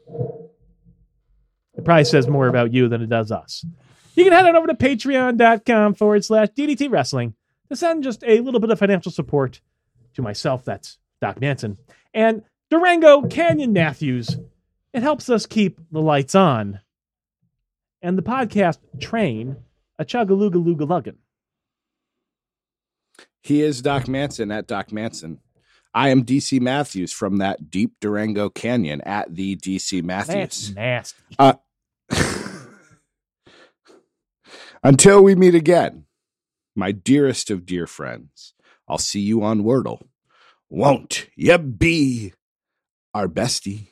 [1.80, 3.66] it probably says more about you than it does us.
[4.14, 7.36] You can head on over to patreon.com forward slash DDT wrestling
[7.70, 9.62] to send just a little bit of financial support
[10.16, 11.78] to myself, that's Doc Manson,
[12.14, 14.38] and Durango Canyon Matthews.
[14.94, 16.82] It helps us keep the lights on
[18.02, 19.56] and the podcast train
[19.98, 21.16] a chugga looga luggin.
[23.42, 25.40] He is Doc Manson at Doc Manson.
[25.94, 30.74] I am DC Matthews from that deep Durango Canyon at the DC Matthews.
[30.74, 31.24] That's nasty.
[31.40, 31.54] Uh,
[34.84, 36.06] Until we meet again,
[36.76, 38.54] my dearest of dear friends,
[38.88, 40.08] I'll see you on Wordle.
[40.70, 42.34] Won't you be
[43.14, 43.89] our bestie?